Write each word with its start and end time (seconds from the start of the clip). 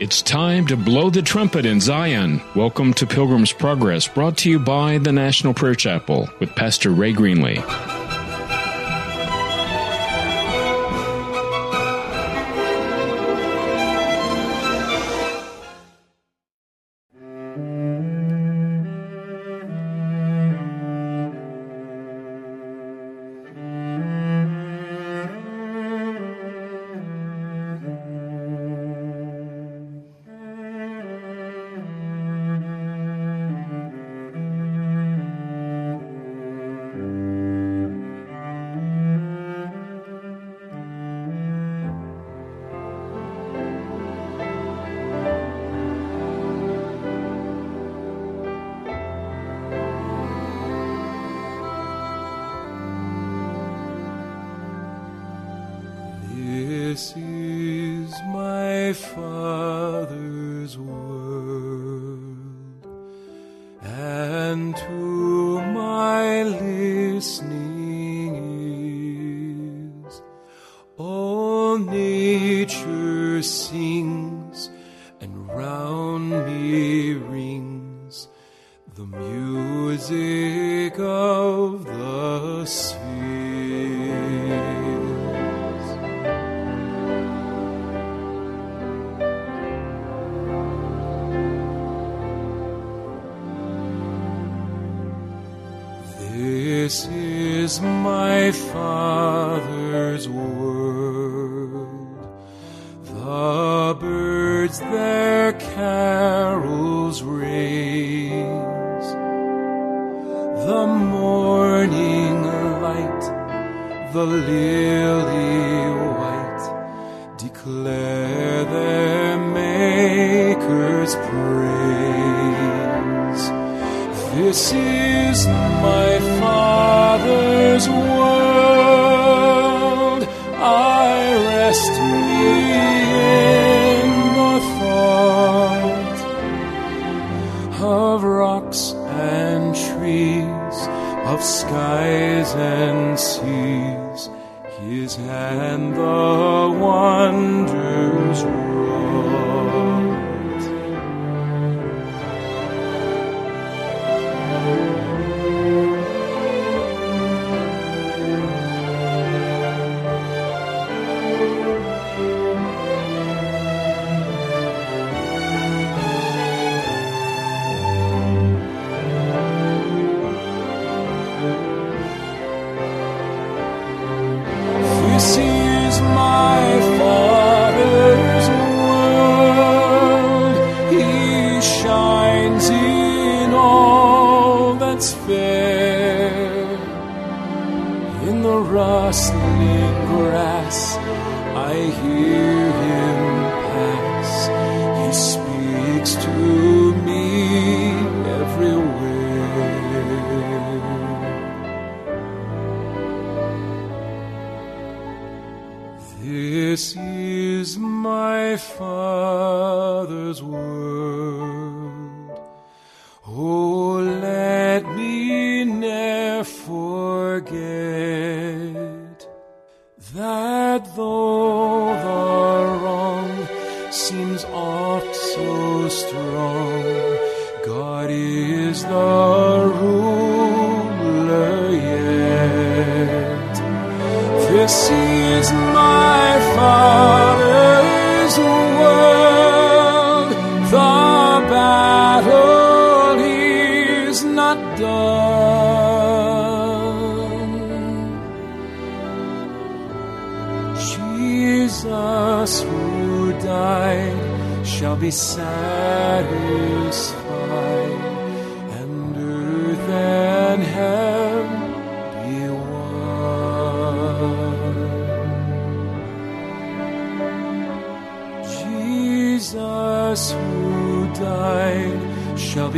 It's 0.00 0.22
time 0.22 0.66
to 0.66 0.76
blow 0.76 1.08
the 1.08 1.22
trumpet 1.22 1.64
in 1.64 1.80
Zion. 1.80 2.42
Welcome 2.56 2.94
to 2.94 3.06
Pilgrim's 3.06 3.52
Progress, 3.52 4.08
brought 4.08 4.36
to 4.38 4.50
you 4.50 4.58
by 4.58 4.98
the 4.98 5.12
National 5.12 5.54
Prayer 5.54 5.76
Chapel 5.76 6.28
with 6.40 6.52
Pastor 6.56 6.90
Ray 6.90 7.12
Greenley. 7.12 8.03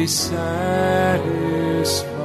Satisfied, 0.06 2.15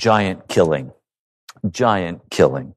giant 0.00 0.48
killing. 0.48 0.92
Giant 1.70 2.22
killing. 2.30 2.74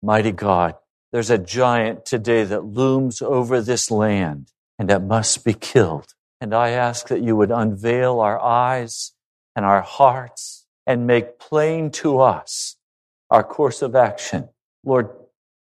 Mighty 0.00 0.30
God, 0.30 0.76
there's 1.10 1.28
a 1.28 1.38
giant 1.38 2.06
today 2.06 2.44
that 2.44 2.64
looms 2.64 3.20
over 3.20 3.60
this 3.60 3.90
land 3.90 4.52
and 4.78 4.88
that 4.88 5.02
must 5.02 5.44
be 5.44 5.54
killed. 5.54 6.14
And 6.40 6.54
I 6.54 6.70
ask 6.70 7.08
that 7.08 7.20
you 7.20 7.34
would 7.34 7.50
unveil 7.50 8.20
our 8.20 8.40
eyes 8.40 9.10
and 9.56 9.64
our 9.64 9.82
hearts 9.82 10.66
and 10.86 11.04
make 11.04 11.40
plain 11.40 11.90
to 12.02 12.20
us 12.20 12.76
our 13.28 13.42
course 13.42 13.82
of 13.82 13.96
action. 13.96 14.48
Lord, 14.84 15.08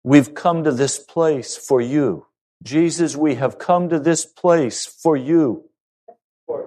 we've 0.03 0.35
come 0.35 0.65
to 0.65 0.73
this 0.73 0.99
place 0.99 1.57
for 1.57 1.81
you. 1.81 2.27
Jesus, 2.65 3.15
we 3.15 3.37
have 3.37 3.61
come 3.61 3.89
to 3.91 4.01
this 4.01 4.27
place 4.27 4.85
for 4.85 5.17
you. 5.17 5.69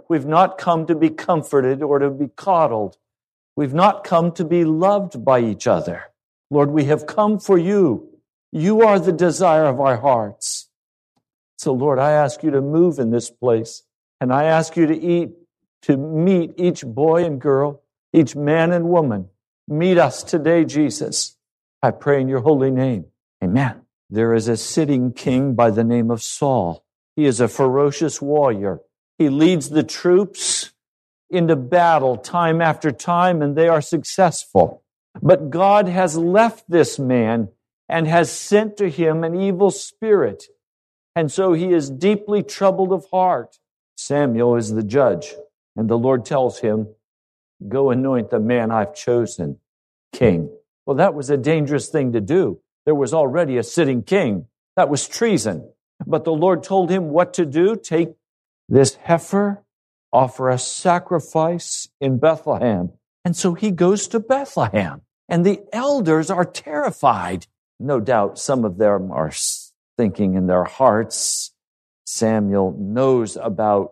We've 0.07 0.25
not 0.25 0.57
come 0.57 0.87
to 0.87 0.95
be 0.95 1.09
comforted 1.09 1.83
or 1.83 1.99
to 1.99 2.09
be 2.09 2.29
coddled. 2.29 2.95
We've 3.59 3.73
not 3.73 4.05
come 4.05 4.31
to 4.35 4.45
be 4.45 4.63
loved 4.63 5.25
by 5.25 5.41
each 5.41 5.67
other. 5.67 6.03
Lord, 6.49 6.71
we 6.71 6.85
have 6.85 7.05
come 7.05 7.39
for 7.39 7.57
you. 7.57 8.07
You 8.53 8.83
are 8.83 9.01
the 9.01 9.11
desire 9.11 9.65
of 9.65 9.81
our 9.81 9.97
hearts. 9.97 10.69
So, 11.57 11.73
Lord, 11.73 11.99
I 11.99 12.11
ask 12.11 12.41
you 12.41 12.51
to 12.51 12.61
move 12.61 12.99
in 12.99 13.11
this 13.11 13.29
place, 13.29 13.83
and 14.21 14.31
I 14.31 14.45
ask 14.45 14.77
you 14.77 14.85
to 14.87 14.97
eat, 14.97 15.31
to 15.81 15.97
meet 15.97 16.53
each 16.55 16.85
boy 16.85 17.25
and 17.25 17.41
girl, 17.41 17.83
each 18.13 18.33
man 18.33 18.71
and 18.71 18.87
woman. 18.87 19.27
Meet 19.67 19.97
us 19.97 20.23
today, 20.23 20.63
Jesus. 20.63 21.35
I 21.83 21.91
pray 21.91 22.21
in 22.21 22.29
your 22.29 22.39
holy 22.39 22.71
name. 22.71 23.07
Amen. 23.43 23.81
There 24.09 24.33
is 24.33 24.47
a 24.47 24.55
sitting 24.55 25.11
king 25.11 25.53
by 25.53 25.69
the 25.71 25.83
name 25.83 26.11
of 26.11 26.23
Saul. 26.23 26.85
He 27.17 27.25
is 27.25 27.41
a 27.41 27.49
ferocious 27.49 28.21
warrior. 28.21 28.79
He 29.17 29.27
leads 29.27 29.67
the 29.69 29.83
troops 29.83 30.71
into 31.29 31.55
battle 31.55 32.17
time 32.17 32.61
after 32.61 32.91
time, 32.91 33.41
and 33.41 33.55
they 33.55 33.67
are 33.67 33.81
successful. 33.81 34.83
But 35.21 35.49
God 35.49 35.87
has 35.87 36.17
left 36.17 36.69
this 36.69 36.97
man 36.99 37.49
and 37.87 38.07
has 38.07 38.31
sent 38.31 38.77
to 38.77 38.89
him 38.89 39.23
an 39.23 39.39
evil 39.39 39.71
spirit. 39.71 40.45
And 41.15 41.31
so 41.31 41.53
he 41.53 41.73
is 41.73 41.89
deeply 41.89 42.43
troubled 42.43 42.93
of 42.93 43.05
heart. 43.11 43.57
Samuel 43.97 44.55
is 44.55 44.71
the 44.71 44.83
judge, 44.83 45.33
and 45.75 45.89
the 45.89 45.97
Lord 45.97 46.25
tells 46.25 46.59
him, 46.59 46.87
Go 47.67 47.91
anoint 47.91 48.29
the 48.29 48.39
man 48.39 48.71
I've 48.71 48.95
chosen 48.95 49.59
king. 50.13 50.49
Well, 50.85 50.95
that 50.97 51.13
was 51.13 51.29
a 51.29 51.37
dangerous 51.37 51.89
thing 51.89 52.13
to 52.13 52.21
do. 52.21 52.61
There 52.85 52.95
was 52.95 53.13
already 53.13 53.57
a 53.57 53.63
sitting 53.63 54.03
king. 54.03 54.47
That 54.75 54.89
was 54.89 55.07
treason. 55.07 55.69
But 56.07 56.23
the 56.23 56.33
Lord 56.33 56.63
told 56.63 56.89
him 56.89 57.09
what 57.09 57.33
to 57.33 57.45
do. 57.45 57.75
Take 57.75 58.15
this 58.69 58.95
heifer, 58.95 59.63
offer 60.11 60.49
a 60.49 60.57
sacrifice 60.57 61.87
in 61.99 62.17
Bethlehem. 62.17 62.91
And 63.23 63.35
so 63.35 63.53
he 63.53 63.71
goes 63.71 64.07
to 64.09 64.19
Bethlehem. 64.19 65.01
And 65.27 65.45
the 65.45 65.61
elders 65.71 66.31
are 66.31 66.45
terrified. 66.45 67.47
No 67.79 67.99
doubt 67.99 68.39
some 68.39 68.65
of 68.65 68.77
them 68.77 69.11
are 69.11 69.31
thinking 69.97 70.35
in 70.35 70.47
their 70.47 70.63
hearts, 70.63 71.51
Samuel 72.05 72.75
knows 72.79 73.37
about 73.37 73.91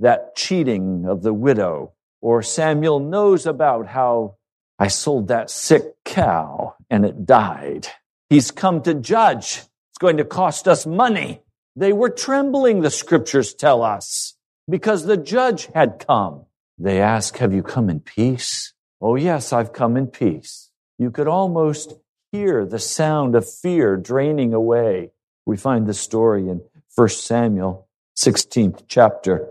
that 0.00 0.36
cheating 0.36 1.06
of 1.08 1.22
the 1.22 1.32
widow, 1.32 1.92
or 2.20 2.42
Samuel 2.42 3.00
knows 3.00 3.46
about 3.46 3.86
how 3.86 4.34
I 4.78 4.88
sold 4.88 5.28
that 5.28 5.50
sick 5.50 5.94
cow 6.04 6.74
and 6.90 7.04
it 7.06 7.24
died. 7.24 7.86
He's 8.28 8.50
come 8.50 8.82
to 8.82 8.94
judge. 8.94 9.62
It's 9.90 9.98
going 10.00 10.16
to 10.16 10.24
cost 10.24 10.66
us 10.66 10.86
money. 10.86 11.40
They 11.76 11.92
were 11.92 12.10
trembling, 12.10 12.80
the 12.80 12.90
scriptures 12.90 13.54
tell 13.54 13.82
us, 13.82 14.33
because 14.68 15.04
the 15.04 15.16
judge 15.16 15.66
had 15.74 16.04
come. 16.06 16.46
They 16.78 17.00
ask, 17.00 17.36
Have 17.38 17.52
you 17.52 17.62
come 17.62 17.88
in 17.90 18.00
peace? 18.00 18.72
Oh, 19.00 19.16
yes, 19.16 19.52
I've 19.52 19.72
come 19.72 19.96
in 19.96 20.08
peace. 20.08 20.70
You 20.98 21.10
could 21.10 21.28
almost 21.28 21.94
hear 22.32 22.64
the 22.64 22.78
sound 22.78 23.34
of 23.34 23.48
fear 23.48 23.96
draining 23.96 24.54
away. 24.54 25.12
We 25.46 25.56
find 25.56 25.86
the 25.86 25.94
story 25.94 26.48
in 26.48 26.62
1 26.94 27.08
Samuel 27.08 27.88
16th 28.16 28.84
chapter. 28.88 29.48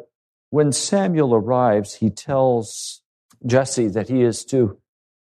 When 0.50 0.72
Samuel 0.72 1.36
arrives, 1.36 1.96
he 1.96 2.10
tells 2.10 3.02
Jesse 3.46 3.88
that 3.90 4.10
he 4.10 4.22
is 4.22 4.46
to 4.46 4.78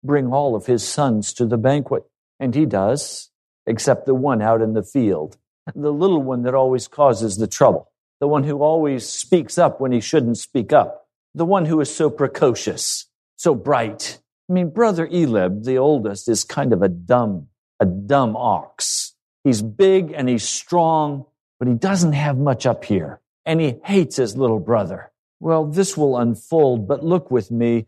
bring 0.03 0.31
all 0.31 0.55
of 0.55 0.65
his 0.65 0.87
sons 0.87 1.33
to 1.33 1.45
the 1.45 1.57
banquet. 1.57 2.03
And 2.39 2.53
he 2.53 2.65
does, 2.65 3.29
except 3.65 4.05
the 4.05 4.13
one 4.15 4.41
out 4.41 4.61
in 4.61 4.73
the 4.73 4.83
field, 4.83 5.37
the 5.75 5.91
little 5.91 6.21
one 6.21 6.43
that 6.43 6.55
always 6.55 6.87
causes 6.87 7.37
the 7.37 7.47
trouble, 7.47 7.91
the 8.19 8.27
one 8.27 8.43
who 8.43 8.61
always 8.61 9.07
speaks 9.07 9.57
up 9.57 9.79
when 9.79 9.91
he 9.91 9.99
shouldn't 9.99 10.37
speak 10.37 10.73
up, 10.73 11.07
the 11.33 11.45
one 11.45 11.65
who 11.65 11.79
is 11.81 11.93
so 11.93 12.09
precocious, 12.09 13.05
so 13.35 13.53
bright. 13.53 14.19
I 14.49 14.53
mean, 14.53 14.69
brother 14.69 15.07
Elib, 15.07 15.65
the 15.65 15.77
oldest, 15.77 16.27
is 16.27 16.43
kind 16.43 16.73
of 16.73 16.81
a 16.81 16.89
dumb, 16.89 17.47
a 17.79 17.85
dumb 17.85 18.35
ox. 18.35 19.13
He's 19.43 19.61
big 19.61 20.11
and 20.11 20.27
he's 20.27 20.47
strong, 20.47 21.25
but 21.59 21.67
he 21.67 21.73
doesn't 21.73 22.13
have 22.13 22.37
much 22.37 22.65
up 22.65 22.85
here. 22.85 23.21
And 23.45 23.61
he 23.61 23.75
hates 23.83 24.15
his 24.17 24.35
little 24.35 24.59
brother. 24.59 25.11
Well, 25.39 25.65
this 25.65 25.95
will 25.95 26.17
unfold, 26.17 26.87
but 26.87 27.03
look 27.03 27.29
with 27.29 27.51
me. 27.51 27.87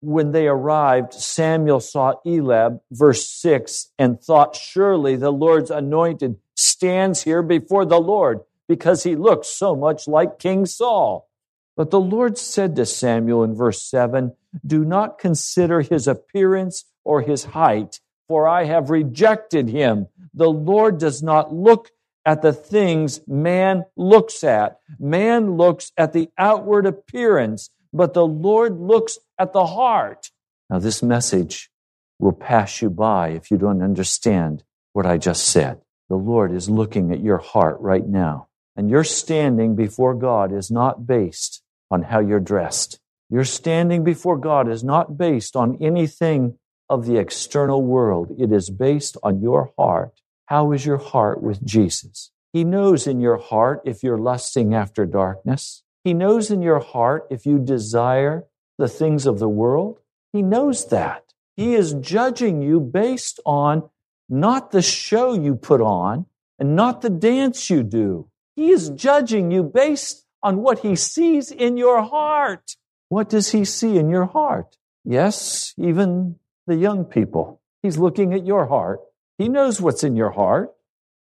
When 0.00 0.32
they 0.32 0.46
arrived, 0.46 1.14
Samuel 1.14 1.80
saw 1.80 2.14
Elab, 2.26 2.80
verse 2.90 3.28
6, 3.28 3.90
and 3.98 4.20
thought, 4.20 4.54
Surely 4.54 5.16
the 5.16 5.32
Lord's 5.32 5.70
anointed 5.70 6.36
stands 6.54 7.22
here 7.22 7.42
before 7.42 7.84
the 7.84 8.00
Lord, 8.00 8.40
because 8.68 9.02
he 9.02 9.16
looked 9.16 9.46
so 9.46 9.74
much 9.76 10.08
like 10.08 10.38
King 10.38 10.66
Saul. 10.66 11.28
But 11.76 11.90
the 11.90 12.00
Lord 12.00 12.38
said 12.38 12.76
to 12.76 12.86
Samuel 12.86 13.44
in 13.44 13.54
verse 13.54 13.82
7, 13.82 14.34
Do 14.64 14.84
not 14.84 15.18
consider 15.18 15.80
his 15.80 16.06
appearance 16.06 16.84
or 17.04 17.22
his 17.22 17.44
height, 17.44 18.00
for 18.28 18.46
I 18.46 18.64
have 18.64 18.90
rejected 18.90 19.68
him. 19.68 20.06
The 20.32 20.50
Lord 20.50 20.98
does 20.98 21.22
not 21.22 21.52
look 21.52 21.90
at 22.24 22.42
the 22.42 22.52
things 22.52 23.20
man 23.26 23.84
looks 23.96 24.44
at. 24.44 24.78
Man 24.98 25.56
looks 25.56 25.92
at 25.96 26.12
the 26.12 26.30
outward 26.38 26.86
appearance, 26.86 27.70
but 27.92 28.14
the 28.14 28.26
Lord 28.26 28.78
looks 28.78 29.18
at 29.38 29.52
the 29.52 29.66
heart. 29.66 30.30
Now, 30.70 30.78
this 30.78 31.02
message 31.02 31.70
will 32.18 32.32
pass 32.32 32.80
you 32.80 32.88
by 32.88 33.30
if 33.30 33.50
you 33.50 33.58
don't 33.58 33.82
understand 33.82 34.64
what 34.92 35.06
I 35.06 35.18
just 35.18 35.46
said. 35.46 35.80
The 36.08 36.16
Lord 36.16 36.52
is 36.52 36.70
looking 36.70 37.12
at 37.12 37.20
your 37.20 37.38
heart 37.38 37.78
right 37.80 38.06
now. 38.06 38.48
And 38.76 38.90
your 38.90 39.04
standing 39.04 39.76
before 39.76 40.14
God 40.14 40.52
is 40.52 40.70
not 40.70 41.06
based 41.06 41.62
on 41.90 42.02
how 42.02 42.20
you're 42.20 42.40
dressed. 42.40 42.98
Your 43.30 43.44
standing 43.44 44.04
before 44.04 44.36
God 44.36 44.68
is 44.68 44.82
not 44.82 45.16
based 45.16 45.56
on 45.56 45.78
anything 45.80 46.58
of 46.88 47.06
the 47.06 47.16
external 47.16 47.82
world. 47.82 48.34
It 48.38 48.52
is 48.52 48.70
based 48.70 49.16
on 49.22 49.40
your 49.40 49.72
heart. 49.78 50.20
How 50.46 50.72
is 50.72 50.84
your 50.84 50.98
heart 50.98 51.42
with 51.42 51.64
Jesus? 51.64 52.30
He 52.52 52.64
knows 52.64 53.06
in 53.06 53.20
your 53.20 53.38
heart 53.38 53.82
if 53.84 54.02
you're 54.02 54.18
lusting 54.18 54.74
after 54.74 55.06
darkness. 55.06 55.82
He 56.04 56.14
knows 56.14 56.50
in 56.50 56.62
your 56.62 56.80
heart 56.80 57.26
if 57.30 57.46
you 57.46 57.58
desire 57.58 58.44
the 58.78 58.88
things 58.88 59.26
of 59.26 59.38
the 59.38 59.48
world. 59.48 60.00
He 60.32 60.42
knows 60.42 60.88
that. 60.88 61.32
He 61.56 61.74
is 61.74 61.94
judging 61.94 62.60
you 62.60 62.80
based 62.80 63.40
on 63.46 63.88
not 64.28 64.70
the 64.70 64.82
show 64.82 65.34
you 65.34 65.54
put 65.54 65.80
on 65.80 66.26
and 66.58 66.76
not 66.76 67.00
the 67.00 67.10
dance 67.10 67.70
you 67.70 67.82
do. 67.82 68.28
He 68.56 68.70
is 68.70 68.90
judging 68.90 69.50
you 69.50 69.62
based 69.62 70.24
on 70.42 70.58
what 70.58 70.80
he 70.80 70.94
sees 70.96 71.50
in 71.50 71.76
your 71.76 72.02
heart. 72.02 72.76
What 73.08 73.28
does 73.28 73.52
he 73.52 73.64
see 73.64 73.96
in 73.98 74.10
your 74.10 74.26
heart? 74.26 74.76
Yes, 75.04 75.74
even 75.76 76.36
the 76.66 76.76
young 76.76 77.04
people. 77.04 77.60
He's 77.82 77.98
looking 77.98 78.32
at 78.32 78.46
your 78.46 78.66
heart. 78.66 79.00
He 79.38 79.48
knows 79.48 79.80
what's 79.80 80.04
in 80.04 80.16
your 80.16 80.30
heart. 80.30 80.70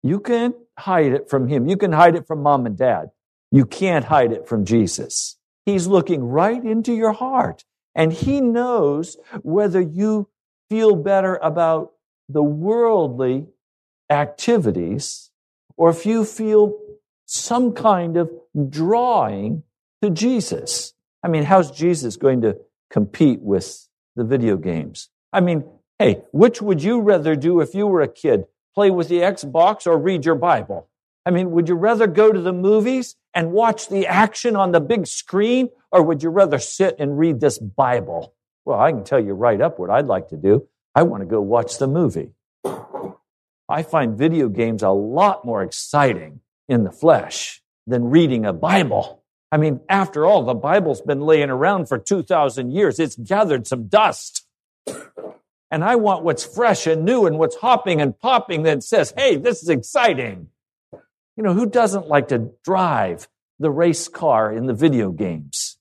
You 0.03 0.21
can't 0.21 0.57
hide 0.79 1.13
it 1.13 1.29
from 1.29 1.49
him. 1.49 1.69
You 1.69 1.77
can 1.77 1.93
hide 1.93 2.15
it 2.15 2.27
from 2.27 2.43
mom 2.43 2.67
and 2.67 2.77
dad. 2.77 3.11
You 3.51 3.67
can't 3.67 4.05
hide 4.05 4.33
it 4.33 4.49
from 4.49 4.65
Jesus. 4.65 5.37
He's 5.67 5.87
looking 5.87 6.25
right 6.25 6.63
into 6.63 6.93
your 6.95 7.13
heart 7.13 7.65
and 7.95 8.13
he 8.13 8.41
knows 8.41 9.17
whether 9.43 9.81
you 9.81 10.29
feel 10.71 10.97
better 10.97 11.37
about 11.37 11.93
the 12.29 12.43
worldly 12.43 13.47
activities 14.11 15.31
or 15.77 15.91
if 15.91 16.07
you 16.07 16.25
feel 16.25 16.79
some 17.29 17.73
kind 17.75 18.17
of 18.17 18.31
drawing 18.71 19.63
to 20.03 20.09
Jesus. 20.09 20.95
I 21.23 21.29
mean, 21.29 21.45
how's 21.45 21.71
Jesus 21.71 22.17
going 22.17 22.41
to 22.41 22.57
compete 22.91 23.41
with 23.43 23.87
the 24.17 24.25
video 24.25 24.57
games? 24.57 25.11
I 25.31 25.41
mean, 25.41 25.65
hey, 25.99 26.23
which 26.33 26.63
would 26.63 26.83
you 26.83 27.01
rather 27.01 27.37
do 27.37 27.61
if 27.61 27.75
you 27.75 27.87
were 27.87 28.01
a 28.01 28.09
kid? 28.09 28.45
Play 28.75 28.91
with 28.91 29.09
the 29.09 29.21
Xbox 29.21 29.87
or 29.87 29.99
read 29.99 30.25
your 30.25 30.37
Bible? 30.37 30.89
I 31.27 31.31
mean, 31.31 31.51
would 31.51 31.69
you 31.69 31.75
rather 31.75 32.07
go 32.07 32.33
to 32.33 32.41
the 32.41 32.53
movies 32.53 33.17
and 33.35 33.53
watch 33.53 33.89
the 33.89 34.07
action 34.07 34.57
on 34.57 34.73
the 34.73 34.81
big 34.81 35.07
screen, 35.07 35.69
or 35.93 36.03
would 36.03 36.23
you 36.23 36.31
rather 36.31 36.59
sit 36.59 36.97
and 36.99 37.19
read 37.19 37.41
this 37.41 37.59
Bible? 37.59 38.35
Well, 38.65 38.81
I 38.81 38.91
can 38.91 39.05
tell 39.05 39.21
you 39.21 39.35
right 39.35 39.61
up 39.61 39.79
what 39.79 39.91
I'd 39.91 40.07
like 40.07 40.29
to 40.29 40.39
do. 40.39 40.67
I 40.95 41.03
want 41.03 41.21
to 41.21 41.27
go 41.27 41.43
watch 41.43 41.77
the 41.77 41.89
movie. 41.89 42.31
I 43.69 43.83
find 43.83 44.17
video 44.17 44.49
games 44.49 44.83
a 44.83 44.89
lot 44.89 45.45
more 45.45 45.63
exciting 45.63 46.41
in 46.69 46.85
the 46.85 46.93
flesh 46.93 47.63
than 47.87 48.11
reading 48.11 48.45
a 48.45 48.53
Bible. 48.53 49.23
I 49.51 49.57
mean, 49.57 49.81
after 49.89 50.27
all, 50.27 50.45
the 50.45 50.55
Bible's 50.55 51.01
been 51.01 51.21
laying 51.21 51.51
around 51.51 51.89
for 51.89 51.99
2,000 51.99 52.71
years. 52.71 52.99
It's 52.99 53.17
gathered 53.17 53.67
some 53.67 53.89
dust. 53.89 54.47
And 55.71 55.85
I 55.85 55.97
want 55.97 56.25
what's 56.25 56.45
fresh 56.45 56.87
and 56.87 57.05
new 57.05 57.27
and 57.27 57.39
what's 57.39 57.57
hopping 57.57 58.01
and 58.01 58.19
popping 58.19 58.63
that 58.63 58.83
says, 58.83 59.13
hey, 59.17 59.37
this 59.37 59.63
is 59.63 59.69
exciting. 59.69 60.49
You 60.93 61.43
know, 61.45 61.55
who 61.55 61.67
doesn't 61.67 62.09
like 62.09 62.29
to 62.29 62.53
drive 62.65 63.29
the 63.59 63.71
race 63.71 64.09
car 64.09 64.53
in 64.53 64.67
the 64.67 64.75
video 64.75 65.11
games 65.11 65.79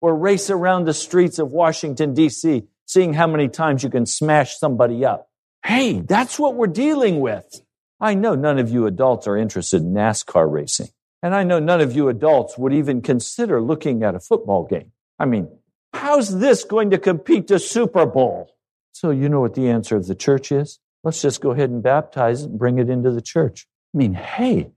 or 0.00 0.16
race 0.16 0.50
around 0.50 0.84
the 0.84 0.94
streets 0.94 1.38
of 1.38 1.52
Washington, 1.52 2.14
D.C., 2.14 2.64
seeing 2.86 3.12
how 3.12 3.26
many 3.26 3.48
times 3.48 3.82
you 3.82 3.90
can 3.90 4.06
smash 4.06 4.58
somebody 4.58 5.04
up? 5.04 5.28
Hey, 5.64 6.00
that's 6.00 6.38
what 6.38 6.54
we're 6.54 6.66
dealing 6.66 7.20
with. 7.20 7.62
I 8.00 8.14
know 8.14 8.34
none 8.34 8.58
of 8.58 8.70
you 8.70 8.86
adults 8.86 9.26
are 9.26 9.36
interested 9.36 9.82
in 9.82 9.92
NASCAR 9.92 10.50
racing. 10.50 10.88
And 11.22 11.34
I 11.34 11.44
know 11.44 11.58
none 11.58 11.80
of 11.80 11.94
you 11.94 12.08
adults 12.08 12.56
would 12.56 12.72
even 12.72 13.02
consider 13.02 13.60
looking 13.60 14.02
at 14.02 14.14
a 14.14 14.20
football 14.20 14.64
game. 14.64 14.92
I 15.18 15.26
mean, 15.26 15.48
how's 15.92 16.38
this 16.38 16.64
going 16.64 16.90
to 16.90 16.98
compete 16.98 17.48
to 17.48 17.58
Super 17.58 18.06
Bowl? 18.06 18.54
So 18.92 19.10
you 19.10 19.28
know 19.28 19.40
what 19.40 19.54
the 19.54 19.68
answer 19.68 19.96
of 19.96 20.06
the 20.06 20.14
church 20.14 20.50
is? 20.50 20.78
Let's 21.04 21.20
just 21.20 21.40
go 21.40 21.50
ahead 21.50 21.70
and 21.70 21.82
baptize 21.82 22.42
it 22.42 22.50
and 22.50 22.58
bring 22.58 22.78
it 22.78 22.88
into 22.88 23.10
the 23.10 23.20
church. 23.20 23.66
I 23.94 23.98
mean, 23.98 24.14
hey, 24.14 24.70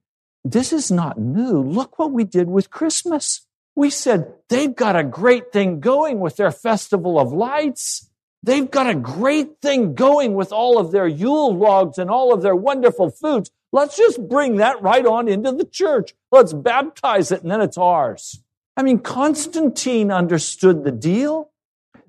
this 0.44 0.74
is 0.74 0.92
not 0.92 1.18
new. 1.18 1.62
Look 1.62 1.98
what 1.98 2.12
we 2.12 2.26
did 2.26 2.50
with 2.50 2.70
Christmas. 2.70 3.46
We 3.76 3.90
said 3.90 4.34
they've 4.50 4.76
got 4.76 4.96
a 4.96 5.04
great 5.04 5.52
thing 5.52 5.80
going 5.80 6.20
with 6.20 6.36
their 6.36 6.52
festival 6.52 7.20
of 7.20 7.32
lights. 7.32 8.10
They've 8.44 8.70
got 8.70 8.90
a 8.90 8.96
great 8.96 9.62
thing 9.62 9.96
going 9.96 10.34
with 10.34 10.52
all 10.52 10.78
of 10.78 10.92
their 10.92 11.08
Yule 11.08 11.56
logs 11.56 11.98
and 11.98 12.10
all 12.10 12.34
of 12.34 12.42
their 12.42 12.56
wonderful 12.56 13.10
foods. 13.10 13.50
Let's 13.72 13.96
just 13.96 14.28
bring 14.28 14.58
that 14.58 14.82
right 14.82 15.06
on 15.06 15.30
into 15.30 15.54
the 15.54 15.66
church. 15.66 16.14
Let's 16.32 16.52
baptize 16.52 17.32
it 17.32 17.42
and 17.42 17.50
then 17.50 17.62
it's 17.62 17.78
ours. 17.78 18.44
I 18.76 18.84
mean, 18.84 19.00
Constantine 19.00 20.12
understood 20.12 20.84
the 20.84 20.92
deal. 20.92 21.52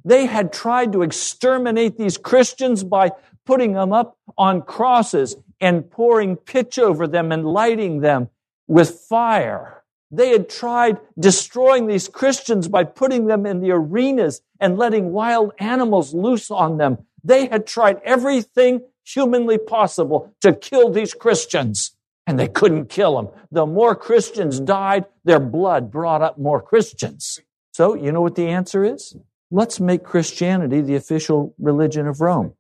They 0.05 0.27
had 0.27 0.53
tried 0.53 0.93
to 0.93 1.03
exterminate 1.03 1.97
these 1.97 2.19
Christians 2.19 2.83
by 2.83 3.13
putting 3.47 3.75
them 3.75 3.93
up 3.93 4.19
on 4.37 4.63
crosses 4.63 5.37
and 5.61 5.89
pouring 5.89 6.37
pitch 6.37 6.79
over 6.79 7.07
them 7.07 7.31
and 7.31 7.47
lighting 7.47 8.01
them 8.01 8.29
with 8.67 8.91
fire. 9.09 9.84
They 10.17 10.31
had 10.31 10.49
tried 10.49 11.01
destroying 11.19 11.87
these 11.87 12.09
Christians 12.09 12.69
by 12.69 12.85
putting 12.85 13.27
them 13.27 13.47
in 13.47 13.61
the 13.61 13.73
arenas 13.73 14.43
and 14.61 14.79
letting 14.79 15.13
wild 15.13 15.53
animals 15.59 16.15
loose 16.15 16.51
on 16.51 16.77
them. 16.77 16.99
They 17.25 17.47
had 17.47 17.67
tried 17.67 18.01
everything 18.05 18.83
humanly 19.05 19.59
possible 19.59 20.33
to 20.41 20.53
kill 20.53 20.91
these 20.91 21.15
Christians, 21.15 21.97
and 22.27 22.39
they 22.39 22.49
couldn't 22.49 22.89
kill 22.89 23.17
them. 23.17 23.29
The 23.51 23.67
more 23.67 23.95
Christians 23.95 24.61
died, 24.61 25.07
their 25.25 25.41
blood 25.41 25.91
brought 25.91 26.23
up 26.23 26.39
more 26.39 26.63
Christians. 26.63 27.41
So, 27.73 27.95
you 27.95 28.13
know 28.13 28.21
what 28.21 28.37
the 28.37 28.47
answer 28.47 28.85
is? 28.85 29.17
Let's 29.51 29.81
make 29.81 30.05
Christianity 30.05 30.81
the 30.81 30.95
official 30.95 31.55
religion 31.59 32.07
of 32.07 32.21
Rome. 32.21 32.55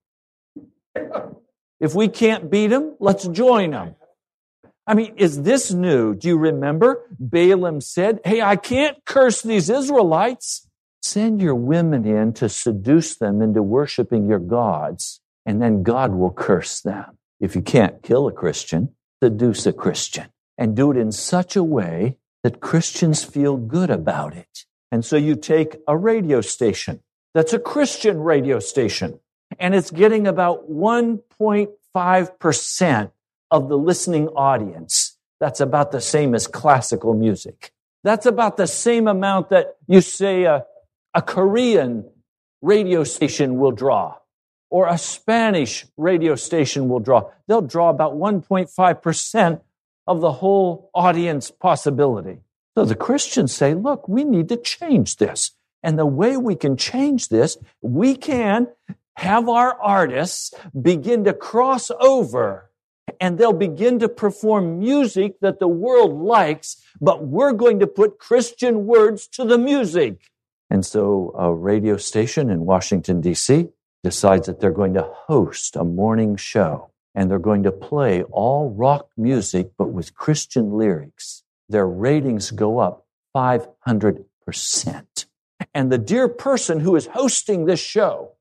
If 1.81 1.95
we 1.95 2.09
can't 2.09 2.51
beat 2.51 2.69
them, 2.69 2.97
let's 2.99 3.29
join 3.29 3.71
them. 3.71 3.95
I 4.87 4.95
mean, 4.95 5.15
is 5.17 5.43
this 5.43 5.73
new? 5.73 6.15
Do 6.15 6.29
you 6.29 6.37
remember? 6.37 7.07
Balaam 7.19 7.81
said, 7.81 8.21
Hey, 8.25 8.43
I 8.43 8.57
can't 8.57 9.03
curse 9.05 9.43
these 9.43 9.71
Israelites. 9.71 10.69
Send 11.03 11.41
your 11.41 11.55
women 11.55 12.07
in 12.07 12.33
to 12.35 12.49
seduce 12.49 13.17
them 13.17 13.43
into 13.43 13.63
worshiping 13.63 14.29
your 14.29 14.39
gods, 14.39 15.21
and 15.45 15.61
then 15.61 15.83
God 15.83 16.15
will 16.15 16.33
curse 16.33 16.81
them. 16.81 17.19
If 17.41 17.55
you 17.55 17.63
can't 17.63 18.03
kill 18.03 18.27
a 18.27 18.33
Christian, 18.33 18.95
seduce 19.23 19.67
a 19.67 19.73
Christian 19.73 20.29
and 20.57 20.77
do 20.77 20.91
it 20.91 20.97
in 20.97 21.13
such 21.13 21.57
a 21.57 21.65
way 21.65 22.19
that 22.43 22.61
Christians 22.61 23.25
feel 23.25 23.57
good 23.57 23.91
about 23.91 24.37
it. 24.37 24.65
And 24.93 25.05
so 25.05 25.17
you 25.17 25.35
take 25.35 25.77
a 25.89 25.97
radio 25.97 26.41
station 26.41 27.01
that's 27.35 27.53
a 27.53 27.59
Christian 27.59 28.21
radio 28.21 28.61
station 28.61 29.19
and 29.59 29.75
it's 29.75 29.91
getting 29.91 30.27
about 30.27 30.71
1.5% 30.71 33.11
of 33.55 33.69
the 33.69 33.79
listening 33.79 34.27
audience. 34.31 35.17
That's 35.39 35.61
about 35.61 35.93
the 35.93 36.01
same 36.01 36.35
as 36.35 36.49
classical 36.49 37.15
music. 37.15 37.71
That's 38.03 38.27
about 38.27 38.57
the 38.57 38.67
same 38.67 39.07
amount 39.07 39.51
that 39.51 39.77
you 39.87 40.01
say 40.01 40.43
a, 40.43 40.65
a 41.15 41.23
Korean 41.23 42.05
radio 42.63 43.05
station 43.05 43.59
will 43.59 43.71
draw 43.71 44.17
or 44.71 44.89
a 44.89 44.99
Spanish 44.99 45.87
radio 45.97 46.35
station 46.35 46.89
will 46.89 46.99
draw. 46.99 47.31
They'll 47.47 47.63
draw 47.63 47.91
about 47.91 48.15
1.5% 48.15 49.61
of 50.09 50.21
the 50.21 50.33
whole 50.33 50.91
audience 50.93 51.53
possibility. 51.53 52.41
So 52.77 52.85
the 52.85 52.97
Christians 52.97 53.55
say, 53.55 53.75
look, 53.75 54.09
we 54.09 54.25
need 54.25 54.49
to 54.49 54.57
change 54.57 55.19
this. 55.19 55.53
And 55.85 55.97
the 55.97 56.07
way 56.07 56.37
we 56.37 56.57
can 56.57 56.77
change 56.77 57.29
this, 57.29 57.57
we 57.83 58.17
can 58.17 58.67
have 59.15 59.49
our 59.49 59.81
artists 59.81 60.53
begin 60.83 61.23
to 61.23 61.33
cross 61.33 61.93
over 62.01 62.71
and 63.21 63.39
they'll 63.39 63.53
begin 63.53 63.99
to 63.99 64.09
perform 64.09 64.79
music 64.79 65.41
that 65.41 65.59
the 65.59 65.69
world 65.69 66.21
likes, 66.21 66.83
but 67.01 67.27
we're 67.27 67.53
going 67.53 67.81
to 67.81 67.87
put 67.87 68.19
Christian 68.19 68.87
words 68.87 69.27
to 69.29 69.45
the 69.45 69.59
music. 69.59 70.31
And 70.71 70.85
so 70.85 71.35
a 71.39 71.53
radio 71.53 71.97
station 71.97 72.51
in 72.51 72.65
Washington, 72.65 73.21
D.C. 73.21 73.69
decides 74.03 74.47
that 74.47 74.61
they're 74.61 74.71
going 74.71 74.95
to 74.95 75.09
host 75.29 75.77
a 75.77 75.85
morning 75.85 76.37
show 76.37 76.91
and 77.15 77.31
they're 77.31 77.39
going 77.39 77.63
to 77.63 77.73
play 77.73 78.23
all 78.25 78.71
rock 78.71 79.09
music, 79.17 79.71
but 79.79 79.91
with 79.91 80.15
Christian 80.15 80.73
lyrics. 80.73 81.43
Their 81.69 81.87
ratings 81.87 82.51
go 82.51 82.79
up 82.79 83.07
500%. 83.37 84.25
And 85.73 85.93
the 85.93 85.99
dear 85.99 86.29
person 86.29 86.81
who 86.81 86.97
is 86.97 87.07
hosting 87.07 87.67
this 87.67 87.81
show 87.81 88.35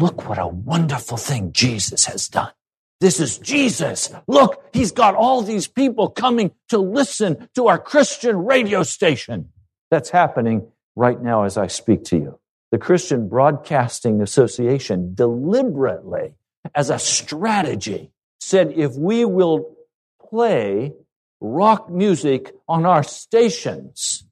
Look 0.00 0.26
what 0.26 0.38
a 0.38 0.46
wonderful 0.46 1.18
thing 1.18 1.52
Jesus 1.52 2.06
has 2.06 2.26
done. 2.26 2.52
This 3.00 3.18
is 3.18 3.38
Jesus. 3.38 4.12
Look, 4.26 4.62
he's 4.72 4.92
got 4.92 5.14
all 5.14 5.42
these 5.42 5.66
people 5.66 6.10
coming 6.10 6.52
to 6.68 6.78
listen 6.78 7.48
to 7.54 7.68
our 7.68 7.78
Christian 7.78 8.44
radio 8.44 8.82
station. 8.82 9.50
That's 9.90 10.10
happening 10.10 10.68
right 10.96 11.20
now 11.20 11.44
as 11.44 11.56
I 11.56 11.66
speak 11.66 12.04
to 12.04 12.16
you. 12.16 12.38
The 12.70 12.78
Christian 12.78 13.28
Broadcasting 13.28 14.20
Association 14.20 15.14
deliberately, 15.14 16.34
as 16.74 16.90
a 16.90 16.98
strategy, 16.98 18.12
said 18.38 18.72
if 18.76 18.94
we 18.94 19.24
will 19.24 19.74
play 20.28 20.92
rock 21.40 21.90
music 21.90 22.54
on 22.68 22.86
our 22.86 23.02
stations 23.02 24.24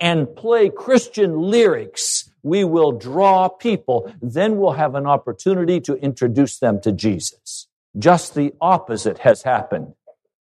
and 0.00 0.34
play 0.34 0.70
Christian 0.70 1.38
lyrics 1.38 2.30
we 2.46 2.62
will 2.62 2.92
draw 2.92 3.48
people. 3.48 4.12
Then 4.22 4.56
we'll 4.56 4.72
have 4.72 4.94
an 4.94 5.04
opportunity 5.04 5.80
to 5.80 5.94
introduce 5.94 6.60
them 6.60 6.80
to 6.82 6.92
Jesus. 6.92 7.66
Just 7.98 8.34
the 8.34 8.52
opposite 8.60 9.18
has 9.18 9.42
happened. 9.42 9.94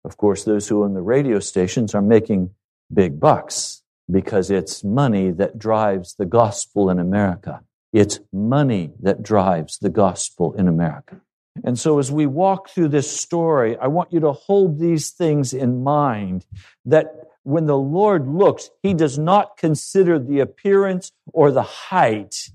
Of 0.05 0.17
course, 0.17 0.43
those 0.43 0.67
who 0.67 0.83
own 0.83 0.93
the 0.93 1.01
radio 1.01 1.39
stations 1.39 1.93
are 1.93 2.01
making 2.01 2.51
big 2.93 3.19
bucks 3.19 3.81
because 4.09 4.51
it's 4.51 4.83
money 4.83 5.31
that 5.31 5.57
drives 5.57 6.15
the 6.15 6.25
gospel 6.25 6.89
in 6.89 6.99
America. 6.99 7.61
It's 7.91 8.19
money 8.31 8.91
that 9.01 9.23
drives 9.23 9.77
the 9.79 9.89
gospel 9.89 10.53
in 10.53 10.67
America. 10.67 11.21
And 11.63 11.77
so 11.77 11.99
as 11.99 12.11
we 12.11 12.25
walk 12.25 12.69
through 12.69 12.89
this 12.89 13.09
story, 13.09 13.77
I 13.77 13.87
want 13.87 14.11
you 14.11 14.19
to 14.21 14.31
hold 14.31 14.79
these 14.79 15.11
things 15.11 15.53
in 15.53 15.83
mind 15.83 16.45
that 16.85 17.13
when 17.43 17.65
the 17.65 17.77
Lord 17.77 18.27
looks, 18.27 18.69
he 18.81 18.93
does 18.93 19.19
not 19.19 19.57
consider 19.57 20.17
the 20.17 20.39
appearance 20.39 21.11
or 21.31 21.51
the 21.51 21.63
height. 21.63 22.49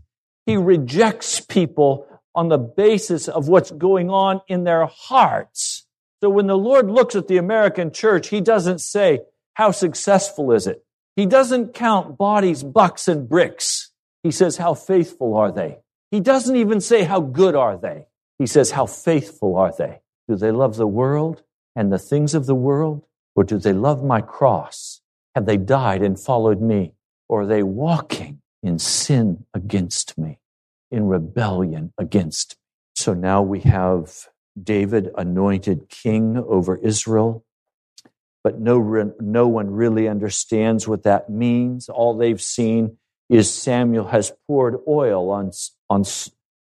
He 0.47 0.57
rejects 0.57 1.41
people 1.41 2.07
on 2.39 2.49
the 2.49 2.59
basis 2.59 3.27
of 3.27 3.49
what's 3.49 3.73
going 3.73 4.11
on 4.11 4.41
in 4.47 4.63
their 4.63 4.87
hearts. 4.87 5.85
So 6.23 6.31
when 6.31 6.47
the 6.47 6.57
Lord 6.57 6.89
looks 6.89 7.17
at 7.17 7.27
the 7.27 7.37
American 7.37 7.91
church, 7.93 8.29
he 8.29 8.41
doesn't 8.41 8.79
say, 8.79 9.23
how 9.55 9.73
successful 9.73 10.53
is 10.53 10.69
it? 10.69 10.85
He 11.17 11.27
doesn't 11.27 11.75
count 11.75 12.17
bodies, 12.17 12.63
bucks, 12.63 13.09
and 13.09 13.29
bricks. 13.29 13.91
He 14.23 14.31
says, 14.31 14.57
how 14.57 14.75
faithful 14.75 15.37
are 15.37 15.51
they? 15.51 15.79
He 16.13 16.21
doesn't 16.21 16.55
even 16.55 16.81
say, 16.81 17.03
how 17.03 17.21
good 17.21 17.57
are 17.57 17.77
they? 17.77 18.07
He 18.39 18.47
says, 18.47 18.71
how 18.71 18.87
faithful 18.87 19.57
are 19.57 19.75
they? 19.77 20.01
Do 20.29 20.37
they 20.37 20.53
love 20.53 20.77
the 20.77 20.87
world 20.87 21.43
and 21.75 21.93
the 21.93 21.99
things 21.99 22.35
of 22.35 22.47
the 22.47 22.55
world? 22.55 23.05
Or 23.35 23.43
do 23.43 23.59
they 23.59 23.73
love 23.73 24.05
my 24.05 24.21
cross? 24.21 25.01
Have 25.35 25.47
they 25.47 25.57
died 25.57 26.03
and 26.03 26.19
followed 26.19 26.61
me? 26.61 26.93
Or 27.29 27.43
are 27.43 27.47
they 27.47 27.65
walking 27.65 28.43
in 28.63 28.79
sin 28.79 29.45
against 29.55 30.17
me, 30.17 30.39
in 30.91 31.07
rebellion 31.07 31.93
against? 31.99 32.57
So 32.95 33.15
now 33.15 33.43
we 33.43 33.61
have 33.61 34.29
David 34.61 35.11
anointed 35.17 35.89
king 35.89 36.37
over 36.37 36.77
Israel, 36.77 37.45
but 38.43 38.59
no, 38.59 39.13
no 39.21 39.49
one 39.49 39.71
really 39.71 40.09
understands 40.09 40.89
what 40.89 41.05
that 41.05 41.31
means. 41.31 41.89
All 41.89 42.17
they've 42.17 42.41
seen 42.41 42.97
is 43.29 43.53
Samuel 43.53 44.09
has 44.09 44.33
poured 44.47 44.77
oil 44.89 45.31
on, 45.31 45.53
on, 45.91 46.05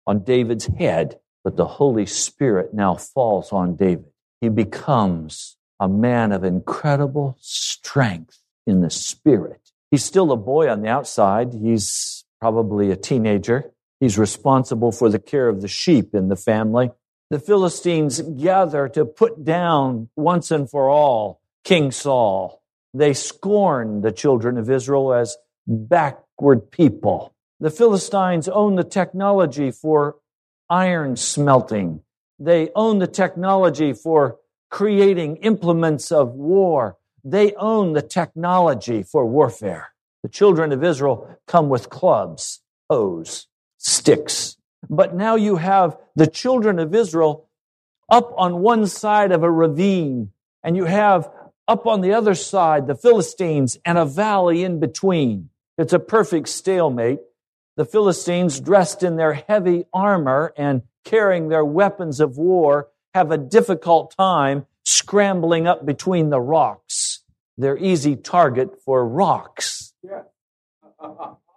on 0.06 0.22
David's 0.22 0.66
head, 0.66 1.18
but 1.42 1.56
the 1.56 1.66
Holy 1.66 2.06
Spirit 2.06 2.74
now 2.74 2.94
falls 2.94 3.52
on 3.52 3.76
David. 3.76 4.06
He 4.40 4.48
becomes 4.48 5.56
a 5.80 5.88
man 5.88 6.32
of 6.32 6.44
incredible 6.44 7.36
strength 7.40 8.38
in 8.66 8.80
the 8.80 8.90
spirit. 8.90 9.72
He's 9.90 10.04
still 10.04 10.30
a 10.32 10.36
boy 10.36 10.68
on 10.68 10.82
the 10.82 10.88
outside. 10.88 11.52
He's 11.54 12.24
probably 12.40 12.90
a 12.90 12.96
teenager. 12.96 13.72
He's 14.00 14.18
responsible 14.18 14.92
for 14.92 15.08
the 15.08 15.18
care 15.18 15.48
of 15.48 15.60
the 15.60 15.68
sheep 15.68 16.14
in 16.14 16.28
the 16.28 16.36
family. 16.36 16.90
The 17.30 17.40
Philistines 17.40 18.20
gather 18.20 18.88
to 18.90 19.04
put 19.04 19.44
down 19.44 20.08
once 20.16 20.50
and 20.50 20.70
for 20.70 20.88
all 20.88 21.40
King 21.64 21.90
Saul. 21.90 22.62
They 22.94 23.12
scorn 23.12 24.00
the 24.00 24.12
children 24.12 24.56
of 24.56 24.70
Israel 24.70 25.12
as 25.12 25.36
backward 25.66 26.70
people. 26.70 27.34
The 27.60 27.70
Philistines 27.70 28.48
own 28.48 28.76
the 28.76 28.84
technology 28.84 29.70
for 29.70 30.16
iron 30.70 31.16
smelting. 31.16 32.00
They 32.38 32.70
own 32.74 33.00
the 33.00 33.08
technology 33.08 33.92
for 33.92 34.38
creating 34.70 35.36
implements 35.38 36.12
of 36.12 36.34
war. 36.34 36.96
They 37.24 37.52
own 37.54 37.92
the 37.92 38.02
technology 38.02 39.02
for 39.02 39.26
warfare. 39.26 39.88
The 40.22 40.28
children 40.28 40.72
of 40.72 40.84
Israel 40.84 41.36
come 41.46 41.68
with 41.68 41.90
clubs, 41.90 42.60
hoes, 42.88 43.48
sticks. 43.88 44.56
But 44.88 45.14
now 45.14 45.36
you 45.36 45.56
have 45.56 45.96
the 46.14 46.26
children 46.26 46.78
of 46.78 46.94
Israel 46.94 47.48
up 48.08 48.32
on 48.36 48.60
one 48.60 48.86
side 48.86 49.32
of 49.32 49.42
a 49.42 49.50
ravine, 49.50 50.30
and 50.62 50.76
you 50.76 50.84
have 50.84 51.28
up 51.66 51.86
on 51.86 52.00
the 52.00 52.12
other 52.12 52.34
side 52.34 52.86
the 52.86 52.94
Philistines 52.94 53.76
and 53.84 53.98
a 53.98 54.04
valley 54.04 54.64
in 54.64 54.80
between. 54.80 55.50
It's 55.76 55.92
a 55.92 55.98
perfect 55.98 56.48
stalemate. 56.48 57.20
The 57.76 57.84
Philistines, 57.84 58.58
dressed 58.60 59.02
in 59.02 59.16
their 59.16 59.34
heavy 59.34 59.84
armor 59.92 60.52
and 60.56 60.82
carrying 61.04 61.48
their 61.48 61.64
weapons 61.64 62.18
of 62.18 62.36
war, 62.36 62.88
have 63.14 63.30
a 63.30 63.38
difficult 63.38 64.14
time 64.16 64.66
scrambling 64.84 65.66
up 65.66 65.86
between 65.86 66.30
the 66.30 66.40
rocks. 66.40 67.22
They're 67.56 67.78
easy 67.78 68.16
target 68.16 68.82
for 68.84 69.06
rocks. 69.06 69.92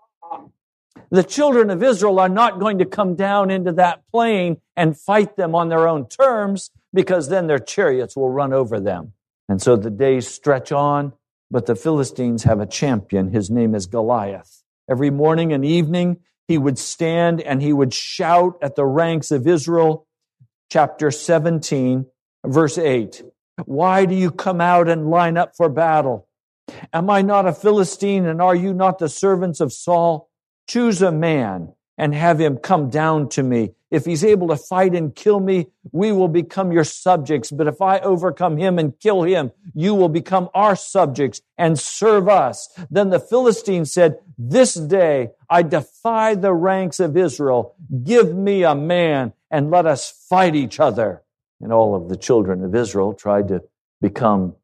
the 1.12 1.24
children 1.24 1.69
of 1.69 1.84
Israel 1.84 2.19
are 2.19 2.30
not 2.30 2.60
going 2.60 2.80
to 2.80 2.86
come 2.86 3.15
down 3.15 3.52
into 3.52 3.74
that 3.74 4.02
plain 4.12 4.58
and 4.78 4.97
fight 4.97 5.36
them 5.36 5.54
on 5.54 5.67
their 5.67 5.88
own 5.88 6.08
terms 6.08 6.71
because 6.93 7.28
then 7.28 7.47
their 7.47 7.60
chariots 7.60 8.15
will 8.15 8.30
run 8.30 8.54
over 8.54 8.80
them. 8.80 9.13
And 9.50 9.62
so 9.62 9.76
the 9.76 9.89
days 9.89 10.28
stretch 10.28 10.71
on, 10.71 11.12
but 11.52 11.65
the 11.65 11.76
Philistines 11.76 12.43
have 12.43 12.62
a 12.62 12.65
champion. 12.65 13.34
His 13.34 13.50
name 13.50 13.76
is 13.76 13.86
Goliath. 13.88 14.63
Every 14.89 15.10
morning 15.10 15.52
and 15.52 15.65
evening, 15.65 16.21
he 16.47 16.58
would 16.58 16.80
stand 16.80 17.41
and 17.41 17.62
he 17.62 17.74
would 17.74 17.93
shout 17.93 18.58
at 18.62 18.76
the 18.76 18.86
ranks 18.86 19.32
of 19.32 19.45
Israel 19.45 20.08
chapter 20.71 21.12
17, 21.12 22.06
verse 22.45 22.78
8. 22.78 23.24
Why 23.65 24.06
do 24.06 24.15
you 24.15 24.32
come 24.32 24.62
out 24.62 24.88
and 24.88 25.10
line 25.10 25.36
up 25.36 25.58
for 25.58 25.67
battle? 25.67 26.30
Am 26.93 27.10
I 27.10 27.21
not 27.21 27.45
a 27.45 27.54
Philistine 27.54 28.26
and 28.26 28.41
are 28.41 28.56
you 28.56 28.74
not 28.74 28.97
the 28.97 29.10
servants 29.10 29.60
of 29.60 29.74
Saul? 29.74 30.31
Choose 30.67 31.02
a 31.02 31.12
man 31.12 31.74
and 31.97 32.15
have 32.15 32.39
him 32.39 32.58
come 32.58 32.89
down 32.89 33.30
to 33.30 33.43
me. 33.43 33.74
If 33.91 34.06
he's 34.06 34.24
able 34.24 34.47
to 34.47 34.56
fight 34.56 34.95
and 34.95 35.13
kill 35.13 35.39
me, 35.39 35.67
we 35.91 36.13
will 36.13 36.30
become 36.30 36.71
your 36.71 36.86
subjects. 36.86 37.52
But 37.52 37.67
if 37.67 37.82
I 37.82 38.00
overcome 38.00 38.56
him 38.56 38.80
and 38.80 38.97
kill 39.00 39.24
him, 39.24 39.52
you 39.74 39.93
will 39.93 40.10
become 40.10 40.50
our 40.54 40.78
subjects 40.78 41.41
and 41.58 41.78
serve 41.78 42.30
us. 42.30 42.69
Then 42.89 43.10
the 43.10 43.19
Philistine 43.19 43.86
said, 43.86 44.19
this 44.38 44.74
day 44.74 45.32
I 45.50 45.63
defy 45.63 46.36
the 46.36 46.54
ranks 46.54 47.00
of 47.02 47.17
Israel. 47.17 47.76
Give 48.04 48.34
me 48.34 48.63
a 48.63 48.76
man 48.76 49.34
and 49.52 49.69
let 49.69 49.86
us 49.86 50.10
fight 50.30 50.56
each 50.56 50.80
other. 50.80 51.21
And 51.60 51.74
all 51.74 51.93
of 51.93 52.08
the 52.08 52.17
children 52.17 52.63
of 52.63 52.74
Israel 52.74 53.13
tried 53.13 53.50
to 53.50 53.62
become 54.00 54.56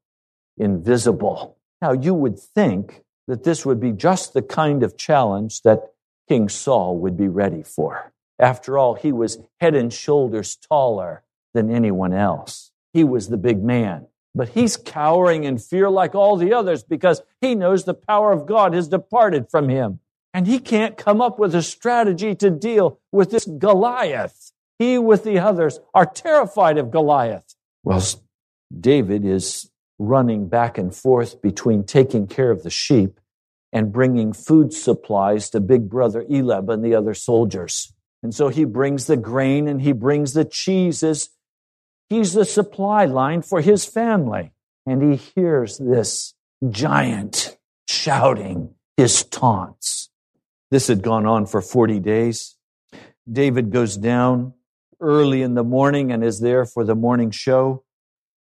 invisible. 0.58 1.58
Now, 1.82 1.92
you 1.92 2.14
would 2.14 2.40
think 2.40 3.04
that 3.28 3.44
this 3.44 3.66
would 3.66 3.80
be 3.80 3.92
just 3.92 4.34
the 4.34 4.42
kind 4.42 4.84
of 4.84 4.98
challenge 4.98 5.62
that 5.62 5.92
King 6.28 6.50
Saul 6.50 6.98
would 6.98 7.18
be 7.18 7.28
ready 7.28 7.64
for. 7.64 8.12
After 8.40 8.78
all, 8.78 8.96
he 8.96 9.12
was 9.12 9.40
head 9.60 9.76
and 9.76 9.92
shoulders 9.92 10.56
taller 10.56 11.24
than 11.54 11.72
anyone 11.72 12.14
else. 12.14 12.72
He 12.94 13.04
was 13.04 13.30
the 13.30 13.38
big 13.38 13.64
man. 13.64 14.08
But 14.36 14.50
he's 14.50 14.78
cowering 14.78 15.44
in 15.44 15.58
fear 15.58 15.90
like 15.90 16.14
all 16.14 16.38
the 16.38 16.54
others 16.54 16.84
because 16.84 17.24
he 17.42 17.56
knows 17.56 17.86
the 17.86 17.96
power 17.96 18.32
of 18.32 18.46
God 18.46 18.74
has 18.74 18.88
departed 18.88 19.50
from 19.50 19.70
him. 19.70 20.00
And 20.34 20.46
he 20.46 20.60
can't 20.60 20.98
come 20.98 21.22
up 21.22 21.40
with 21.40 21.56
a 21.56 21.64
strategy 21.64 22.36
to 22.36 22.52
deal 22.52 23.00
with 23.12 23.32
this 23.32 23.46
Goliath. 23.46 24.52
He 24.78 25.00
with 25.00 25.24
the 25.24 25.40
others 25.40 25.80
are 25.96 26.06
terrified 26.06 26.78
of 26.78 26.92
Goliath. 26.92 27.56
Well, 27.84 28.04
David 28.80 29.26
is 29.26 29.72
running 30.00 30.48
back 30.48 30.78
and 30.78 30.96
forth 30.96 31.42
between 31.42 31.84
taking 31.84 32.28
care 32.28 32.52
of 32.52 32.64
the 32.64 32.70
sheep 32.70 33.20
and 33.74 33.92
bringing 33.92 34.34
food 34.34 34.74
supplies 34.74 35.50
to 35.50 35.60
big 35.60 35.90
brother 35.90 36.26
Eliab 36.30 36.70
and 36.70 36.84
the 36.84 36.96
other 36.96 37.14
soldiers. 37.14 37.94
And 38.24 38.34
so 38.34 38.50
he 38.50 38.66
brings 38.66 39.08
the 39.08 39.18
grain 39.18 39.68
and 39.68 39.82
he 39.82 39.92
brings 39.92 40.34
the 40.34 40.46
cheeses. 40.46 41.30
He's 42.10 42.34
the 42.34 42.46
supply 42.46 43.06
line 43.06 43.42
for 43.42 43.62
his 43.62 43.86
family. 43.86 44.52
And 44.86 45.02
he 45.02 45.18
hears 45.36 45.78
this 45.78 46.34
giant 46.70 47.58
shouting 47.88 48.74
his 48.96 49.24
taunts. 49.24 50.10
This 50.72 50.88
had 50.88 51.02
gone 51.02 51.26
on 51.26 51.46
for 51.46 51.62
40 51.62 52.00
days. 52.00 52.56
David 53.30 53.72
goes 53.72 53.98
down 53.98 54.54
early 55.00 55.42
in 55.42 55.54
the 55.54 55.64
morning 55.64 56.12
and 56.12 56.24
is 56.24 56.40
there 56.40 56.66
for 56.66 56.84
the 56.84 56.96
morning 56.96 57.32
show. 57.32 57.84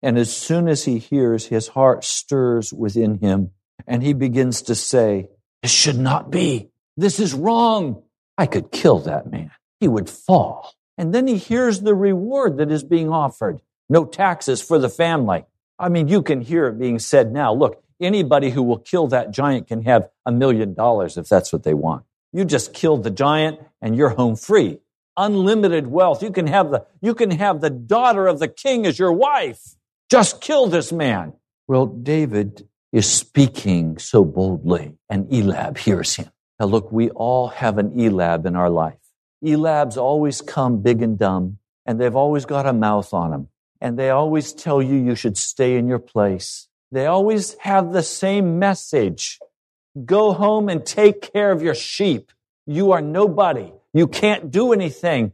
And 0.02 0.18
as 0.18 0.34
soon 0.34 0.68
as 0.68 0.84
he 0.84 0.98
hears, 0.98 1.46
his 1.46 1.68
heart 1.68 2.04
stirs 2.04 2.72
within 2.72 3.18
him 3.18 3.50
and 3.86 4.02
he 4.02 4.12
begins 4.12 4.62
to 4.62 4.74
say, 4.74 5.28
This 5.62 5.70
should 5.70 5.98
not 5.98 6.30
be. 6.30 6.70
This 6.96 7.20
is 7.20 7.34
wrong. 7.34 8.02
I 8.38 8.46
could 8.46 8.70
kill 8.70 9.00
that 9.00 9.30
man. 9.30 9.50
He 9.80 9.88
would 9.88 10.08
fall. 10.08 10.72
And 10.96 11.14
then 11.14 11.26
he 11.26 11.36
hears 11.36 11.80
the 11.80 11.94
reward 11.94 12.58
that 12.58 12.70
is 12.70 12.84
being 12.84 13.10
offered 13.10 13.60
no 13.90 14.04
taxes 14.04 14.62
for 14.62 14.78
the 14.78 14.88
family. 14.88 15.44
I 15.78 15.88
mean, 15.88 16.08
you 16.08 16.22
can 16.22 16.40
hear 16.40 16.68
it 16.68 16.78
being 16.78 16.98
said 16.98 17.32
now. 17.32 17.52
Look, 17.52 17.82
anybody 18.00 18.50
who 18.50 18.62
will 18.62 18.78
kill 18.78 19.08
that 19.08 19.32
giant 19.32 19.66
can 19.66 19.82
have 19.82 20.08
a 20.24 20.32
million 20.32 20.74
dollars 20.74 21.18
if 21.18 21.28
that's 21.28 21.52
what 21.52 21.64
they 21.64 21.74
want. 21.74 22.04
You 22.32 22.44
just 22.44 22.72
killed 22.72 23.02
the 23.02 23.10
giant 23.10 23.58
and 23.82 23.96
you're 23.96 24.10
home 24.10 24.36
free. 24.36 24.78
Unlimited 25.16 25.88
wealth. 25.88 26.22
You 26.22 26.30
can 26.30 26.46
have 26.46 26.70
the, 26.70 26.86
you 27.02 27.14
can 27.14 27.32
have 27.32 27.60
the 27.60 27.68
daughter 27.68 28.28
of 28.28 28.38
the 28.38 28.48
king 28.48 28.86
as 28.86 28.98
your 28.98 29.12
wife. 29.12 29.74
Just 30.10 30.40
kill 30.40 30.66
this 30.66 30.90
man. 30.92 31.34
Well, 31.68 31.86
David 31.86 32.68
is 32.92 33.08
speaking 33.08 33.98
so 33.98 34.24
boldly, 34.24 34.98
and 35.08 35.26
Elab 35.28 35.78
hears 35.78 36.16
him. 36.16 36.30
Now, 36.58 36.66
look, 36.66 36.90
we 36.90 37.10
all 37.10 37.48
have 37.48 37.78
an 37.78 37.92
Elab 37.92 38.44
in 38.44 38.56
our 38.56 38.68
life. 38.68 38.98
Elabs 39.44 39.96
always 39.96 40.42
come 40.42 40.82
big 40.82 41.00
and 41.00 41.16
dumb, 41.16 41.58
and 41.86 42.00
they've 42.00 42.16
always 42.16 42.44
got 42.44 42.66
a 42.66 42.72
mouth 42.72 43.14
on 43.14 43.30
them, 43.30 43.48
and 43.80 43.96
they 43.96 44.10
always 44.10 44.52
tell 44.52 44.82
you 44.82 44.96
you 44.96 45.14
should 45.14 45.38
stay 45.38 45.76
in 45.76 45.86
your 45.86 46.00
place. 46.00 46.66
They 46.90 47.06
always 47.06 47.54
have 47.58 47.92
the 47.92 48.02
same 48.02 48.58
message 48.58 49.38
go 50.04 50.32
home 50.32 50.68
and 50.68 50.84
take 50.84 51.32
care 51.32 51.52
of 51.52 51.62
your 51.62 51.74
sheep. 51.74 52.32
You 52.66 52.92
are 52.92 53.00
nobody. 53.00 53.72
You 53.92 54.06
can't 54.06 54.50
do 54.50 54.72
anything. 54.72 55.32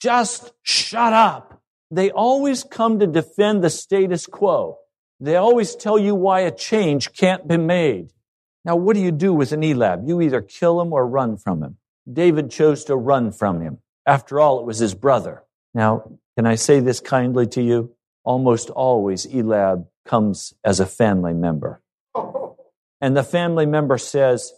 Just 0.00 0.52
shut 0.62 1.12
up. 1.12 1.62
They 1.94 2.10
always 2.10 2.64
come 2.64 2.98
to 2.98 3.06
defend 3.06 3.62
the 3.62 3.70
status 3.70 4.26
quo. 4.26 4.78
They 5.20 5.36
always 5.36 5.76
tell 5.76 5.96
you 5.96 6.16
why 6.16 6.40
a 6.40 6.50
change 6.50 7.12
can't 7.12 7.46
be 7.46 7.56
made. 7.56 8.12
Now, 8.64 8.74
what 8.74 8.94
do 8.94 9.00
you 9.00 9.12
do 9.12 9.32
with 9.32 9.52
an 9.52 9.60
Elab? 9.60 10.08
You 10.08 10.20
either 10.20 10.40
kill 10.40 10.80
him 10.80 10.92
or 10.92 11.06
run 11.06 11.36
from 11.36 11.62
him. 11.62 11.76
David 12.12 12.50
chose 12.50 12.82
to 12.86 12.96
run 12.96 13.30
from 13.30 13.60
him. 13.60 13.78
After 14.04 14.40
all, 14.40 14.58
it 14.58 14.66
was 14.66 14.80
his 14.80 14.92
brother. 14.92 15.44
Now, 15.72 16.18
can 16.36 16.46
I 16.46 16.56
say 16.56 16.80
this 16.80 16.98
kindly 16.98 17.46
to 17.48 17.62
you? 17.62 17.94
Almost 18.24 18.70
always, 18.70 19.24
Elab 19.26 19.86
comes 20.04 20.52
as 20.64 20.80
a 20.80 20.86
family 20.86 21.32
member. 21.32 21.80
And 23.00 23.16
the 23.16 23.22
family 23.22 23.66
member 23.66 23.98
says, 23.98 24.52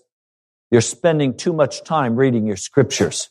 You're 0.70 0.80
spending 0.80 1.36
too 1.36 1.52
much 1.52 1.84
time 1.84 2.16
reading 2.16 2.46
your 2.46 2.56
scriptures. 2.56 3.28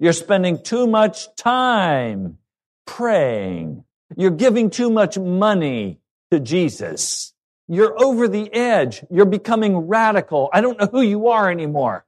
You're 0.00 0.12
spending 0.12 0.60
too 0.60 0.88
much 0.88 1.32
time 1.36 2.38
praying. 2.86 3.84
You're 4.16 4.30
giving 4.30 4.70
too 4.70 4.90
much 4.90 5.18
money 5.18 6.00
to 6.30 6.40
Jesus. 6.40 7.32
You're 7.66 8.00
over 8.02 8.28
the 8.28 8.52
edge. 8.52 9.04
You're 9.10 9.24
becoming 9.24 9.76
radical. 9.76 10.50
I 10.52 10.60
don't 10.60 10.78
know 10.78 10.88
who 10.90 11.00
you 11.00 11.28
are 11.28 11.50
anymore. 11.50 12.04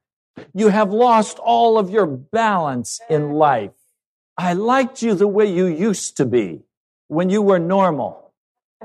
You 0.53 0.69
have 0.69 0.91
lost 0.91 1.39
all 1.39 1.77
of 1.79 1.89
your 1.89 2.05
balance 2.05 2.99
in 3.09 3.31
life. 3.31 3.71
I 4.37 4.53
liked 4.53 5.01
you 5.01 5.15
the 5.15 5.27
way 5.27 5.51
you 5.51 5.65
used 5.65 6.17
to 6.17 6.25
be 6.25 6.61
when 7.07 7.29
you 7.29 7.41
were 7.41 7.59
normal. 7.59 8.33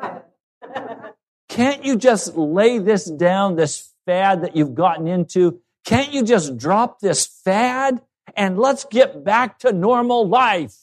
Can't 1.49 1.85
you 1.85 1.97
just 1.97 2.35
lay 2.35 2.79
this 2.79 3.05
down, 3.05 3.57
this 3.57 3.91
fad 4.07 4.43
that 4.43 4.57
you've 4.57 4.75
gotten 4.75 5.07
into? 5.07 5.61
Can't 5.85 6.13
you 6.13 6.23
just 6.23 6.57
drop 6.57 7.01
this 7.01 7.27
fad 7.27 8.01
and 8.35 8.59
let's 8.59 8.87
get 8.87 9.23
back 9.23 9.59
to 9.59 9.73
normal 9.73 10.27
life? 10.27 10.75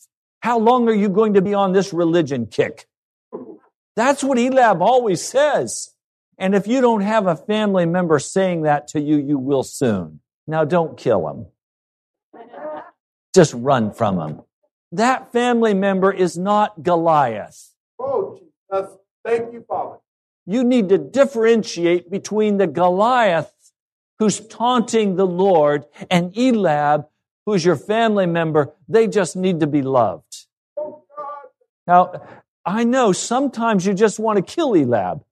How 0.41 0.59
long 0.59 0.87
are 0.87 0.93
you 0.93 1.09
going 1.09 1.33
to 1.33 1.41
be 1.41 1.53
on 1.53 1.73
this 1.73 1.93
religion 1.93 2.45
kick? 2.45 2.87
That's 3.95 4.23
what 4.23 4.37
Elab 4.37 4.81
always 4.81 5.21
says. 5.21 5.89
And 6.37 6.55
if 6.55 6.67
you 6.67 6.79
don't 6.79 7.01
have 7.01 7.27
a 7.27 7.35
family 7.35 7.85
member 7.85 8.17
saying 8.19 8.61
that 8.61 8.87
to 8.89 9.01
you, 9.01 9.17
you 9.17 9.37
will 9.37 9.63
soon. 9.63 10.21
Now 10.47 10.63
don't 10.63 10.97
kill 10.97 11.27
him. 11.27 11.47
Just 13.35 13.53
run 13.53 13.91
from 13.91 14.19
him. 14.19 14.41
That 14.93 15.31
family 15.33 15.73
member 15.73 16.11
is 16.11 16.37
not 16.37 16.81
Goliath. 16.81 17.73
Oh, 17.99 18.39
Jesus. 18.39 18.95
Thank 19.25 19.53
you, 19.53 19.65
Father. 19.67 19.97
You 20.45 20.63
need 20.63 20.89
to 20.89 20.97
differentiate 20.97 22.09
between 22.09 22.57
the 22.57 22.67
Goliath 22.67 23.51
who's 24.17 24.39
taunting 24.39 25.15
the 25.15 25.27
Lord 25.27 25.85
and 26.09 26.35
Eliab 26.35 27.05
who's 27.49 27.65
your 27.65 27.75
family 27.75 28.27
member. 28.27 28.71
They 28.87 29.07
just 29.07 29.35
need 29.35 29.59
to 29.61 29.67
be 29.67 29.81
loved. 29.81 30.45
Now, 31.87 32.21
I 32.63 32.83
know 32.83 33.11
sometimes 33.11 33.87
you 33.87 33.95
just 33.95 34.19
want 34.19 34.37
to 34.37 34.43
kill 34.43 34.73
Elab, 34.73 35.23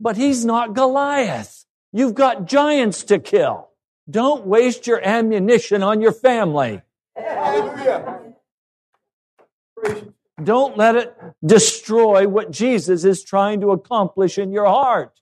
but 0.00 0.16
he's 0.16 0.44
not 0.44 0.74
Goliath. 0.74 1.64
You've 1.92 2.14
got 2.14 2.46
giants 2.46 3.04
to 3.04 3.20
kill. 3.20 3.68
Don't 4.10 4.44
waste 4.44 4.88
your 4.88 5.00
ammunition 5.06 5.84
on 5.84 6.00
your 6.00 6.10
family. 6.10 6.82
Don't 10.42 10.76
let 10.76 10.96
it 10.96 11.16
destroy 11.44 12.26
what 12.26 12.50
Jesus 12.50 13.04
is 13.04 13.22
trying 13.22 13.60
to 13.60 13.70
accomplish 13.70 14.36
in 14.36 14.50
your 14.50 14.66
heart. 14.66 15.12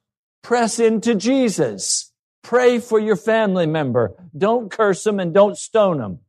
Press 0.43 0.79
into 0.79 1.15
Jesus. 1.15 2.12
Pray 2.46 2.78
for 2.78 3.00
your 3.00 3.16
family 3.16 3.66
member. 3.66 4.14
Don't 4.38 4.70
curse 4.70 5.02
them 5.02 5.18
and 5.18 5.35
don't 5.35 5.59
stone 5.59 5.98
them. 5.98 6.20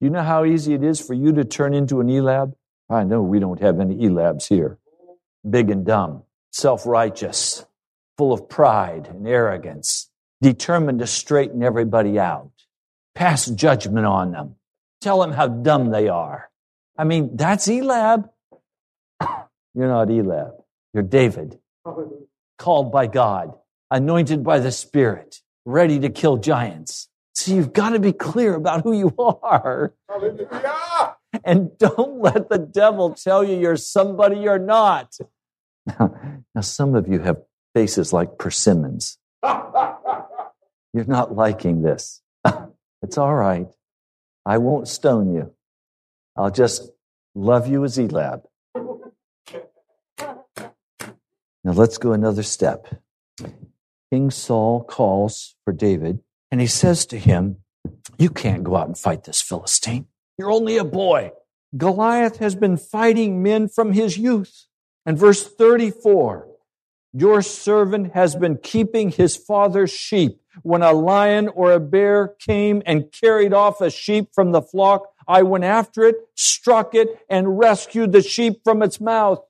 You 0.00 0.10
know 0.10 0.24
how 0.24 0.44
easy 0.44 0.74
it 0.74 0.82
is 0.82 1.00
for 1.00 1.14
you 1.14 1.32
to 1.34 1.44
turn 1.44 1.74
into 1.74 2.00
an 2.00 2.08
Elab? 2.08 2.54
I 2.90 3.04
know 3.04 3.22
we 3.22 3.38
don't 3.38 3.60
have 3.60 3.78
any 3.78 4.04
Elabs 4.04 4.48
here. 4.48 4.78
Big 5.48 5.70
and 5.70 5.86
dumb, 5.86 6.24
self 6.50 6.84
righteous, 6.84 7.64
full 8.18 8.32
of 8.32 8.48
pride 8.48 9.06
and 9.06 9.28
arrogance, 9.28 10.10
determined 10.42 10.98
to 10.98 11.06
straighten 11.06 11.62
everybody 11.62 12.18
out, 12.18 12.50
pass 13.14 13.46
judgment 13.46 14.06
on 14.06 14.32
them, 14.32 14.56
tell 15.00 15.20
them 15.20 15.30
how 15.30 15.46
dumb 15.46 15.90
they 15.90 16.08
are. 16.08 16.50
I 16.98 17.04
mean, 17.04 17.36
that's 17.36 17.68
Elab. 17.68 18.28
You're 19.72 19.86
not 19.86 20.08
Elab, 20.08 20.64
You're 20.92 21.04
David, 21.04 21.60
called 22.58 22.90
by 22.90 23.06
God, 23.06 23.54
anointed 23.88 24.42
by 24.42 24.58
the 24.58 24.72
Spirit, 24.72 25.42
ready 25.64 25.98
to 26.00 26.08
kill 26.10 26.36
giants. 26.36 27.08
So 27.34 27.52
you've 27.52 27.72
got 27.72 27.90
to 27.90 27.98
be 27.98 28.12
clear 28.12 28.54
about 28.54 28.82
who 28.82 28.92
you 28.92 29.14
are. 29.18 29.94
Hallelujah. 30.08 31.16
And 31.42 31.76
don't 31.78 32.20
let 32.20 32.48
the 32.48 32.58
devil 32.58 33.14
tell 33.14 33.42
you 33.42 33.58
you're 33.58 33.76
somebody 33.76 34.36
you're 34.36 34.58
not. 34.58 35.16
Now, 35.86 36.14
now 36.54 36.60
some 36.60 36.94
of 36.94 37.08
you 37.08 37.18
have 37.20 37.38
faces 37.74 38.12
like 38.12 38.38
persimmons. 38.38 39.18
You're 40.94 41.06
not 41.06 41.34
liking 41.34 41.82
this. 41.82 42.22
it's 43.02 43.18
all 43.18 43.34
right. 43.34 43.66
I 44.46 44.58
won't 44.58 44.86
stone 44.86 45.34
you. 45.34 45.52
I'll 46.36 46.52
just 46.52 46.88
love 47.34 47.66
you 47.66 47.84
as 47.84 47.98
Eliab. 47.98 48.42
Now 51.66 51.72
let's 51.72 51.96
go 51.96 52.12
another 52.12 52.42
step. 52.42 52.94
King 54.10 54.30
Saul 54.30 54.84
calls 54.84 55.56
for 55.64 55.72
David 55.72 56.20
and 56.50 56.60
he 56.60 56.66
says 56.66 57.06
to 57.06 57.18
him, 57.18 57.56
You 58.18 58.30
can't 58.30 58.64
go 58.64 58.76
out 58.76 58.86
and 58.86 58.96
fight 58.96 59.24
this 59.24 59.42
Philistine. 59.42 60.06
You're 60.38 60.52
only 60.52 60.76
a 60.76 60.84
boy. 60.84 61.32
Goliath 61.76 62.36
has 62.38 62.54
been 62.54 62.76
fighting 62.76 63.42
men 63.42 63.68
from 63.68 63.92
his 63.92 64.16
youth. 64.16 64.66
And 65.06 65.18
verse 65.18 65.46
34 65.46 66.48
Your 67.12 67.42
servant 67.42 68.12
has 68.14 68.36
been 68.36 68.58
keeping 68.58 69.10
his 69.10 69.36
father's 69.36 69.90
sheep. 69.90 70.40
When 70.62 70.82
a 70.82 70.92
lion 70.92 71.48
or 71.48 71.72
a 71.72 71.80
bear 71.80 72.28
came 72.38 72.82
and 72.86 73.10
carried 73.10 73.52
off 73.52 73.80
a 73.80 73.90
sheep 73.90 74.28
from 74.32 74.52
the 74.52 74.62
flock, 74.62 75.08
I 75.26 75.42
went 75.42 75.64
after 75.64 76.04
it, 76.04 76.16
struck 76.36 76.94
it, 76.94 77.18
and 77.28 77.58
rescued 77.58 78.12
the 78.12 78.22
sheep 78.22 78.60
from 78.62 78.82
its 78.82 79.00
mouth. 79.00 79.40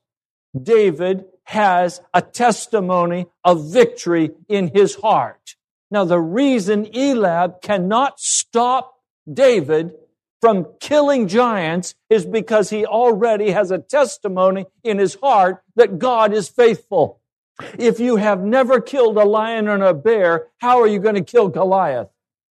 David 0.61 1.25
has 1.45 2.01
a 2.13 2.23
testimony 2.23 3.27
of 3.45 3.73
victory 3.73 4.31
in 4.49 4.69
his 4.69 4.97
heart. 4.97 5.57
Now, 5.91 6.05
the 6.05 6.21
reason 6.21 6.87
Elab 6.87 7.63
cannot 7.63 8.19
stop 8.19 8.95
David 9.33 9.95
from 10.41 10.67
killing 10.81 11.29
giants 11.29 11.95
is 12.11 12.27
because 12.27 12.71
he 12.71 12.85
already 12.85 13.51
has 13.51 13.71
a 13.71 13.79
testimony 13.79 14.67
in 14.83 14.99
his 14.99 15.15
heart 15.15 15.63
that 15.77 15.99
God 15.99 16.35
is 16.35 16.49
faithful. 16.49 17.21
If 17.79 18.01
you 18.01 18.17
have 18.17 18.43
never 18.43 18.81
killed 18.81 19.17
a 19.17 19.25
lion 19.25 19.69
or 19.69 19.83
a 19.83 19.95
bear, 19.95 20.49
how 20.59 20.81
are 20.81 20.87
you 20.87 20.99
going 20.99 21.15
to 21.15 21.23
kill 21.23 21.49
Goliath? 21.49 22.09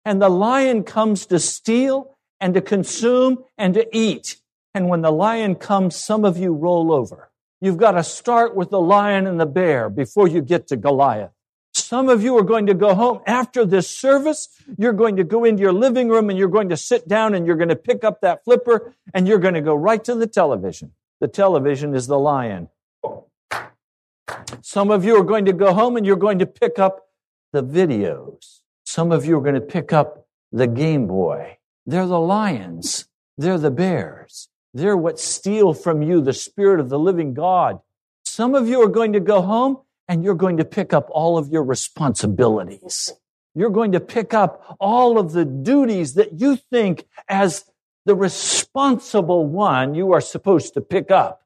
And 0.05 0.21
the 0.21 0.29
lion 0.29 0.83
comes 0.83 1.25
to 1.27 1.39
steal 1.39 2.17
and 2.39 2.53
to 2.53 2.61
consume 2.61 3.43
and 3.57 3.73
to 3.73 3.87
eat. 3.95 4.37
And 4.73 4.89
when 4.89 5.01
the 5.01 5.11
lion 5.11 5.55
comes, 5.55 5.95
some 5.95 6.25
of 6.25 6.37
you 6.37 6.53
roll 6.53 6.91
over. 6.91 7.28
You've 7.61 7.77
got 7.77 7.91
to 7.91 8.03
start 8.03 8.55
with 8.55 8.69
the 8.69 8.79
lion 8.79 9.27
and 9.27 9.39
the 9.39 9.45
bear 9.45 9.89
before 9.89 10.27
you 10.27 10.41
get 10.41 10.67
to 10.67 10.77
Goliath. 10.77 11.31
Some 11.73 12.09
of 12.09 12.23
you 12.23 12.37
are 12.37 12.43
going 12.43 12.67
to 12.67 12.73
go 12.73 12.95
home 12.95 13.21
after 13.25 13.65
this 13.65 13.89
service. 13.89 14.49
You're 14.77 14.93
going 14.93 15.17
to 15.17 15.23
go 15.23 15.43
into 15.43 15.61
your 15.61 15.73
living 15.73 16.09
room 16.09 16.29
and 16.29 16.37
you're 16.37 16.47
going 16.47 16.69
to 16.69 16.77
sit 16.77 17.07
down 17.07 17.33
and 17.33 17.45
you're 17.45 17.55
going 17.55 17.69
to 17.69 17.75
pick 17.75 18.03
up 18.03 18.21
that 18.21 18.43
flipper 18.43 18.95
and 19.13 19.27
you're 19.27 19.39
going 19.39 19.53
to 19.53 19.61
go 19.61 19.75
right 19.75 20.03
to 20.03 20.15
the 20.15 20.27
television. 20.27 20.93
The 21.19 21.27
television 21.27 21.93
is 21.95 22.07
the 22.07 22.19
lion. 22.19 22.69
Some 24.61 24.91
of 24.91 25.03
you 25.03 25.17
are 25.17 25.23
going 25.23 25.45
to 25.45 25.53
go 25.53 25.73
home 25.73 25.97
and 25.97 26.05
you're 26.05 26.15
going 26.15 26.39
to 26.39 26.45
pick 26.45 26.79
up 26.79 27.07
the 27.51 27.63
videos. 27.63 28.59
Some 28.85 29.11
of 29.11 29.25
you 29.25 29.37
are 29.37 29.41
going 29.41 29.55
to 29.55 29.61
pick 29.61 29.91
up 29.91 30.27
the 30.51 30.67
Game 30.67 31.07
Boy. 31.07 31.57
They're 31.85 32.07
the 32.07 32.19
lions. 32.19 33.07
They're 33.37 33.57
the 33.57 33.71
bears. 33.71 34.48
They're 34.73 34.97
what 34.97 35.19
steal 35.19 35.73
from 35.73 36.01
you 36.01 36.21
the 36.21 36.33
spirit 36.33 36.79
of 36.79 36.89
the 36.89 36.99
living 36.99 37.33
God. 37.33 37.79
Some 38.25 38.55
of 38.55 38.67
you 38.67 38.81
are 38.83 38.89
going 38.89 39.13
to 39.13 39.19
go 39.19 39.41
home 39.41 39.79
and 40.07 40.23
you're 40.23 40.35
going 40.35 40.57
to 40.57 40.65
pick 40.65 40.93
up 40.93 41.07
all 41.11 41.37
of 41.37 41.49
your 41.49 41.63
responsibilities. 41.63 43.13
You're 43.55 43.69
going 43.69 43.93
to 43.93 43.99
pick 43.99 44.33
up 44.33 44.77
all 44.79 45.17
of 45.17 45.31
the 45.31 45.45
duties 45.45 46.13
that 46.13 46.39
you 46.39 46.55
think 46.55 47.05
as 47.27 47.65
the 48.05 48.15
responsible 48.15 49.45
one 49.45 49.95
you 49.95 50.13
are 50.13 50.21
supposed 50.21 50.73
to 50.75 50.81
pick 50.81 51.11
up. 51.11 51.43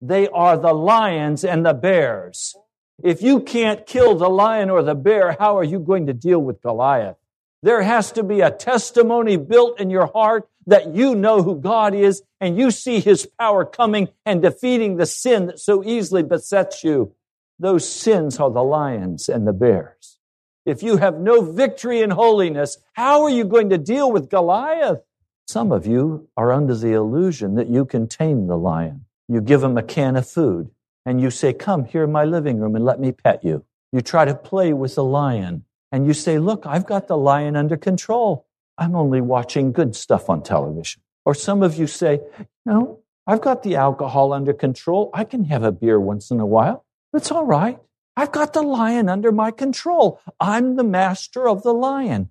They 0.00 0.28
are 0.28 0.56
the 0.56 0.72
lions 0.72 1.44
and 1.44 1.64
the 1.64 1.74
bears. 1.74 2.56
If 3.02 3.22
you 3.22 3.40
can't 3.40 3.86
kill 3.86 4.14
the 4.16 4.28
lion 4.28 4.70
or 4.70 4.82
the 4.82 4.94
bear, 4.94 5.36
how 5.38 5.56
are 5.58 5.64
you 5.64 5.78
going 5.78 6.06
to 6.06 6.12
deal 6.12 6.40
with 6.40 6.62
Goliath? 6.62 7.16
There 7.62 7.82
has 7.82 8.12
to 8.12 8.22
be 8.22 8.40
a 8.40 8.50
testimony 8.50 9.36
built 9.36 9.80
in 9.80 9.88
your 9.88 10.06
heart 10.06 10.48
that 10.66 10.94
you 10.94 11.14
know 11.14 11.42
who 11.42 11.56
God 11.56 11.94
is 11.94 12.22
and 12.40 12.58
you 12.58 12.70
see 12.70 13.00
his 13.00 13.26
power 13.38 13.64
coming 13.64 14.08
and 14.24 14.42
defeating 14.42 14.96
the 14.96 15.06
sin 15.06 15.46
that 15.46 15.60
so 15.60 15.84
easily 15.84 16.22
besets 16.22 16.84
you. 16.84 17.14
Those 17.58 17.88
sins 17.88 18.38
are 18.40 18.50
the 18.50 18.64
lions 18.64 19.28
and 19.28 19.46
the 19.46 19.52
bears. 19.52 20.18
If 20.66 20.82
you 20.82 20.96
have 20.96 21.18
no 21.18 21.42
victory 21.42 22.00
in 22.00 22.10
holiness, 22.10 22.78
how 22.94 23.22
are 23.22 23.30
you 23.30 23.44
going 23.44 23.68
to 23.70 23.78
deal 23.78 24.10
with 24.10 24.30
Goliath? 24.30 25.00
Some 25.46 25.72
of 25.72 25.86
you 25.86 26.28
are 26.36 26.52
under 26.52 26.74
the 26.74 26.92
illusion 26.92 27.54
that 27.56 27.68
you 27.68 27.84
can 27.84 28.08
tame 28.08 28.46
the 28.46 28.56
lion. 28.56 29.04
You 29.28 29.40
give 29.40 29.62
him 29.62 29.76
a 29.76 29.82
can 29.82 30.16
of 30.16 30.26
food 30.26 30.70
and 31.04 31.20
you 31.20 31.30
say, 31.30 31.52
Come 31.52 31.84
here 31.84 32.04
in 32.04 32.12
my 32.12 32.24
living 32.24 32.58
room 32.58 32.76
and 32.76 32.84
let 32.84 32.98
me 32.98 33.12
pet 33.12 33.44
you. 33.44 33.64
You 33.92 34.00
try 34.00 34.24
to 34.24 34.34
play 34.34 34.72
with 34.72 34.94
the 34.94 35.04
lion 35.04 35.64
and 35.92 36.06
you 36.06 36.14
say, 36.14 36.38
Look, 36.38 36.66
I've 36.66 36.86
got 36.86 37.08
the 37.08 37.16
lion 37.16 37.56
under 37.56 37.76
control. 37.76 38.46
I'm 38.78 38.94
only 38.94 39.20
watching 39.20 39.72
good 39.72 39.94
stuff 39.94 40.28
on 40.28 40.42
television. 40.42 41.02
Or 41.24 41.34
some 41.34 41.62
of 41.62 41.76
you 41.78 41.86
say, 41.86 42.20
no, 42.66 43.00
I've 43.26 43.40
got 43.40 43.62
the 43.62 43.76
alcohol 43.76 44.32
under 44.32 44.52
control. 44.52 45.10
I 45.14 45.24
can 45.24 45.44
have 45.44 45.62
a 45.62 45.72
beer 45.72 45.98
once 45.98 46.30
in 46.30 46.40
a 46.40 46.46
while. 46.46 46.84
It's 47.14 47.30
all 47.30 47.46
right. 47.46 47.78
I've 48.16 48.32
got 48.32 48.52
the 48.52 48.62
lion 48.62 49.08
under 49.08 49.32
my 49.32 49.50
control. 49.50 50.20
I'm 50.38 50.76
the 50.76 50.84
master 50.84 51.48
of 51.48 51.62
the 51.62 51.72
lion. 51.72 52.28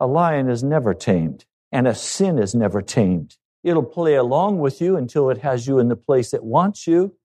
A 0.00 0.06
lion 0.06 0.48
is 0.48 0.62
never 0.62 0.94
tamed, 0.94 1.44
and 1.72 1.88
a 1.88 1.94
sin 1.94 2.38
is 2.38 2.54
never 2.54 2.80
tamed. 2.80 3.36
It'll 3.64 3.82
play 3.82 4.14
along 4.14 4.58
with 4.60 4.80
you 4.80 4.96
until 4.96 5.28
it 5.28 5.38
has 5.38 5.66
you 5.66 5.78
in 5.80 5.88
the 5.88 5.96
place 5.96 6.32
it 6.32 6.44
wants 6.44 6.86
you, 6.86 7.16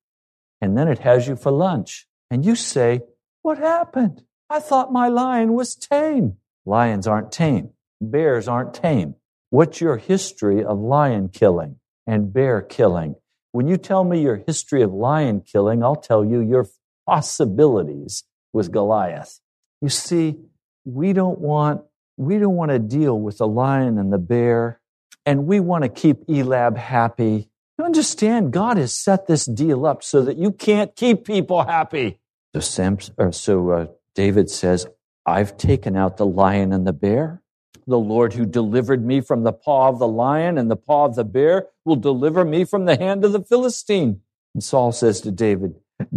and 0.59 0.77
then 0.77 0.87
it 0.87 0.99
has 0.99 1.27
you 1.27 1.35
for 1.35 1.51
lunch. 1.51 2.07
And 2.31 2.43
you 2.43 2.55
say, 2.55 3.01
What 3.43 3.59
happened? 3.59 4.23
I 4.49 4.59
thought 4.59 4.91
my 4.91 5.07
lion 5.07 5.53
was 5.53 5.75
tame. 5.75 6.37
Lions 6.65 7.05
aren't 7.05 7.31
tame. 7.31 7.72
Bears 8.11 8.47
aren't 8.47 8.73
tame. 8.73 9.15
What's 9.49 9.79
your 9.81 9.97
history 9.97 10.63
of 10.63 10.79
lion 10.79 11.29
killing 11.29 11.77
and 12.07 12.33
bear 12.33 12.61
killing? 12.61 13.15
When 13.51 13.67
you 13.67 13.77
tell 13.77 14.03
me 14.03 14.19
your 14.19 14.37
history 14.37 14.81
of 14.81 14.91
lion 14.91 15.41
killing, 15.41 15.83
I'll 15.83 15.95
tell 15.95 16.25
you 16.25 16.41
your 16.41 16.67
possibilities 17.05 18.23
with 18.51 18.71
Goliath. 18.71 19.39
You 19.79 19.89
see, 19.89 20.37
we 20.85 21.13
don't 21.13 21.39
want 21.39 21.83
we 22.17 22.39
don't 22.39 22.55
want 22.55 22.71
to 22.71 22.79
deal 22.79 23.19
with 23.19 23.37
the 23.37 23.47
lion 23.47 23.99
and 23.99 24.11
the 24.11 24.17
bear, 24.17 24.79
and 25.25 25.45
we 25.45 25.59
want 25.59 25.83
to 25.83 25.89
keep 25.89 26.25
Elab 26.27 26.77
happy. 26.77 27.49
You 27.77 27.85
understand? 27.85 28.53
God 28.53 28.77
has 28.77 28.93
set 28.93 29.27
this 29.27 29.45
deal 29.45 29.85
up 29.85 30.03
so 30.03 30.23
that 30.23 30.37
you 30.37 30.51
can't 30.51 30.95
keep 30.95 31.25
people 31.25 31.63
happy. 31.63 32.19
So, 32.59 33.29
so 33.31 33.69
uh, 33.69 33.85
David 34.15 34.49
says, 34.49 34.87
"I've 35.27 35.57
taken 35.57 35.95
out 35.95 36.17
the 36.17 36.25
lion 36.25 36.73
and 36.73 36.87
the 36.87 36.93
bear. 36.93 37.42
The 37.85 37.99
Lord 37.99 38.33
who 38.33 38.45
delivered 38.45 39.05
me 39.05 39.21
from 39.21 39.43
the 39.43 39.53
paw 39.53 39.89
of 39.89 39.99
the 39.99 40.07
lion 40.07 40.57
and 40.57 40.69
the 40.69 40.75
paw 40.75 41.05
of 41.05 41.15
the 41.15 41.23
bear 41.23 41.67
will 41.85 41.95
deliver 41.95 42.45
me 42.45 42.63
from 42.65 42.85
the 42.85 42.97
hand 42.97 43.25
of 43.25 43.31
the 43.31 43.43
Philistine." 43.43 44.21
And 44.53 44.63
Saul 44.63 44.91
says 44.91 45.21
to 45.21 45.31
David, 45.31 45.75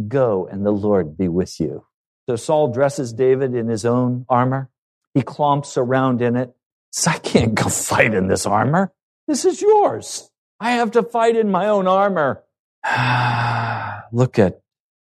"Go, 0.09 0.47
and 0.47 0.65
the 0.65 0.73
Lord 0.73 1.17
be 1.17 1.29
with 1.29 1.59
you." 1.61 1.87
So 2.29 2.37
Saul 2.37 2.69
dresses 2.69 3.13
David 3.13 3.55
in 3.55 3.69
his 3.69 3.85
own 3.85 4.27
armor 4.29 4.71
he 5.17 5.23
clomps 5.23 5.79
around 5.79 6.21
in 6.21 6.37
it. 6.37 6.55
Says, 6.93 7.15
I 7.15 7.19
can't 7.19 7.55
go 7.55 7.71
fight 7.71 8.13
in 8.13 8.29
this 8.29 8.45
armor. 8.45 8.93
This 9.27 9.47
is 9.47 9.63
yours. 9.63 10.31
I 10.61 10.73
have 10.73 10.91
to 10.91 11.03
fight 11.03 11.37
in 11.37 11.51
my 11.51 11.69
own 11.69 11.89
armor. 11.89 12.45
Look 14.13 14.39
at 14.39 14.61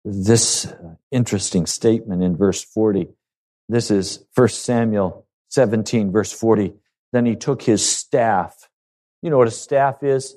this 0.05 0.73
interesting 1.12 1.65
statement 1.65 2.23
in 2.23 2.38
verse 2.38 2.63
40. 2.63 3.09
This 3.67 3.91
is 3.91 4.23
1 4.35 4.47
Samuel 4.47 5.27
17, 5.49 6.12
verse 6.12 6.31
40. 6.31 6.73
Then 7.12 7.25
he 7.25 7.35
took 7.35 7.62
his 7.62 7.88
staff. 7.88 8.69
You 9.21 9.29
know 9.29 9.38
what 9.38 9.47
a 9.47 9.51
staff 9.51 10.03
is? 10.03 10.35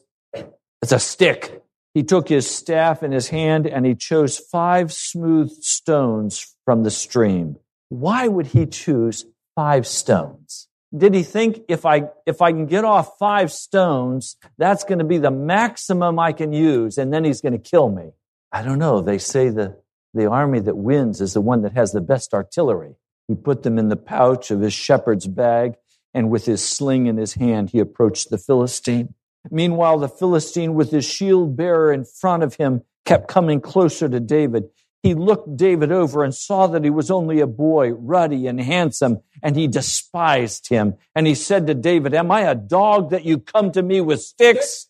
It's 0.83 0.93
a 0.93 0.99
stick. 0.99 1.63
He 1.95 2.03
took 2.03 2.29
his 2.29 2.51
staff 2.51 3.03
in 3.03 3.13
his 3.13 3.29
hand 3.29 3.67
and 3.67 3.85
he 3.85 3.95
chose 3.95 4.39
five 4.39 4.93
smooth 4.93 5.51
stones 5.63 6.55
from 6.65 6.83
the 6.83 6.91
stream. 6.91 7.57
Why 7.91 8.27
would 8.27 8.47
he 8.49 8.67
choose 8.67 9.27
five 9.55 9.87
stones. 9.87 10.69
Did 10.97 11.15
he 11.15 11.23
think 11.23 11.63
if 11.69 11.87
I, 11.87 12.05
if 12.27 12.43
I 12.43 12.53
can 12.53 12.67
get 12.67 12.85
off 12.85 13.19
five 13.19 13.51
stones, 13.51 14.37
that's 14.59 14.85
going 14.85 14.99
to 14.99 15.05
be 15.05 15.19
the 15.19 15.31
maximum 15.31 16.19
I 16.19 16.33
can 16.33 16.53
use 16.53 16.99
and 16.99 17.13
then 17.13 17.25
he's 17.25 17.41
going 17.41 17.55
to 17.55 17.59
kill 17.59 17.89
me? 17.89 18.13
I 18.51 18.63
don't 18.63 18.79
know. 18.79 19.01
They 19.01 19.19
say 19.19 19.49
the, 19.49 19.79
the 20.13 20.27
army 20.27 20.61
that 20.61 20.77
wins 20.77 21.21
is 21.21 21.33
the 21.33 21.41
one 21.41 21.63
that 21.63 21.73
has 21.73 21.93
the 21.93 22.03
best 22.03 22.35
artillery. 22.35 22.97
He 23.29 23.35
put 23.35 23.63
them 23.63 23.79
in 23.79 23.89
the 23.89 23.97
pouch 23.97 24.51
of 24.51 24.61
his 24.61 24.73
shepherd's 24.73 25.27
bag 25.27 25.75
and 26.15 26.31
with 26.31 26.45
his 26.45 26.67
sling 26.67 27.07
in 27.07 27.17
his 27.17 27.35
hand, 27.35 27.71
he 27.71 27.79
approached 27.79 28.31
the 28.31 28.39
Philistine. 28.39 29.15
Meanwhile, 29.51 29.99
the 29.99 30.09
Philistine 30.09 30.75
with 30.75 30.91
his 30.91 31.05
shield 31.05 31.57
bearer 31.57 31.93
in 31.93 32.05
front 32.05 32.43
of 32.43 32.57
him 32.57 32.83
kept 33.05 33.29
coming 33.29 33.61
closer 33.61 34.09
to 34.09 34.21
David 34.21 34.65
he 35.03 35.15
looked 35.15 35.57
David 35.57 35.91
over 35.91 36.23
and 36.23 36.35
saw 36.35 36.69
that 36.69 36.85
he 36.85 36.91
was 36.91 37.11
only 37.11 37.41
a 37.41 37.47
boy, 37.47 37.91
ruddy 37.91 38.47
and 38.47 38.61
handsome, 38.61 39.21
and 39.43 39.57
he 39.57 39.67
despised 39.67 40.69
him. 40.69 40.95
And 41.15 41.27
he 41.27 41.35
said 41.35 41.67
to 41.67 41.75
David, 41.75 42.15
Am 42.15 42.31
I 42.31 42.43
a 42.43 42.55
dog 42.55 43.11
that 43.11 43.25
you 43.25 43.39
come 43.39 43.73
to 43.73 43.83
me 43.83 44.01
with 44.01 44.23
sticks? 44.23 44.87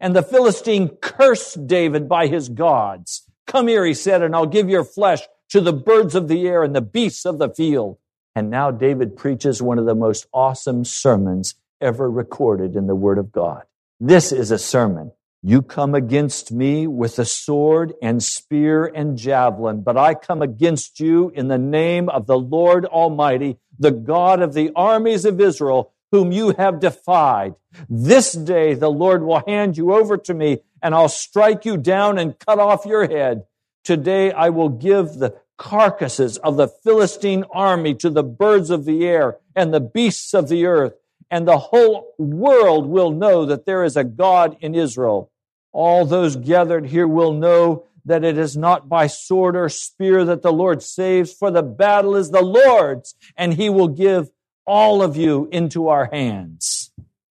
And 0.00 0.14
the 0.14 0.22
Philistine 0.22 0.90
cursed 1.00 1.66
David 1.66 2.08
by 2.08 2.28
his 2.28 2.48
gods. 2.48 3.24
Come 3.48 3.66
here, 3.66 3.84
he 3.84 3.94
said, 3.94 4.22
and 4.22 4.34
I'll 4.34 4.46
give 4.46 4.70
your 4.70 4.84
flesh 4.84 5.22
to 5.50 5.60
the 5.60 5.72
birds 5.72 6.14
of 6.14 6.28
the 6.28 6.46
air 6.46 6.62
and 6.62 6.74
the 6.74 6.80
beasts 6.80 7.24
of 7.24 7.38
the 7.38 7.48
field. 7.48 7.98
And 8.34 8.50
now 8.50 8.70
David 8.70 9.16
preaches 9.16 9.62
one 9.62 9.78
of 9.78 9.86
the 9.86 9.94
most 9.94 10.26
awesome 10.32 10.84
sermons 10.84 11.54
ever 11.80 12.10
recorded 12.10 12.76
in 12.76 12.86
the 12.86 12.94
Word 12.94 13.18
of 13.18 13.32
God. 13.32 13.64
This 13.98 14.32
is 14.32 14.50
a 14.50 14.58
sermon 14.58 15.12
you 15.42 15.62
come 15.62 15.94
against 15.94 16.52
me 16.52 16.86
with 16.86 17.18
a 17.18 17.24
sword 17.24 17.94
and 18.02 18.22
spear 18.22 18.84
and 18.84 19.16
javelin, 19.16 19.80
but 19.80 19.96
I 19.96 20.12
come 20.12 20.42
against 20.42 21.00
you 21.00 21.30
in 21.34 21.48
the 21.48 21.56
name 21.56 22.10
of 22.10 22.26
the 22.26 22.38
Lord 22.38 22.84
Almighty, 22.84 23.56
the 23.78 23.90
God 23.90 24.42
of 24.42 24.52
the 24.52 24.70
armies 24.76 25.24
of 25.24 25.40
Israel, 25.40 25.94
whom 26.12 26.30
you 26.30 26.50
have 26.58 26.78
defied. 26.78 27.54
This 27.88 28.32
day 28.32 28.74
the 28.74 28.90
Lord 28.90 29.22
will 29.22 29.42
hand 29.46 29.78
you 29.78 29.94
over 29.94 30.18
to 30.18 30.34
me, 30.34 30.58
and 30.82 30.94
I'll 30.94 31.08
strike 31.08 31.64
you 31.64 31.78
down 31.78 32.18
and 32.18 32.38
cut 32.38 32.58
off 32.58 32.84
your 32.84 33.08
head. 33.08 33.44
Today 33.84 34.32
I 34.32 34.50
will 34.50 34.68
give 34.68 35.14
the 35.14 35.36
carcasses 35.56 36.38
of 36.38 36.56
the 36.56 36.68
Philistine 36.68 37.44
army 37.52 37.94
to 37.94 38.10
the 38.10 38.22
birds 38.22 38.70
of 38.70 38.84
the 38.84 39.06
air 39.06 39.38
and 39.54 39.72
the 39.72 39.80
beasts 39.80 40.32
of 40.34 40.48
the 40.48 40.66
earth 40.66 40.94
and 41.30 41.46
the 41.46 41.58
whole 41.58 42.14
world 42.18 42.86
will 42.86 43.10
know 43.10 43.46
that 43.46 43.64
there 43.64 43.84
is 43.84 43.96
a 43.96 44.04
God 44.04 44.56
in 44.60 44.74
Israel. 44.74 45.30
All 45.72 46.04
those 46.04 46.34
gathered 46.36 46.86
here 46.86 47.06
will 47.06 47.32
know 47.32 47.84
that 48.04 48.24
it 48.24 48.36
is 48.36 48.56
not 48.56 48.88
by 48.88 49.06
sword 49.06 49.54
or 49.54 49.68
spear 49.68 50.24
that 50.24 50.42
the 50.42 50.52
Lord 50.52 50.82
saves, 50.82 51.32
for 51.32 51.50
the 51.50 51.62
battle 51.62 52.16
is 52.16 52.30
the 52.30 52.42
Lord's, 52.42 53.14
and 53.36 53.54
he 53.54 53.68
will 53.68 53.88
give 53.88 54.30
all 54.66 55.02
of 55.02 55.16
you 55.16 55.48
into 55.52 55.88
our 55.88 56.06
hands. 56.06 56.90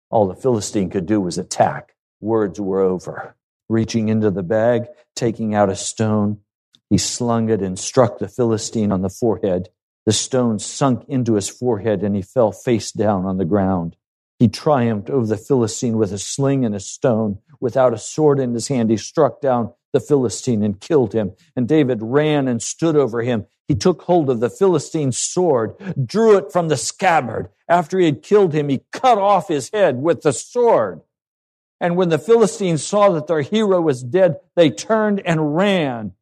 All 0.10 0.28
the 0.28 0.36
Philistine 0.36 0.90
could 0.90 1.06
do 1.06 1.20
was 1.22 1.38
attack. 1.38 1.96
Words 2.20 2.60
were 2.60 2.82
over. 2.82 3.37
Reaching 3.70 4.10
into 4.10 4.32
the 4.32 4.44
bag, 4.44 4.88
taking 5.16 5.54
out 5.54 5.70
a 5.70 5.76
stone, 5.76 6.40
he 6.90 6.98
slung 6.98 7.50
it 7.50 7.62
and 7.62 7.78
struck 7.78 8.18
the 8.18 8.28
Philistine 8.28 8.92
on 8.92 9.02
the 9.02 9.10
forehead. 9.10 9.70
The 10.06 10.14
stone 10.14 10.60
sunk 10.60 11.04
into 11.10 11.34
his 11.34 11.50
forehead 11.50 12.02
and 12.02 12.16
he 12.16 12.22
fell 12.22 12.54
face 12.54 12.92
down 12.92 13.26
on 13.26 13.38
the 13.38 13.46
ground. 13.46 13.98
He 14.40 14.48
triumphed 14.48 15.10
over 15.10 15.26
the 15.26 15.36
Philistine 15.36 15.98
with 15.98 16.14
a 16.14 16.18
sling 16.18 16.64
and 16.64 16.76
a 16.76 16.80
stone. 16.80 17.40
Without 17.60 17.94
a 17.94 17.98
sword 17.98 18.40
in 18.40 18.54
his 18.54 18.68
hand, 18.68 18.90
he 18.90 18.98
struck 18.98 19.42
down 19.42 19.74
the 19.92 20.00
Philistine 20.00 20.64
and 20.64 20.80
killed 20.80 21.14
him. 21.14 21.34
And 21.56 21.68
David 21.68 22.00
ran 22.02 22.48
and 22.48 22.62
stood 22.62 22.96
over 22.96 23.22
him. 23.22 23.48
He 23.68 23.76
took 23.76 24.04
hold 24.04 24.30
of 24.30 24.40
the 24.40 24.50
Philistine's 24.50 25.18
sword, 25.18 25.76
drew 26.06 26.38
it 26.38 26.54
from 26.54 26.70
the 26.70 26.78
scabbard. 26.78 27.50
After 27.68 28.00
he 28.00 28.06
had 28.06 28.24
killed 28.24 28.54
him, 28.54 28.70
he 28.70 28.84
cut 28.94 29.18
off 29.18 29.50
his 29.50 29.72
head 29.74 29.98
with 30.02 30.22
the 30.22 30.32
sword. 30.32 31.02
And 31.80 31.96
when 31.96 32.10
the 32.10 32.20
Philistines 32.20 32.84
saw 32.84 33.10
that 33.12 33.28
their 33.28 33.42
hero 33.42 33.82
was 33.82 34.04
dead, 34.04 34.38
they 34.56 34.70
turned 34.70 35.22
and 35.26 35.56
ran. 35.56 36.14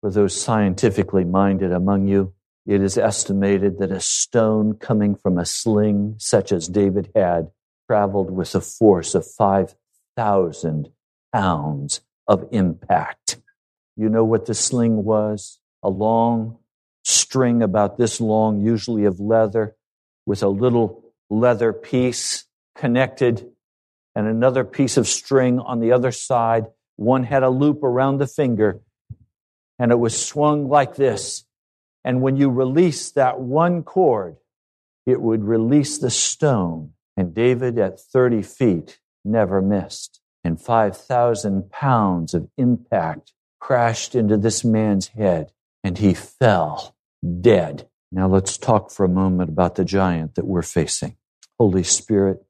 For 0.00 0.10
those 0.10 0.40
scientifically 0.40 1.24
minded 1.24 1.72
among 1.72 2.08
you, 2.08 2.34
it 2.66 2.82
is 2.82 2.98
estimated 2.98 3.78
that 3.78 3.92
a 3.92 4.00
stone 4.00 4.74
coming 4.74 5.14
from 5.14 5.38
a 5.38 5.46
sling, 5.46 6.16
such 6.18 6.50
as 6.50 6.66
David 6.66 7.10
had, 7.14 7.50
traveled 7.88 8.30
with 8.30 8.54
a 8.56 8.60
force 8.60 9.14
of 9.14 9.24
5,000 9.24 10.90
pounds 11.32 12.00
of 12.26 12.48
impact. 12.50 13.38
You 13.96 14.08
know 14.08 14.24
what 14.24 14.46
the 14.46 14.54
sling 14.54 15.04
was? 15.04 15.60
A 15.82 15.88
long 15.88 16.58
string 17.04 17.62
about 17.62 17.96
this 17.96 18.20
long, 18.20 18.60
usually 18.60 19.04
of 19.04 19.20
leather, 19.20 19.76
with 20.26 20.42
a 20.42 20.48
little 20.48 21.04
leather 21.30 21.72
piece 21.72 22.44
connected 22.74 23.52
and 24.16 24.26
another 24.26 24.64
piece 24.64 24.96
of 24.96 25.06
string 25.06 25.60
on 25.60 25.78
the 25.78 25.92
other 25.92 26.10
side. 26.10 26.64
One 26.96 27.22
had 27.22 27.44
a 27.44 27.50
loop 27.50 27.84
around 27.84 28.18
the 28.18 28.26
finger 28.26 28.80
and 29.78 29.92
it 29.92 29.98
was 30.00 30.20
swung 30.20 30.68
like 30.68 30.96
this 30.96 31.46
and 32.06 32.22
when 32.22 32.36
you 32.36 32.50
release 32.50 33.10
that 33.10 33.40
one 33.40 33.82
cord, 33.82 34.36
it 35.06 35.20
would 35.20 35.42
release 35.42 35.98
the 35.98 36.08
stone. 36.08 36.92
And 37.16 37.34
David 37.34 37.80
at 37.80 37.98
30 37.98 38.42
feet 38.42 39.00
never 39.24 39.60
missed. 39.60 40.20
And 40.44 40.60
5,000 40.60 41.68
pounds 41.68 42.32
of 42.32 42.48
impact 42.56 43.32
crashed 43.58 44.14
into 44.14 44.36
this 44.36 44.64
man's 44.64 45.08
head 45.08 45.50
and 45.82 45.98
he 45.98 46.14
fell 46.14 46.94
dead. 47.40 47.88
Now 48.12 48.28
let's 48.28 48.56
talk 48.56 48.92
for 48.92 49.04
a 49.04 49.08
moment 49.08 49.50
about 49.50 49.74
the 49.74 49.84
giant 49.84 50.36
that 50.36 50.46
we're 50.46 50.62
facing. 50.62 51.16
Holy 51.58 51.82
Spirit, 51.82 52.45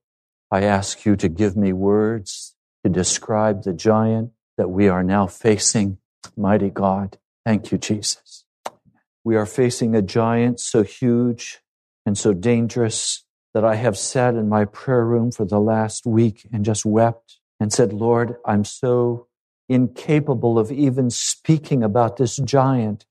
I 0.51 0.63
ask 0.63 1.05
you 1.05 1.17
to 1.17 1.29
give 1.29 1.57
me 1.57 1.73
words 1.73 2.55
to 2.85 2.91
describe 2.91 3.65
the 3.65 3.73
giant 3.73 4.31
that 4.57 4.69
we 4.69 4.89
are 4.89 5.03
now 5.03 5.27
facing. 5.27 5.99
Mighty 6.37 6.71
God, 6.71 7.19
thank 7.45 7.73
you, 7.73 7.79
Jesus. 7.79 8.45
We 9.25 9.37
are 9.37 9.47
facing 9.47 9.97
a 9.97 10.03
giant 10.03 10.61
so 10.61 10.85
huge 10.85 11.61
and 12.05 12.17
so 12.17 12.33
dangerous 12.33 13.25
that 13.55 13.65
I 13.65 13.75
have 13.75 13.99
sat 13.99 14.35
in 14.35 14.49
my 14.49 14.67
prayer 14.67 15.05
room 15.05 15.33
for 15.33 15.45
the 15.45 15.59
last 15.59 16.07
week 16.07 16.47
and 16.53 16.65
just 16.65 16.85
wept 16.85 17.41
and 17.59 17.73
said, 17.73 17.93
Lord, 17.93 18.37
I'm 18.45 18.65
so 18.65 19.27
incapable 19.69 20.59
of 20.59 20.71
even 20.71 21.11
speaking 21.11 21.83
about 21.83 22.19
this 22.19 22.37
giant. 22.37 23.05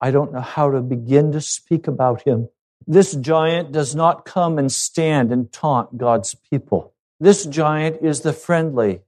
I 0.00 0.10
don't 0.10 0.32
know 0.32 0.40
how 0.40 0.70
to 0.70 0.80
begin 0.80 1.32
to 1.32 1.40
speak 1.40 1.86
about 1.86 2.22
him. 2.22 2.48
This 2.86 3.14
giant 3.14 3.72
does 3.72 3.94
not 3.94 4.24
come 4.24 4.58
and 4.58 4.70
stand 4.70 5.32
and 5.32 5.52
taunt 5.52 5.96
God's 5.98 6.34
people. 6.50 6.94
This 7.20 7.44
giant 7.44 8.02
is 8.02 8.20
the 8.20 8.32
friendly, 8.32 9.02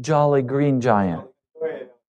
jolly 0.00 0.42
green 0.42 0.80
giant. 0.80 1.26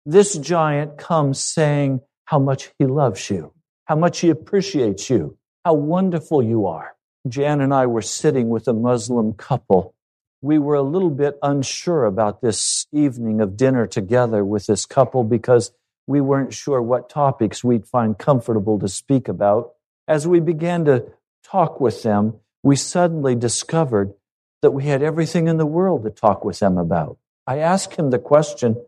This 0.06 0.38
giant 0.38 0.96
comes 0.96 1.38
saying 1.38 2.00
how 2.24 2.38
much 2.38 2.70
he 2.78 2.86
loves 2.86 3.28
you, 3.28 3.52
how 3.84 3.96
much 3.96 4.20
he 4.20 4.30
appreciates 4.30 5.10
you, 5.10 5.36
how 5.64 5.74
wonderful 5.74 6.42
you 6.42 6.66
are. 6.66 6.94
Jan 7.28 7.60
and 7.60 7.74
I 7.74 7.86
were 7.86 8.02
sitting 8.02 8.48
with 8.48 8.68
a 8.68 8.72
Muslim 8.72 9.34
couple. 9.34 9.94
We 10.40 10.58
were 10.58 10.76
a 10.76 10.82
little 10.82 11.10
bit 11.10 11.38
unsure 11.42 12.06
about 12.06 12.40
this 12.40 12.86
evening 12.92 13.40
of 13.40 13.56
dinner 13.56 13.86
together 13.86 14.44
with 14.44 14.66
this 14.66 14.86
couple 14.86 15.24
because 15.24 15.72
we 16.06 16.20
weren't 16.20 16.54
sure 16.54 16.80
what 16.80 17.10
topics 17.10 17.62
we'd 17.62 17.86
find 17.86 18.16
comfortable 18.16 18.78
to 18.78 18.88
speak 18.88 19.28
about. 19.28 19.72
As 20.08 20.26
we 20.26 20.40
began 20.40 20.86
to 20.86 21.04
talk 21.44 21.80
with 21.80 22.02
them, 22.02 22.40
we 22.62 22.76
suddenly 22.76 23.34
discovered 23.34 24.14
that 24.62 24.70
we 24.70 24.84
had 24.84 25.02
everything 25.02 25.46
in 25.46 25.58
the 25.58 25.66
world 25.66 26.02
to 26.04 26.10
talk 26.10 26.44
with 26.44 26.58
them 26.58 26.78
about. 26.78 27.18
I 27.46 27.58
asked 27.58 27.94
him 27.96 28.10
the 28.10 28.18
question 28.18 28.84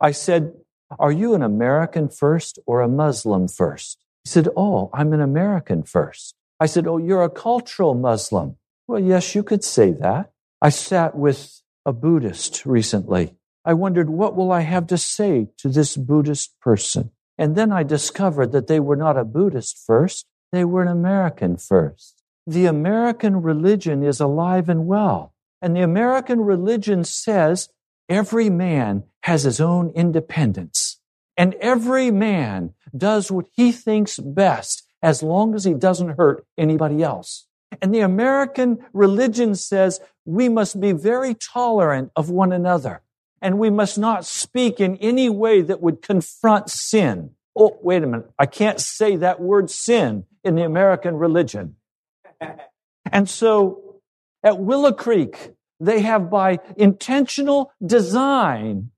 I 0.00 0.12
said, 0.12 0.54
Are 0.98 1.12
you 1.12 1.34
an 1.34 1.42
American 1.42 2.08
first 2.08 2.60
or 2.64 2.80
a 2.80 2.88
Muslim 2.88 3.48
first? 3.48 3.98
He 4.24 4.30
said, 4.30 4.48
Oh, 4.56 4.88
I'm 4.94 5.12
an 5.12 5.20
American 5.20 5.82
first. 5.82 6.34
I 6.60 6.66
said, 6.66 6.86
Oh, 6.86 6.96
you're 6.96 7.24
a 7.24 7.30
cultural 7.30 7.94
Muslim. 7.94 8.56
Well, 8.86 9.00
yes, 9.00 9.34
you 9.34 9.42
could 9.42 9.64
say 9.64 9.90
that. 9.90 10.30
I 10.60 10.70
sat 10.70 11.16
with 11.16 11.60
a 11.84 11.92
Buddhist 11.92 12.64
recently. 12.64 13.34
I 13.64 13.74
wondered, 13.74 14.10
what 14.10 14.34
will 14.36 14.50
I 14.50 14.60
have 14.60 14.86
to 14.88 14.98
say 14.98 15.48
to 15.58 15.68
this 15.68 15.96
Buddhist 15.96 16.58
person? 16.60 17.10
And 17.38 17.56
then 17.56 17.72
I 17.72 17.82
discovered 17.82 18.52
that 18.52 18.66
they 18.66 18.80
were 18.80 18.96
not 18.96 19.16
a 19.16 19.24
Buddhist 19.24 19.78
first, 19.84 20.26
they 20.52 20.64
were 20.64 20.82
an 20.82 20.88
American 20.88 21.56
first. 21.56 22.22
The 22.46 22.66
American 22.66 23.42
religion 23.42 24.02
is 24.02 24.20
alive 24.20 24.68
and 24.68 24.86
well. 24.86 25.34
And 25.60 25.74
the 25.74 25.82
American 25.82 26.40
religion 26.40 27.04
says 27.04 27.70
every 28.08 28.50
man 28.50 29.04
has 29.22 29.44
his 29.44 29.60
own 29.60 29.90
independence. 29.90 31.00
And 31.36 31.54
every 31.54 32.10
man 32.10 32.74
does 32.96 33.30
what 33.30 33.46
he 33.52 33.72
thinks 33.72 34.18
best 34.18 34.86
as 35.02 35.22
long 35.22 35.54
as 35.54 35.64
he 35.64 35.72
doesn't 35.72 36.16
hurt 36.18 36.44
anybody 36.58 37.02
else. 37.02 37.46
And 37.80 37.94
the 37.94 38.00
American 38.00 38.84
religion 38.92 39.54
says 39.54 40.00
we 40.26 40.48
must 40.48 40.80
be 40.80 40.92
very 40.92 41.34
tolerant 41.34 42.12
of 42.14 42.28
one 42.28 42.52
another 42.52 43.02
and 43.40 43.58
we 43.58 43.70
must 43.70 43.98
not 43.98 44.26
speak 44.26 44.78
in 44.78 44.96
any 44.98 45.28
way 45.28 45.62
that 45.62 45.80
would 45.80 46.02
confront 46.02 46.70
sin. 46.70 47.30
Oh, 47.56 47.78
wait 47.82 48.02
a 48.02 48.06
minute. 48.06 48.30
I 48.38 48.46
can't 48.46 48.80
say 48.80 49.16
that 49.16 49.40
word 49.40 49.70
sin 49.70 50.26
in 50.44 50.54
the 50.54 50.64
American 50.64 51.16
religion. 51.16 51.76
And 53.10 53.28
so 53.28 54.00
at 54.42 54.58
Willow 54.58 54.92
Creek, 54.92 55.52
they 55.80 56.00
have 56.00 56.30
by 56.30 56.58
intentional 56.76 57.72
design 57.84 58.90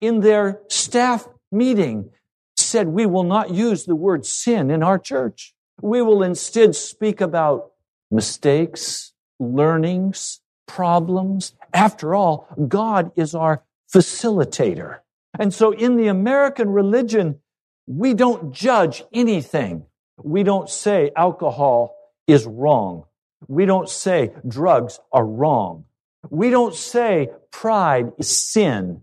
in 0.00 0.20
their 0.20 0.60
staff 0.68 1.28
meeting 1.52 2.10
said, 2.56 2.88
we 2.88 3.04
will 3.06 3.24
not 3.24 3.50
use 3.50 3.84
the 3.84 3.96
word 3.96 4.24
sin 4.24 4.70
in 4.70 4.82
our 4.82 4.98
church. 4.98 5.54
We 5.82 6.02
will 6.02 6.22
instead 6.22 6.76
speak 6.76 7.20
about 7.20 7.72
mistakes, 8.10 9.12
learnings, 9.38 10.40
problems. 10.68 11.54
After 11.74 12.14
all, 12.14 12.48
God 12.68 13.10
is 13.16 13.34
our 13.34 13.64
facilitator. 13.92 14.98
And 15.38 15.52
so 15.52 15.72
in 15.72 15.96
the 15.96 16.06
American 16.08 16.70
religion, 16.70 17.40
we 17.86 18.14
don't 18.14 18.52
judge 18.52 19.02
anything. 19.12 19.86
We 20.22 20.42
don't 20.42 20.68
say 20.68 21.10
alcohol 21.16 21.96
is 22.26 22.46
wrong. 22.46 23.04
We 23.48 23.66
don't 23.66 23.88
say 23.88 24.32
drugs 24.46 25.00
are 25.12 25.24
wrong. 25.24 25.84
We 26.28 26.50
don't 26.50 26.74
say 26.74 27.30
pride 27.50 28.12
is 28.18 28.36
sin. 28.36 29.02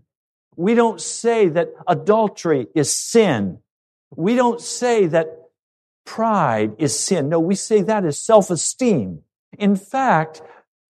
We 0.56 0.74
don't 0.74 1.00
say 1.00 1.48
that 1.48 1.68
adultery 1.86 2.66
is 2.74 2.92
sin. 2.92 3.58
We 4.14 4.34
don't 4.34 4.60
say 4.60 5.06
that 5.06 5.26
pride 6.04 6.72
is 6.78 6.98
sin. 6.98 7.28
No, 7.28 7.40
we 7.40 7.54
say 7.54 7.82
that 7.82 8.04
is 8.04 8.20
self-esteem. 8.20 9.20
In 9.58 9.76
fact, 9.76 10.42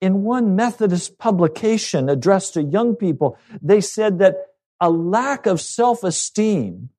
in 0.00 0.22
one 0.22 0.56
Methodist 0.56 1.18
publication 1.18 2.09
addressed 2.09 2.54
to 2.54 2.62
young 2.62 2.96
people, 2.96 3.37
they 3.61 3.80
said 3.80 4.18
that 4.18 4.37
a 4.80 4.90
lack 4.90 5.46
of 5.46 5.61
self-esteem 5.61 6.90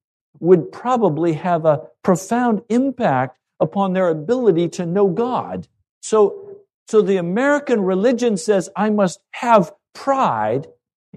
would 0.42 0.72
probably 0.72 1.34
have 1.34 1.66
a 1.66 1.88
profound 2.04 2.62
impact 2.68 3.38
upon 3.60 3.94
their 3.94 4.10
ability 4.10 4.68
to 4.68 4.86
know 4.86 5.08
God. 5.08 5.68
So, 6.02 6.58
so 6.90 7.02
the 7.02 7.18
American 7.18 7.82
religion 7.82 8.36
says 8.36 8.70
I 8.76 8.90
must 8.90 9.22
have 9.32 9.72
pride 9.94 10.68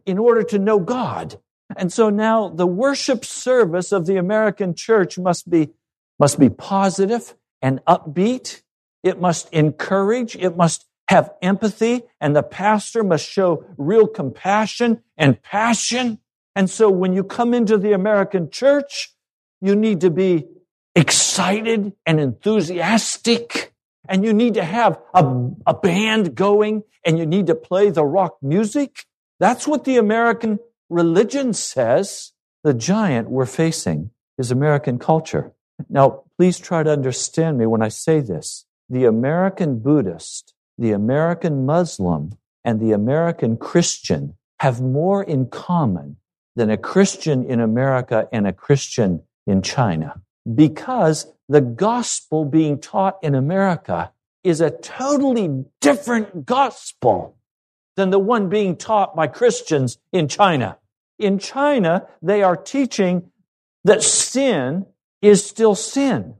in 0.06 0.18
order 0.18 0.42
to 0.42 0.58
know 0.58 0.78
God. 0.78 1.40
And 1.76 1.92
so 1.92 2.10
now 2.10 2.48
the 2.50 2.66
worship 2.66 3.24
service 3.24 3.90
of 3.90 4.06
the 4.06 4.16
American 4.16 4.74
church 4.74 5.18
must 5.18 5.48
be, 5.48 5.70
must 6.18 6.38
be 6.38 6.50
positive 6.50 7.34
and 7.62 7.82
upbeat. 7.86 8.62
It 9.02 9.20
must 9.20 9.50
encourage. 9.52 10.36
It 10.36 10.56
must 10.56 10.86
have 11.08 11.32
empathy 11.42 12.02
and 12.20 12.36
the 12.36 12.42
pastor 12.42 13.02
must 13.02 13.28
show 13.28 13.64
real 13.76 14.06
compassion 14.06 15.02
and 15.16 15.42
passion. 15.42 16.18
And 16.54 16.68
so 16.68 16.90
when 16.90 17.14
you 17.14 17.24
come 17.24 17.54
into 17.54 17.78
the 17.78 17.92
American 17.92 18.50
church, 18.50 19.13
you 19.64 19.74
need 19.74 20.02
to 20.02 20.10
be 20.10 20.46
excited 20.94 21.94
and 22.04 22.20
enthusiastic 22.20 23.72
and 24.06 24.22
you 24.22 24.34
need 24.34 24.54
to 24.54 24.62
have 24.62 25.00
a, 25.14 25.24
a 25.66 25.72
band 25.72 26.34
going 26.34 26.82
and 27.02 27.18
you 27.18 27.24
need 27.24 27.46
to 27.46 27.54
play 27.54 27.88
the 27.88 28.04
rock 28.04 28.36
music. 28.42 29.06
That's 29.40 29.66
what 29.66 29.84
the 29.84 29.96
American 29.96 30.58
religion 30.90 31.54
says. 31.54 32.32
The 32.62 32.74
giant 32.74 33.30
we're 33.30 33.46
facing 33.46 34.10
is 34.36 34.50
American 34.50 34.98
culture. 34.98 35.52
Now, 35.88 36.24
please 36.36 36.58
try 36.58 36.82
to 36.82 36.90
understand 36.90 37.56
me 37.56 37.64
when 37.64 37.80
I 37.80 37.88
say 37.88 38.20
this. 38.20 38.66
The 38.90 39.06
American 39.06 39.78
Buddhist, 39.78 40.52
the 40.76 40.92
American 40.92 41.64
Muslim, 41.64 42.36
and 42.66 42.80
the 42.80 42.92
American 42.92 43.56
Christian 43.56 44.36
have 44.60 44.82
more 44.82 45.22
in 45.22 45.46
common 45.46 46.18
than 46.54 46.68
a 46.68 46.76
Christian 46.76 47.44
in 47.44 47.60
America 47.60 48.28
and 48.30 48.46
a 48.46 48.52
Christian 48.52 49.22
in 49.46 49.62
China 49.62 50.20
because 50.52 51.26
the 51.48 51.60
gospel 51.60 52.44
being 52.44 52.78
taught 52.80 53.18
in 53.22 53.34
America 53.34 54.12
is 54.42 54.60
a 54.60 54.70
totally 54.70 55.64
different 55.80 56.46
gospel 56.46 57.36
than 57.96 58.10
the 58.10 58.18
one 58.18 58.48
being 58.48 58.76
taught 58.76 59.14
by 59.16 59.26
Christians 59.26 59.98
in 60.12 60.28
China. 60.28 60.78
In 61.18 61.38
China, 61.38 62.06
they 62.20 62.42
are 62.42 62.56
teaching 62.56 63.30
that 63.84 64.02
sin 64.02 64.86
is 65.22 65.44
still 65.44 65.74
sin. 65.74 66.34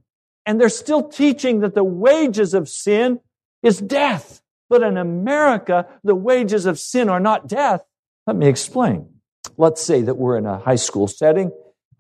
And 0.47 0.61
they're 0.61 0.69
still 0.69 1.09
teaching 1.09 1.61
that 1.61 1.75
the 1.75 1.85
wages 1.85 2.53
of 2.53 2.69
sin 2.69 3.21
is 3.63 3.79
death. 3.79 4.43
But 4.69 4.83
in 4.83 4.97
America, 4.97 5.87
the 6.03 6.15
wages 6.15 6.67
of 6.67 6.79
sin 6.79 7.09
are 7.09 7.21
not 7.21 7.49
death. 7.49 7.85
Let 8.27 8.37
me 8.37 8.49
explain. 8.49 9.09
Let's 9.57 9.83
say 9.83 10.03
that 10.03 10.17
we're 10.17 10.37
in 10.37 10.47
a 10.47 10.59
high 10.59 10.77
school 10.77 11.07
setting. 11.07 11.51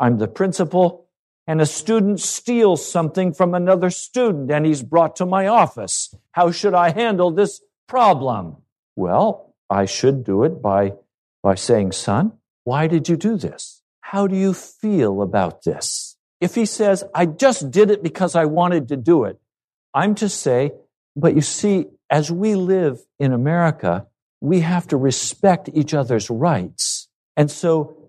I'm 0.04 0.18
the 0.18 0.28
principal 0.28 1.06
and 1.46 1.62
a 1.62 1.66
student 1.66 2.20
steals 2.20 2.86
something 2.86 3.32
from 3.32 3.54
another 3.54 3.88
student 3.88 4.50
and 4.50 4.66
he's 4.66 4.82
brought 4.82 5.16
to 5.16 5.24
my 5.24 5.46
office. 5.46 6.14
How 6.32 6.50
should 6.50 6.74
I 6.74 6.90
handle 6.90 7.30
this 7.30 7.62
problem? 7.88 8.58
Well, 8.96 9.54
I 9.70 9.86
should 9.86 10.22
do 10.22 10.44
it 10.44 10.60
by, 10.60 10.92
by 11.42 11.54
saying, 11.54 11.92
son, 11.92 12.32
why 12.64 12.86
did 12.86 13.08
you 13.08 13.16
do 13.16 13.38
this? 13.38 13.80
How 14.02 14.26
do 14.26 14.36
you 14.36 14.52
feel 14.52 15.22
about 15.22 15.62
this? 15.62 16.18
If 16.38 16.54
he 16.54 16.66
says, 16.66 17.04
I 17.14 17.24
just 17.24 17.70
did 17.70 17.90
it 17.90 18.02
because 18.02 18.36
I 18.36 18.44
wanted 18.44 18.88
to 18.88 18.98
do 18.98 19.24
it, 19.24 19.40
I'm 19.94 20.14
to 20.16 20.28
say, 20.28 20.72
but 21.16 21.34
you 21.34 21.40
see, 21.40 21.86
as 22.10 22.30
we 22.30 22.56
live 22.56 22.98
in 23.18 23.32
America, 23.32 24.06
we 24.42 24.60
have 24.60 24.86
to 24.88 24.98
respect 24.98 25.70
each 25.72 25.94
other's 25.94 26.28
rights. 26.28 27.08
And 27.38 27.50
so 27.50 28.03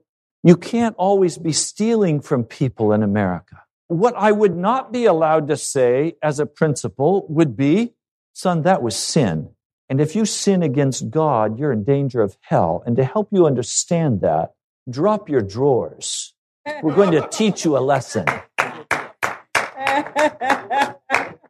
you 0.46 0.56
can't 0.56 0.96
always 0.98 1.40
be 1.40 1.52
stealing 1.52 2.22
from 2.22 2.44
people 2.44 2.94
in 2.94 3.02
America. 3.02 3.64
What 3.88 4.14
I 4.16 4.32
would 4.32 4.56
not 4.56 4.94
be 4.94 5.06
allowed 5.06 5.48
to 5.48 5.58
say 5.58 6.18
as 6.22 6.40
a 6.40 6.46
principal 6.46 7.26
would 7.30 7.58
be, 7.58 7.96
son, 8.34 8.62
that 8.62 8.84
was 8.84 8.96
sin. 8.96 9.50
And 9.90 10.00
if 10.00 10.16
you 10.16 10.24
sin 10.24 10.62
against 10.62 11.10
God, 11.10 11.58
you're 11.58 11.72
in 11.72 11.84
danger 11.84 12.22
of 12.22 12.38
hell. 12.42 12.84
And 12.86 12.96
to 12.96 13.04
help 13.04 13.30
you 13.32 13.48
understand 13.48 14.22
that, 14.22 14.54
drop 14.88 15.30
your 15.30 15.42
drawers. 15.42 16.36
We're 16.84 16.94
going 16.94 17.14
to 17.14 17.28
teach 17.28 17.66
you 17.66 17.76
a 17.76 17.80
lesson. 17.80 18.26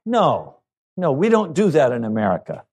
No, 0.05 0.55
no, 0.95 1.11
we 1.11 1.27
don't 1.27 1.53
do 1.53 1.69
that 1.71 1.91
in 1.91 2.05
America. 2.05 2.63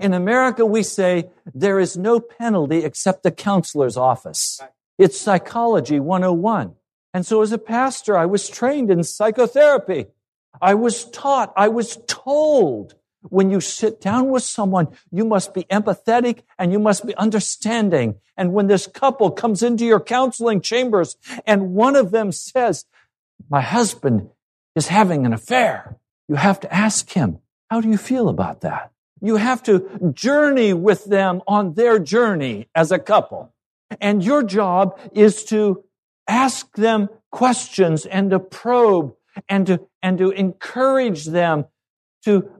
In 0.00 0.14
America, 0.14 0.66
we 0.66 0.82
say 0.82 1.30
there 1.54 1.78
is 1.78 1.96
no 1.96 2.18
penalty 2.18 2.84
except 2.84 3.22
the 3.22 3.30
counselor's 3.30 3.96
office. 3.96 4.60
It's 4.98 5.18
psychology 5.18 6.00
101. 6.00 6.74
And 7.14 7.24
so 7.24 7.40
as 7.40 7.52
a 7.52 7.58
pastor, 7.58 8.18
I 8.18 8.26
was 8.26 8.48
trained 8.48 8.90
in 8.90 9.02
psychotherapy. 9.04 10.06
I 10.60 10.74
was 10.74 11.08
taught, 11.10 11.52
I 11.56 11.68
was 11.68 11.98
told 12.06 12.94
when 13.22 13.50
you 13.50 13.60
sit 13.60 14.00
down 14.00 14.28
with 14.28 14.42
someone, 14.42 14.88
you 15.10 15.24
must 15.24 15.54
be 15.54 15.64
empathetic 15.64 16.42
and 16.58 16.72
you 16.72 16.78
must 16.78 17.06
be 17.06 17.14
understanding. 17.16 18.16
And 18.36 18.52
when 18.52 18.66
this 18.66 18.86
couple 18.86 19.30
comes 19.30 19.62
into 19.62 19.84
your 19.84 20.00
counseling 20.00 20.60
chambers 20.60 21.16
and 21.46 21.74
one 21.74 21.96
of 21.96 22.10
them 22.10 22.32
says, 22.32 22.84
my 23.48 23.60
husband 23.60 24.30
is 24.74 24.88
having 24.88 25.26
an 25.26 25.32
affair, 25.32 25.96
you 26.28 26.34
have 26.34 26.60
to 26.60 26.74
ask 26.74 27.10
him, 27.10 27.38
how 27.70 27.80
do 27.80 27.88
you 27.88 27.98
feel 27.98 28.28
about 28.28 28.62
that? 28.62 28.90
You 29.20 29.36
have 29.36 29.62
to 29.64 30.12
journey 30.14 30.72
with 30.72 31.04
them 31.04 31.42
on 31.46 31.74
their 31.74 31.98
journey 31.98 32.68
as 32.74 32.92
a 32.92 32.98
couple. 32.98 33.52
And 34.00 34.24
your 34.24 34.42
job 34.42 34.98
is 35.12 35.44
to 35.46 35.84
ask 36.26 36.74
them 36.76 37.08
questions 37.30 38.06
and 38.06 38.30
to 38.30 38.38
probe 38.38 39.14
and 39.48 39.66
to, 39.66 39.86
and 40.02 40.18
to 40.18 40.30
encourage 40.30 41.26
them 41.26 41.66
to 42.24 42.50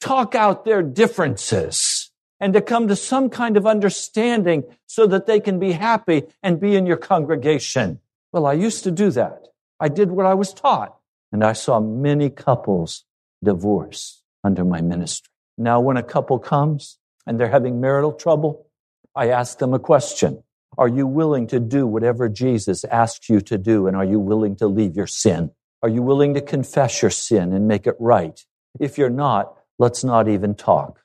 talk 0.00 0.34
out 0.34 0.64
their 0.64 0.82
differences 0.82 2.10
and 2.38 2.52
to 2.52 2.60
come 2.60 2.88
to 2.88 2.96
some 2.96 3.30
kind 3.30 3.56
of 3.56 3.66
understanding 3.66 4.64
so 4.86 5.06
that 5.06 5.26
they 5.26 5.40
can 5.40 5.58
be 5.58 5.72
happy 5.72 6.24
and 6.42 6.60
be 6.60 6.76
in 6.76 6.86
your 6.86 6.96
congregation. 6.96 8.00
Well, 8.32 8.46
I 8.46 8.52
used 8.52 8.84
to 8.84 8.90
do 8.90 9.10
that. 9.12 9.46
I 9.80 9.88
did 9.88 10.10
what 10.10 10.26
I 10.26 10.34
was 10.34 10.52
taught 10.52 10.96
and 11.32 11.42
I 11.42 11.54
saw 11.54 11.80
many 11.80 12.30
couples 12.30 13.04
divorce 13.42 14.22
under 14.44 14.64
my 14.64 14.80
ministry. 14.80 15.30
Now, 15.58 15.80
when 15.80 15.96
a 15.96 16.02
couple 16.02 16.38
comes 16.38 16.98
and 17.26 17.40
they're 17.40 17.48
having 17.48 17.80
marital 17.80 18.12
trouble, 18.12 18.66
I 19.14 19.30
ask 19.30 19.58
them 19.58 19.72
a 19.72 19.78
question. 19.78 20.42
Are 20.78 20.88
you 20.88 21.06
willing 21.06 21.46
to 21.48 21.60
do 21.60 21.86
whatever 21.86 22.28
Jesus 22.28 22.84
asks 22.84 23.28
you 23.28 23.40
to 23.42 23.58
do? 23.58 23.86
And 23.86 23.96
are 23.96 24.04
you 24.04 24.20
willing 24.20 24.56
to 24.56 24.66
leave 24.66 24.96
your 24.96 25.06
sin? 25.06 25.50
Are 25.82 25.88
you 25.88 26.02
willing 26.02 26.34
to 26.34 26.40
confess 26.40 27.02
your 27.02 27.10
sin 27.10 27.52
and 27.52 27.68
make 27.68 27.86
it 27.86 27.96
right? 27.98 28.44
If 28.80 28.98
you're 28.98 29.10
not, 29.10 29.54
let's 29.78 30.04
not 30.04 30.28
even 30.28 30.54
talk. 30.54 31.00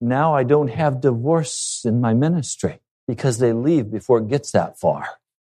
Now 0.00 0.34
I 0.34 0.44
don't 0.44 0.68
have 0.68 1.00
divorce 1.00 1.82
in 1.84 2.00
my 2.00 2.14
ministry 2.14 2.80
because 3.06 3.38
they 3.38 3.52
leave 3.52 3.90
before 3.90 4.18
it 4.18 4.28
gets 4.28 4.52
that 4.52 4.78
far, 4.78 5.08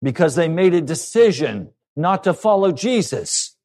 because 0.02 0.34
they 0.34 0.48
made 0.48 0.74
a 0.74 0.80
decision 0.80 1.70
not 1.96 2.24
to 2.24 2.34
follow 2.34 2.72
Jesus. 2.72 3.56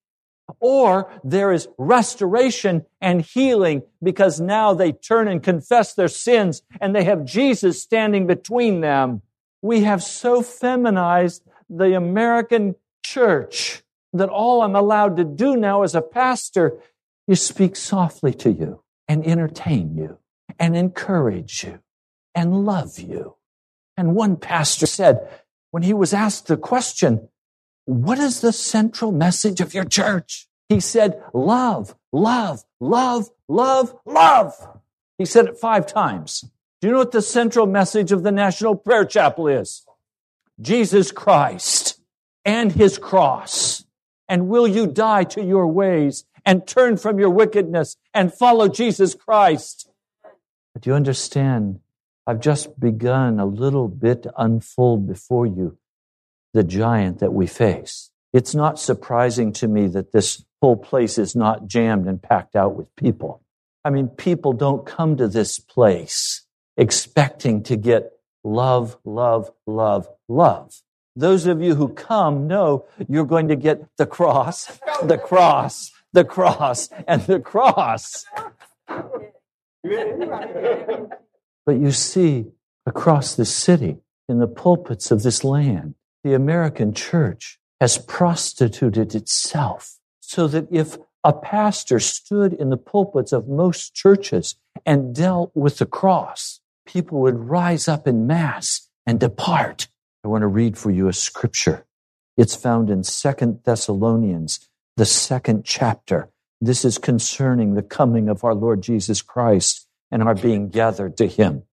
Or 0.59 1.11
there 1.23 1.51
is 1.51 1.67
restoration 1.77 2.85
and 3.01 3.21
healing 3.21 3.83
because 4.01 4.39
now 4.39 4.73
they 4.73 4.93
turn 4.93 5.27
and 5.27 5.43
confess 5.43 5.93
their 5.93 6.07
sins 6.07 6.61
and 6.79 6.95
they 6.95 7.03
have 7.03 7.25
Jesus 7.25 7.81
standing 7.81 8.27
between 8.27 8.81
them. 8.81 9.21
We 9.61 9.81
have 9.81 10.03
so 10.03 10.41
feminized 10.41 11.43
the 11.69 11.95
American 11.95 12.75
church 13.03 13.83
that 14.13 14.29
all 14.29 14.61
I'm 14.61 14.75
allowed 14.75 15.17
to 15.17 15.23
do 15.23 15.55
now 15.55 15.83
as 15.83 15.95
a 15.95 16.01
pastor 16.01 16.79
is 17.27 17.41
speak 17.41 17.75
softly 17.75 18.33
to 18.35 18.51
you 18.51 18.83
and 19.07 19.25
entertain 19.25 19.95
you 19.95 20.19
and 20.59 20.75
encourage 20.75 21.63
you 21.63 21.79
and 22.33 22.65
love 22.65 22.99
you. 22.99 23.35
And 23.95 24.15
one 24.15 24.37
pastor 24.37 24.85
said, 24.85 25.27
when 25.71 25.83
he 25.83 25.93
was 25.93 26.13
asked 26.13 26.47
the 26.47 26.57
question, 26.57 27.29
what 27.85 28.19
is 28.19 28.41
the 28.41 28.53
central 28.53 29.11
message 29.11 29.59
of 29.59 29.73
your 29.73 29.85
church? 29.85 30.47
He 30.69 30.79
said, 30.79 31.21
love, 31.33 31.95
love, 32.11 32.63
love, 32.79 33.29
love, 33.47 33.95
love. 34.05 34.53
He 35.17 35.25
said 35.25 35.45
it 35.45 35.57
five 35.57 35.87
times. 35.87 36.45
Do 36.79 36.87
you 36.87 36.93
know 36.93 36.99
what 36.99 37.11
the 37.11 37.23
central 37.23 37.65
message 37.65 38.11
of 38.11 38.21
the 38.21 38.31
National 38.31 38.75
Prayer 38.75 39.03
Chapel 39.03 39.47
is? 39.47 39.83
Jesus 40.61 41.11
Christ 41.11 41.99
and 42.45 42.71
his 42.71 42.99
cross. 42.99 43.85
And 44.29 44.47
will 44.47 44.67
you 44.67 44.85
die 44.85 45.23
to 45.23 45.43
your 45.43 45.67
ways 45.67 46.25
and 46.45 46.67
turn 46.67 46.97
from 46.97 47.17
your 47.17 47.31
wickedness 47.31 47.97
and 48.13 48.31
follow 48.31 48.67
Jesus 48.67 49.15
Christ? 49.15 49.89
But 50.73 50.83
do 50.83 50.91
you 50.91 50.95
understand, 50.95 51.79
I've 52.27 52.41
just 52.41 52.79
begun 52.79 53.39
a 53.39 53.45
little 53.45 53.87
bit 53.87 54.23
to 54.23 54.33
unfold 54.37 55.07
before 55.07 55.47
you 55.47 55.77
the 56.53 56.63
giant 56.63 57.19
that 57.19 57.33
we 57.33 57.47
face. 57.47 58.11
It's 58.33 58.53
not 58.53 58.79
surprising 58.79 59.53
to 59.53 59.67
me 59.67 59.87
that 59.87 60.11
this 60.11 60.43
whole 60.61 60.75
place 60.75 61.17
is 61.17 61.35
not 61.35 61.67
jammed 61.67 62.07
and 62.07 62.21
packed 62.21 62.55
out 62.55 62.75
with 62.75 62.95
people. 62.95 63.41
I 63.83 63.89
mean, 63.89 64.09
people 64.09 64.53
don't 64.53 64.85
come 64.85 65.17
to 65.17 65.27
this 65.27 65.59
place 65.59 66.46
expecting 66.77 67.63
to 67.63 67.75
get 67.75 68.13
love, 68.43 68.97
love, 69.03 69.51
love, 69.65 70.07
love. 70.27 70.81
Those 71.15 71.47
of 71.47 71.61
you 71.61 71.75
who 71.75 71.89
come 71.89 72.47
know 72.47 72.85
you're 73.09 73.25
going 73.25 73.47
to 73.47 73.55
get 73.55 73.85
the 73.97 74.05
cross, 74.05 74.79
the 75.03 75.17
cross, 75.17 75.91
the 76.13 76.23
cross, 76.23 76.89
and 77.07 77.23
the 77.23 77.39
cross. 77.39 78.25
But 81.65 81.77
you 81.77 81.91
see, 81.91 82.51
across 82.85 83.35
the 83.35 83.45
city, 83.45 83.97
in 84.29 84.39
the 84.39 84.47
pulpits 84.47 85.09
of 85.11 85.23
this 85.23 85.43
land, 85.43 85.95
the 86.23 86.33
American 86.33 86.93
church 86.93 87.59
has 87.79 87.97
prostituted 87.97 89.15
itself 89.15 89.97
so 90.19 90.47
that 90.47 90.67
if 90.71 90.97
a 91.23 91.33
pastor 91.33 91.99
stood 91.99 92.53
in 92.53 92.69
the 92.69 92.77
pulpits 92.77 93.31
of 93.31 93.47
most 93.47 93.93
churches 93.93 94.55
and 94.85 95.15
dealt 95.15 95.51
with 95.55 95.77
the 95.77 95.85
cross, 95.85 96.59
people 96.87 97.19
would 97.19 97.37
rise 97.37 97.87
up 97.87 98.07
in 98.07 98.25
mass 98.25 98.89
and 99.05 99.19
depart. 99.19 99.87
I 100.23 100.29
want 100.29 100.41
to 100.41 100.47
read 100.47 100.77
for 100.77 100.89
you 100.89 101.07
a 101.07 101.13
scripture. 101.13 101.85
It's 102.37 102.55
found 102.55 102.89
in 102.89 103.03
Second 103.03 103.59
Thessalonians, 103.63 104.67
the 104.95 105.05
second 105.05 105.65
chapter. 105.65 106.31
This 106.59 106.83
is 106.83 106.97
concerning 106.97 107.73
the 107.73 107.83
coming 107.83 108.29
of 108.29 108.43
our 108.43 108.55
Lord 108.55 108.81
Jesus 108.81 109.21
Christ 109.21 109.87
and 110.09 110.23
our 110.23 110.33
being 110.33 110.69
gathered 110.69 111.17
to 111.17 111.27
him. 111.27 111.63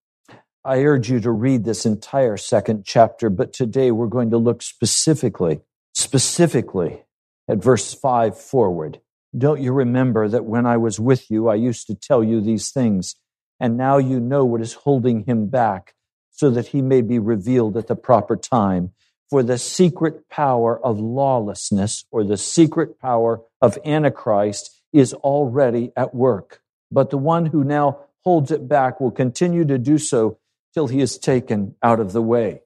I 0.65 0.83
urge 0.83 1.11
you 1.11 1.21
to 1.21 1.31
read 1.31 1.65
this 1.65 1.87
entire 1.87 2.37
second 2.37 2.85
chapter, 2.85 3.31
but 3.31 3.53
today 3.53 3.91
we're 3.91 4.07
going 4.07 4.31
to 4.31 4.39
look 4.39 4.62
specifically, 4.62 5.61
specifically 5.95 7.05
at 7.49 7.62
verse 7.62 7.95
five 7.95 8.39
forward. 8.39 9.01
Don't 9.37 9.61
you 9.61 9.73
remember 9.73 10.29
that 10.29 10.45
when 10.45 10.67
I 10.67 10.77
was 10.77 10.99
with 10.99 11.31
you, 11.31 11.49
I 11.49 11.55
used 11.55 11.87
to 11.89 11.95
tell 11.95 12.25
you 12.25 12.41
these 12.41 12.71
things, 12.71 13.17
and 13.65 13.79
now 13.79 13.97
you 13.97 14.21
know 14.21 14.45
what 14.45 14.61
is 14.61 14.75
holding 14.75 15.25
him 15.25 15.47
back 15.47 15.95
so 16.31 16.51
that 16.51 16.67
he 16.67 16.83
may 16.83 17.01
be 17.01 17.19
revealed 17.19 17.79
at 17.79 17.87
the 17.87 17.97
proper 17.97 18.37
time. 18.37 18.91
For 19.31 19.43
the 19.43 19.57
secret 19.57 20.29
power 20.29 20.79
of 20.85 21.01
lawlessness 21.01 22.05
or 22.11 22.25
the 22.25 22.37
secret 22.37 23.01
power 23.01 23.41
of 23.62 23.79
Antichrist 23.83 24.83
is 24.93 25.15
already 25.15 25.93
at 25.97 26.15
work. 26.15 26.61
But 26.93 27.09
the 27.09 27.17
one 27.17 27.47
who 27.47 27.65
now 27.65 28.01
holds 28.23 28.51
it 28.51 28.69
back 28.69 29.01
will 29.01 29.11
continue 29.11 29.65
to 29.65 29.79
do 29.79 29.97
so 29.97 30.37
till 30.75 30.89
he 30.89 31.01
is 31.01 31.17
taken 31.17 31.75
out 31.83 32.01
of 32.01 32.12
the 32.12 32.21
way. 32.21 32.61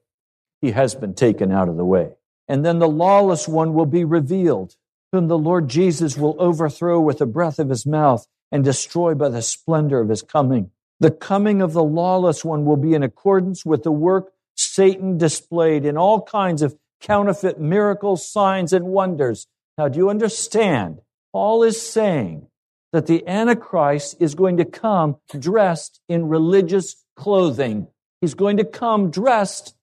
He 0.59 0.71
has 0.71 0.95
been 0.95 1.13
taken 1.13 1.49
out 1.49 1.69
of 1.69 1.77
the 1.77 1.85
way. 1.85 2.11
And 2.49 2.65
then 2.65 2.79
the 2.79 2.89
lawless 2.89 3.47
one 3.47 3.73
will 3.73 3.85
be 3.85 4.03
revealed, 4.03 4.75
whom 5.13 5.29
the 5.29 5.37
Lord 5.37 5.69
Jesus 5.69 6.17
will 6.17 6.35
overthrow 6.39 6.99
with 6.99 7.19
the 7.19 7.25
breath 7.25 7.57
of 7.57 7.69
his 7.69 7.85
mouth 7.85 8.27
and 8.51 8.65
destroy 8.65 9.13
by 9.13 9.29
the 9.29 9.41
splendor 9.41 10.01
of 10.01 10.09
his 10.09 10.21
coming. 10.21 10.71
The 10.99 11.11
coming 11.11 11.61
of 11.61 11.73
the 11.73 11.83
lawless 11.83 12.43
one 12.43 12.65
will 12.65 12.77
be 12.77 12.93
in 12.93 13.03
accordance 13.03 13.65
with 13.65 13.83
the 13.83 13.91
work 13.91 14.33
Satan 14.55 15.17
displayed 15.17 15.85
in 15.85 15.97
all 15.97 16.21
kinds 16.21 16.61
of 16.61 16.75
counterfeit 16.99 17.59
miracles, 17.59 18.29
signs, 18.29 18.73
and 18.73 18.85
wonders. 18.85 19.47
Now, 19.77 19.87
do 19.87 19.97
you 19.97 20.09
understand? 20.09 20.99
Paul 21.31 21.63
is 21.63 21.81
saying 21.81 22.47
that 22.91 23.07
the 23.07 23.25
Antichrist 23.25 24.17
is 24.19 24.35
going 24.35 24.57
to 24.57 24.65
come 24.65 25.17
dressed 25.37 26.01
in 26.09 26.27
religious 26.27 26.97
clothing. 27.15 27.87
He's 28.19 28.33
going 28.33 28.57
to 28.57 28.65
come 28.65 29.11
dressed 29.11 29.75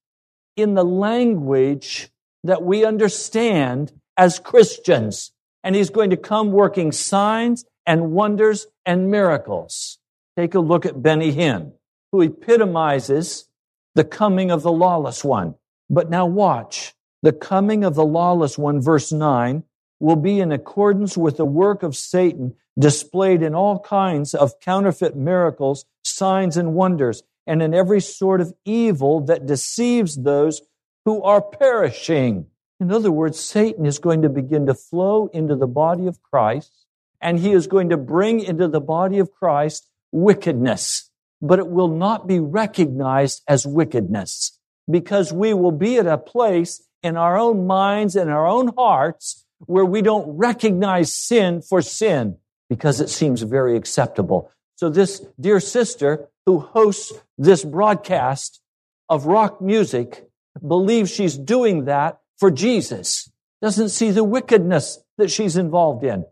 in 0.57 0.75
the 0.75 0.85
language 0.85 2.11
that 2.45 2.62
we 2.62 2.85
understand 2.85 3.93
as 4.17 4.39
Christians. 4.39 5.33
And 5.64 5.75
he's 5.75 5.91
going 5.91 6.11
to 6.11 6.17
come 6.17 6.53
working 6.53 6.93
signs 6.93 7.64
and 7.87 8.12
wonders 8.12 8.67
and 8.85 9.11
miracles. 9.11 9.99
Take 10.37 10.55
a 10.55 10.61
look 10.61 10.84
at 10.84 11.03
Benny 11.03 11.32
Hinn, 11.32 11.72
who 12.12 12.20
epitomizes 12.20 13.49
the 13.95 14.05
coming 14.05 14.51
of 14.51 14.62
the 14.62 14.72
lawless 14.72 15.24
one. 15.24 15.55
But 15.89 16.11
now 16.11 16.26
watch. 16.26 16.95
The 17.22 17.32
coming 17.32 17.84
of 17.84 17.95
the 17.95 18.05
lawless 18.05 18.59
one, 18.59 18.80
verse 18.80 19.11
9, 19.11 19.64
will 19.99 20.16
be 20.16 20.41
in 20.41 20.53
accordance 20.53 21.16
with 21.16 21.39
the 21.39 21.47
work 21.47 21.82
of 21.82 21.97
Satan 21.97 22.55
displayed 22.78 23.43
in 23.43 23.55
all 23.55 23.78
kinds 23.78 24.34
of 24.34 24.61
counterfeit 24.61 25.16
miracles, 25.16 25.87
signs, 26.05 26.57
and 26.57 26.74
wonders 26.74 27.22
and 27.47 27.62
in 27.62 27.72
every 27.72 28.01
sort 28.01 28.41
of 28.41 28.53
evil 28.64 29.20
that 29.20 29.47
deceives 29.47 30.16
those 30.16 30.62
who 31.05 31.22
are 31.22 31.41
perishing. 31.41 32.47
In 32.80 32.93
other 32.93 33.12
words, 33.12 33.39
Satan 33.39 33.87
is 33.87 33.99
going 33.99 34.22
to 34.22 34.28
begin 34.28 34.66
to 34.66 34.74
flow 34.74 35.28
into 35.32 35.55
the 35.55 35.68
body 35.68 36.07
of 36.07 36.20
Christ, 36.22 36.72
and 37.20 37.39
he 37.39 37.53
is 37.53 37.66
going 37.66 37.89
to 37.91 37.97
bring 37.97 38.41
into 38.41 38.68
the 38.68 38.80
body 38.80 39.18
of 39.18 39.32
Christ 39.32 39.89
wickedness. 40.13 41.11
but 41.43 41.59
it 41.59 41.69
will 41.69 41.89
not 41.89 42.27
be 42.27 42.41
recognized 42.41 43.43
as 43.47 43.67
wickedness 43.67 44.59
because 44.91 45.35
we 45.35 45.53
will 45.53 45.71
be 45.71 45.99
at 45.99 46.07
a 46.07 46.17
place 46.17 46.83
in 47.03 47.17
our 47.17 47.39
own 47.39 47.67
minds 47.67 48.17
and 48.17 48.31
our 48.31 48.47
own 48.47 48.73
hearts 48.77 49.45
where 49.67 49.85
we 49.85 50.01
don't 50.01 50.27
recognize 50.37 51.13
sin 51.13 51.61
for 51.61 51.83
sin 51.83 52.37
because 52.71 53.01
it 53.01 53.09
seems 53.09 53.43
very 53.43 53.77
acceptable. 53.77 54.51
So 54.77 54.89
this 54.89 55.25
dear 55.39 55.61
sister 55.61 56.29
who 56.47 56.61
hosts 56.61 57.13
this 57.39 57.65
broadcast 57.65 58.61
of 59.09 59.27
rock 59.27 59.61
music 59.61 60.27
believes 60.67 61.11
she's 61.11 61.37
doing 61.37 61.85
that 61.85 62.21
for 62.39 62.51
Jesus, 62.51 63.31
doesn't 63.63 63.89
see 63.89 64.11
the 64.11 64.25
wickedness 64.25 64.99
that 65.19 65.31
she's 65.31 65.57
involved 65.57 66.05
in. 66.05 66.25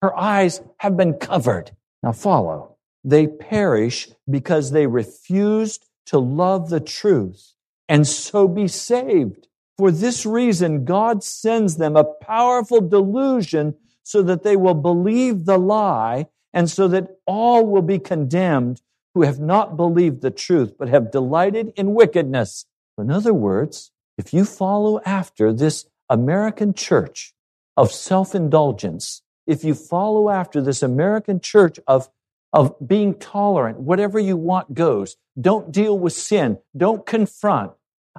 Her 0.00 0.16
eyes 0.16 0.62
have 0.78 0.96
been 0.96 1.14
covered. 1.14 1.70
Now 2.02 2.12
follow. 2.12 2.71
They 3.04 3.26
perish 3.26 4.08
because 4.28 4.70
they 4.70 4.86
refused 4.86 5.86
to 6.06 6.18
love 6.18 6.70
the 6.70 6.80
truth 6.80 7.54
and 7.88 8.06
so 8.06 8.48
be 8.48 8.68
saved. 8.68 9.48
For 9.78 9.90
this 9.90 10.24
reason, 10.24 10.84
God 10.84 11.24
sends 11.24 11.76
them 11.76 11.96
a 11.96 12.04
powerful 12.04 12.80
delusion 12.80 13.74
so 14.02 14.22
that 14.22 14.42
they 14.42 14.56
will 14.56 14.74
believe 14.74 15.44
the 15.44 15.58
lie 15.58 16.26
and 16.52 16.70
so 16.70 16.88
that 16.88 17.18
all 17.26 17.66
will 17.66 17.82
be 17.82 17.98
condemned 17.98 18.82
who 19.14 19.22
have 19.22 19.40
not 19.40 19.76
believed 19.76 20.22
the 20.22 20.30
truth, 20.30 20.74
but 20.78 20.88
have 20.88 21.10
delighted 21.10 21.72
in 21.76 21.94
wickedness. 21.94 22.66
In 22.98 23.10
other 23.10 23.34
words, 23.34 23.90
if 24.18 24.32
you 24.32 24.44
follow 24.44 25.00
after 25.04 25.52
this 25.52 25.86
American 26.08 26.74
church 26.74 27.34
of 27.76 27.90
self-indulgence, 27.90 29.22
if 29.46 29.64
you 29.64 29.74
follow 29.74 30.30
after 30.30 30.60
this 30.60 30.82
American 30.82 31.40
church 31.40 31.78
of, 31.86 32.08
of 32.52 32.74
being 32.86 33.14
tolerant, 33.14 33.78
whatever 33.80 34.18
you 34.18 34.36
want 34.36 34.74
goes, 34.74 35.16
don't 35.40 35.72
deal 35.72 35.98
with 35.98 36.12
sin, 36.12 36.58
don't 36.76 37.06
confront, 37.06 37.72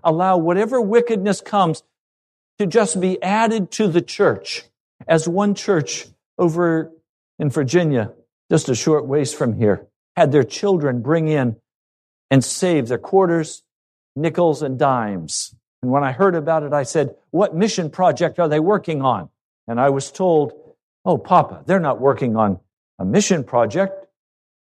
allow 0.04 0.38
whatever 0.38 0.82
wickedness 0.82 1.42
comes 1.42 1.84
to 2.58 2.66
just 2.66 3.00
be 3.00 3.22
added 3.22 3.72
to 3.72 3.88
the 3.88 4.02
church. 4.02 4.64
As 5.08 5.28
one 5.28 5.54
church 5.54 6.08
over 6.38 6.92
in 7.38 7.50
Virginia, 7.50 8.14
just 8.50 8.70
a 8.70 8.76
short 8.76 9.06
ways 9.06 9.34
from 9.34 9.58
here, 9.58 9.88
had 10.16 10.32
their 10.32 10.44
children 10.44 11.02
bring 11.02 11.28
in 11.28 11.58
and 12.32 12.44
save 12.44 12.88
their 12.88 12.98
quarters, 12.98 13.64
nickels, 14.16 14.62
and 14.62 14.80
dimes. 14.80 15.56
And 15.82 15.92
when 15.92 16.04
I 16.04 16.12
heard 16.12 16.36
about 16.36 16.64
it, 16.64 16.74
I 16.74 16.84
said, 16.84 17.16
What 17.32 17.56
mission 17.56 17.90
project 17.90 18.40
are 18.40 18.48
they 18.48 18.60
working 18.60 19.02
on? 19.02 19.30
And 19.68 19.80
I 19.80 19.90
was 19.90 20.12
told, 20.12 20.54
Oh, 21.06 21.18
Papa, 21.18 21.64
they're 21.66 21.80
not 21.80 22.00
working 22.00 22.36
on 22.36 22.60
a 23.00 23.06
mission 23.06 23.44
project. 23.44 24.03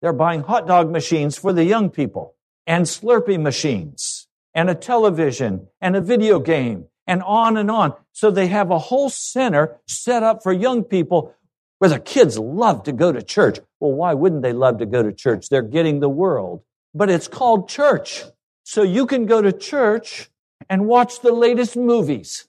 They're 0.01 0.13
buying 0.13 0.43
hot 0.43 0.67
dog 0.67 0.91
machines 0.91 1.37
for 1.37 1.53
the 1.53 1.63
young 1.63 1.89
people 1.89 2.35
and 2.65 2.85
Slurpee 2.85 3.41
machines 3.41 4.27
and 4.53 4.69
a 4.69 4.75
television 4.75 5.67
and 5.81 5.95
a 5.95 6.01
video 6.01 6.39
game 6.39 6.85
and 7.07 7.23
on 7.23 7.57
and 7.57 7.71
on. 7.71 7.93
So 8.11 8.29
they 8.29 8.47
have 8.47 8.69
a 8.69 8.77
whole 8.77 9.09
center 9.09 9.79
set 9.87 10.23
up 10.23 10.43
for 10.43 10.51
young 10.51 10.83
people 10.83 11.33
where 11.79 11.89
the 11.89 11.99
kids 11.99 12.37
love 12.37 12.83
to 12.83 12.91
go 12.91 13.11
to 13.11 13.21
church. 13.21 13.59
Well, 13.79 13.93
why 13.93 14.13
wouldn't 14.13 14.41
they 14.41 14.53
love 14.53 14.79
to 14.79 14.85
go 14.85 15.03
to 15.03 15.13
church? 15.13 15.49
They're 15.49 15.61
getting 15.61 15.99
the 15.99 16.09
world. 16.09 16.61
But 16.93 17.09
it's 17.09 17.27
called 17.27 17.69
church. 17.69 18.23
So 18.63 18.83
you 18.83 19.05
can 19.05 19.25
go 19.25 19.41
to 19.41 19.51
church 19.51 20.29
and 20.69 20.87
watch 20.87 21.21
the 21.21 21.31
latest 21.31 21.77
movies. 21.77 22.47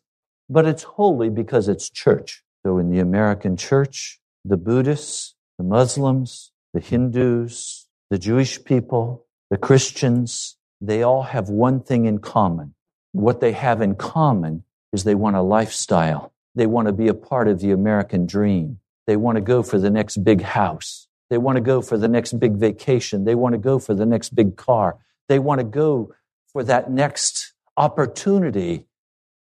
But 0.49 0.67
it's 0.67 0.83
holy 0.83 1.29
because 1.29 1.69
it's 1.69 1.91
church. 1.91 2.43
So 2.65 2.79
in 2.79 2.91
the 2.91 2.99
American 2.99 3.57
church, 3.57 4.19
the 4.45 4.57
Buddhists, 4.57 5.35
the 5.59 5.65
Muslims, 5.65 6.53
the 6.75 6.81
Hindus, 6.81 7.87
the 8.11 8.19
Jewish 8.19 8.63
people, 8.65 9.27
the 9.51 9.57
Christians, 9.57 10.57
they 10.81 11.03
all 11.03 11.23
have 11.23 11.49
one 11.49 11.81
thing 11.81 12.05
in 12.05 12.19
common. 12.19 12.75
What 13.13 13.41
they 13.41 13.53
have 13.53 13.81
in 13.81 13.95
common 13.95 14.65
is 14.93 15.05
they 15.05 15.15
want 15.15 15.37
a 15.37 15.43
lifestyle. 15.43 16.33
They 16.55 16.67
want 16.67 16.87
to 16.87 16.93
be 16.93 17.09
a 17.09 17.15
part 17.15 17.49
of 17.49 17.61
the 17.61 17.71
American 17.71 18.27
dream. 18.27 18.81
They 19.07 19.17
want 19.17 19.37
to 19.37 19.43
go 19.43 19.63
for 19.63 19.79
the 19.79 19.91
next 19.91 20.19
big 20.19 20.43
house. 20.43 21.09
They 21.31 21.39
want 21.39 21.57
to 21.57 21.63
go 21.63 21.83
for 21.83 21.99
the 21.99 22.09
next 22.09 22.39
big 22.39 22.57
vacation. 22.57 23.25
They 23.25 23.35
want 23.35 23.55
to 23.55 23.59
go 23.59 23.79
for 23.79 23.95
the 23.95 24.07
next 24.07 24.35
big 24.35 24.57
car. 24.57 24.99
They 25.29 25.39
want 25.39 25.61
to 25.61 25.65
go 25.65 26.15
for 26.53 26.65
that 26.65 26.91
next 26.91 27.53
opportunity 27.77 28.87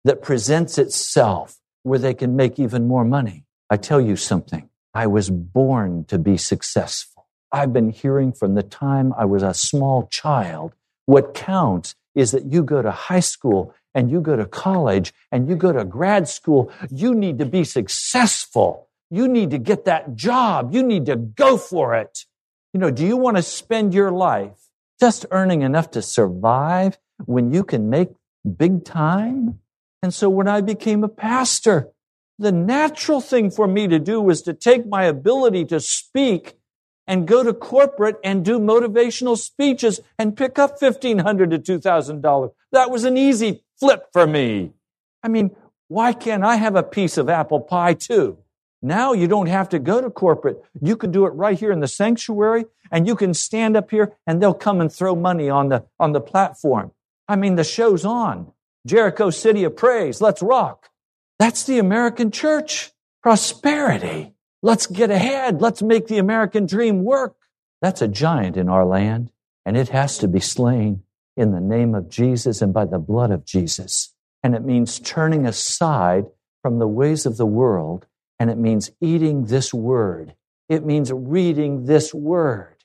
that 0.03 0.21
presents 0.21 0.77
itself 0.77 1.59
where 1.83 1.99
they 1.99 2.13
can 2.13 2.35
make 2.35 2.59
even 2.59 2.87
more 2.87 3.05
money. 3.05 3.45
I 3.69 3.77
tell 3.77 4.01
you 4.01 4.15
something. 4.15 4.69
I 4.93 5.07
was 5.07 5.29
born 5.29 6.05
to 6.05 6.19
be 6.19 6.37
successful. 6.37 7.10
I've 7.51 7.73
been 7.73 7.89
hearing 7.89 8.31
from 8.31 8.55
the 8.55 8.63
time 8.63 9.13
I 9.17 9.25
was 9.25 9.43
a 9.43 9.53
small 9.53 10.07
child. 10.07 10.73
What 11.05 11.33
counts 11.33 11.95
is 12.15 12.31
that 12.31 12.45
you 12.45 12.63
go 12.63 12.81
to 12.81 12.91
high 12.91 13.19
school 13.19 13.73
and 13.93 14.09
you 14.09 14.21
go 14.21 14.35
to 14.35 14.45
college 14.45 15.13
and 15.31 15.49
you 15.49 15.55
go 15.55 15.73
to 15.73 15.83
grad 15.83 16.27
school. 16.27 16.71
You 16.89 17.13
need 17.13 17.39
to 17.39 17.45
be 17.45 17.63
successful. 17.63 18.87
You 19.09 19.27
need 19.27 19.51
to 19.51 19.57
get 19.57 19.85
that 19.85 20.15
job. 20.15 20.73
You 20.73 20.83
need 20.83 21.05
to 21.07 21.17
go 21.17 21.57
for 21.57 21.95
it. 21.95 22.25
You 22.73 22.79
know, 22.79 22.91
do 22.91 23.05
you 23.05 23.17
want 23.17 23.37
to 23.37 23.43
spend 23.43 23.93
your 23.93 24.11
life 24.11 24.69
just 24.99 25.25
earning 25.31 25.61
enough 25.61 25.91
to 25.91 26.01
survive 26.01 26.97
when 27.25 27.51
you 27.51 27.63
can 27.63 27.89
make 27.89 28.09
big 28.57 28.85
time? 28.85 29.59
And 30.01 30.13
so 30.13 30.29
when 30.29 30.47
I 30.47 30.61
became 30.61 31.03
a 31.03 31.09
pastor, 31.09 31.89
the 32.39 32.51
natural 32.51 33.19
thing 33.19 33.51
for 33.51 33.67
me 33.67 33.87
to 33.87 33.99
do 33.99 34.21
was 34.21 34.41
to 34.43 34.53
take 34.53 34.87
my 34.87 35.03
ability 35.03 35.65
to 35.65 35.79
speak 35.79 36.55
and 37.07 37.27
go 37.27 37.43
to 37.43 37.53
corporate 37.53 38.17
and 38.23 38.45
do 38.45 38.59
motivational 38.59 39.37
speeches 39.37 39.99
and 40.17 40.37
pick 40.37 40.57
up 40.59 40.79
$1,500 40.79 41.63
to 41.63 41.79
$2,000. 41.79 42.51
That 42.71 42.89
was 42.89 43.03
an 43.03 43.17
easy 43.17 43.63
flip 43.79 44.07
for 44.13 44.25
me. 44.27 44.71
I 45.23 45.27
mean, 45.27 45.55
why 45.87 46.13
can't 46.13 46.43
I 46.43 46.55
have 46.55 46.75
a 46.75 46.83
piece 46.83 47.17
of 47.17 47.29
apple 47.29 47.59
pie 47.59 47.93
too? 47.93 48.37
Now 48.81 49.13
you 49.13 49.27
don't 49.27 49.47
have 49.47 49.69
to 49.69 49.79
go 49.79 50.01
to 50.01 50.09
corporate. 50.09 50.63
You 50.81 50.95
can 50.95 51.11
do 51.11 51.25
it 51.25 51.31
right 51.31 51.59
here 51.59 51.71
in 51.71 51.81
the 51.81 51.87
sanctuary 51.87 52.65
and 52.91 53.05
you 53.05 53.15
can 53.15 53.33
stand 53.33 53.77
up 53.77 53.91
here 53.91 54.13
and 54.25 54.41
they'll 54.41 54.53
come 54.53 54.81
and 54.81 54.91
throw 54.91 55.15
money 55.15 55.49
on 55.49 55.69
the, 55.69 55.85
on 55.99 56.13
the 56.13 56.21
platform. 56.21 56.91
I 57.27 57.35
mean, 57.35 57.55
the 57.55 57.63
show's 57.63 58.05
on. 58.05 58.51
Jericho 58.85 59.29
City 59.29 59.63
of 59.63 59.77
Praise. 59.77 60.21
Let's 60.21 60.41
rock. 60.41 60.89
That's 61.37 61.63
the 61.63 61.77
American 61.77 62.31
church. 62.31 62.91
Prosperity. 63.21 64.33
Let's 64.61 64.87
get 64.87 65.09
ahead. 65.09 65.61
Let's 65.61 65.81
make 65.81 66.07
the 66.07 66.17
American 66.17 66.65
dream 66.65 67.03
work. 67.03 67.35
That's 67.81 68.01
a 68.01 68.07
giant 68.07 68.57
in 68.57 68.69
our 68.69 68.85
land 68.85 69.31
and 69.65 69.77
it 69.77 69.89
has 69.89 70.17
to 70.19 70.27
be 70.27 70.39
slain 70.39 71.03
in 71.37 71.51
the 71.51 71.59
name 71.59 71.95
of 71.95 72.09
Jesus 72.09 72.61
and 72.61 72.73
by 72.73 72.85
the 72.85 72.99
blood 72.99 73.31
of 73.31 73.45
Jesus. 73.45 74.13
And 74.43 74.55
it 74.55 74.63
means 74.63 74.99
turning 74.99 75.45
aside 75.45 76.25
from 76.61 76.79
the 76.79 76.87
ways 76.87 77.25
of 77.25 77.37
the 77.37 77.45
world 77.45 78.05
and 78.39 78.49
it 78.49 78.57
means 78.57 78.91
eating 79.01 79.45
this 79.45 79.73
word. 79.73 80.35
It 80.67 80.85
means 80.85 81.11
reading 81.11 81.85
this 81.85 82.13
word. 82.13 82.75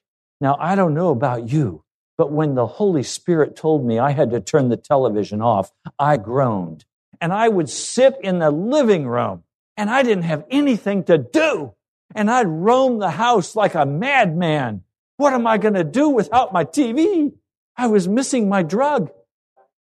Now, 0.40 0.56
I 0.60 0.74
don't 0.74 0.94
know 0.94 1.10
about 1.10 1.50
you, 1.50 1.84
but 2.18 2.30
when 2.30 2.54
the 2.54 2.66
Holy 2.66 3.02
Spirit 3.02 3.56
told 3.56 3.86
me 3.86 3.98
I 3.98 4.10
had 4.10 4.30
to 4.32 4.40
turn 4.40 4.68
the 4.68 4.76
television 4.76 5.40
off, 5.40 5.72
I 5.98 6.18
groaned. 6.18 6.84
And 7.20 7.32
I 7.32 7.48
would 7.48 7.70
sit 7.70 8.16
in 8.22 8.38
the 8.38 8.50
living 8.50 9.06
room 9.06 9.44
and 9.76 9.90
I 9.90 10.02
didn't 10.02 10.24
have 10.24 10.44
anything 10.50 11.04
to 11.04 11.18
do. 11.18 11.74
And 12.14 12.30
I'd 12.30 12.46
roam 12.46 12.98
the 12.98 13.10
house 13.10 13.56
like 13.56 13.74
a 13.74 13.84
madman. 13.84 14.82
What 15.16 15.32
am 15.32 15.46
I 15.46 15.58
going 15.58 15.74
to 15.74 15.84
do 15.84 16.08
without 16.08 16.52
my 16.52 16.64
TV? 16.64 17.32
I 17.76 17.86
was 17.88 18.08
missing 18.08 18.48
my 18.48 18.62
drug. 18.62 19.10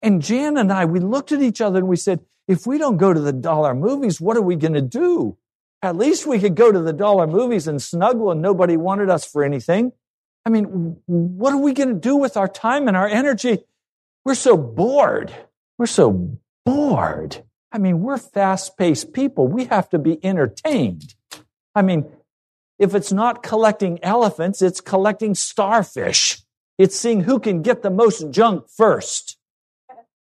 And 0.03 0.22
Jan 0.22 0.57
and 0.57 0.72
I, 0.72 0.85
we 0.85 1.01
looked 1.01 1.32
at 1.32 1.43
each 1.43 1.61
other 1.61 1.78
and 1.78 1.89
we 1.89 1.97
said, 1.97 2.20
if 2.47 2.66
we 2.66 2.78
don't 2.78 2.99
go 2.99 3.12
to 3.12 3.20
the 3.20 3.32
dollar 3.32 3.74
movies, 3.74 4.20
what 4.20 4.37
are 4.37 4.43
we 4.43 4.57
going 4.57 4.74
to 4.74 4.82
do? 4.82 5.39
At 5.82 5.97
least 5.97 6.26
we 6.26 6.39
could 6.39 6.55
go 6.55 6.70
to 6.72 6.80
the 6.80 6.93
dollar 6.93 7.26
movies 7.26 7.66
and 7.66 7.80
snuggle 7.80 8.30
and 8.30 8.41
nobody 8.41 8.76
wanted 8.76 9.11
us 9.11 9.24
for 9.24 9.45
anything. 9.45 9.93
I 10.47 10.51
mean, 10.51 10.97
what 11.07 11.55
are 11.55 11.61
we 11.61 11.72
going 11.72 11.89
to 11.89 11.95
do 11.95 12.16
with 12.16 12.37
our 12.37 12.49
time 12.49 12.87
and 12.87 12.97
our 12.97 13.09
energy? 13.09 13.64
We're 14.24 14.35
so 14.35 14.57
bored. 14.57 15.32
We're 15.78 15.87
so 15.87 16.39
bored. 16.64 17.43
I 17.75 17.79
mean, 17.79 18.03
we're 18.03 18.18
fast 18.18 18.79
paced 18.79 19.12
people. 19.12 19.49
We 19.49 19.64
have 19.64 19.91
to 19.91 19.99
be 19.99 20.25
entertained. 20.25 21.16
I 21.75 21.83
mean, 21.83 22.07
if 22.79 22.95
it's 22.95 23.11
not 23.11 23.43
collecting 23.43 23.99
elephants, 24.01 24.62
it's 24.62 24.81
collecting 24.81 25.35
starfish. 25.35 26.41
It's 26.79 26.97
seeing 26.97 27.22
who 27.22 27.41
can 27.41 27.62
get 27.62 27.83
the 27.83 27.91
most 27.91 28.31
junk 28.31 28.66
first. 28.68 29.39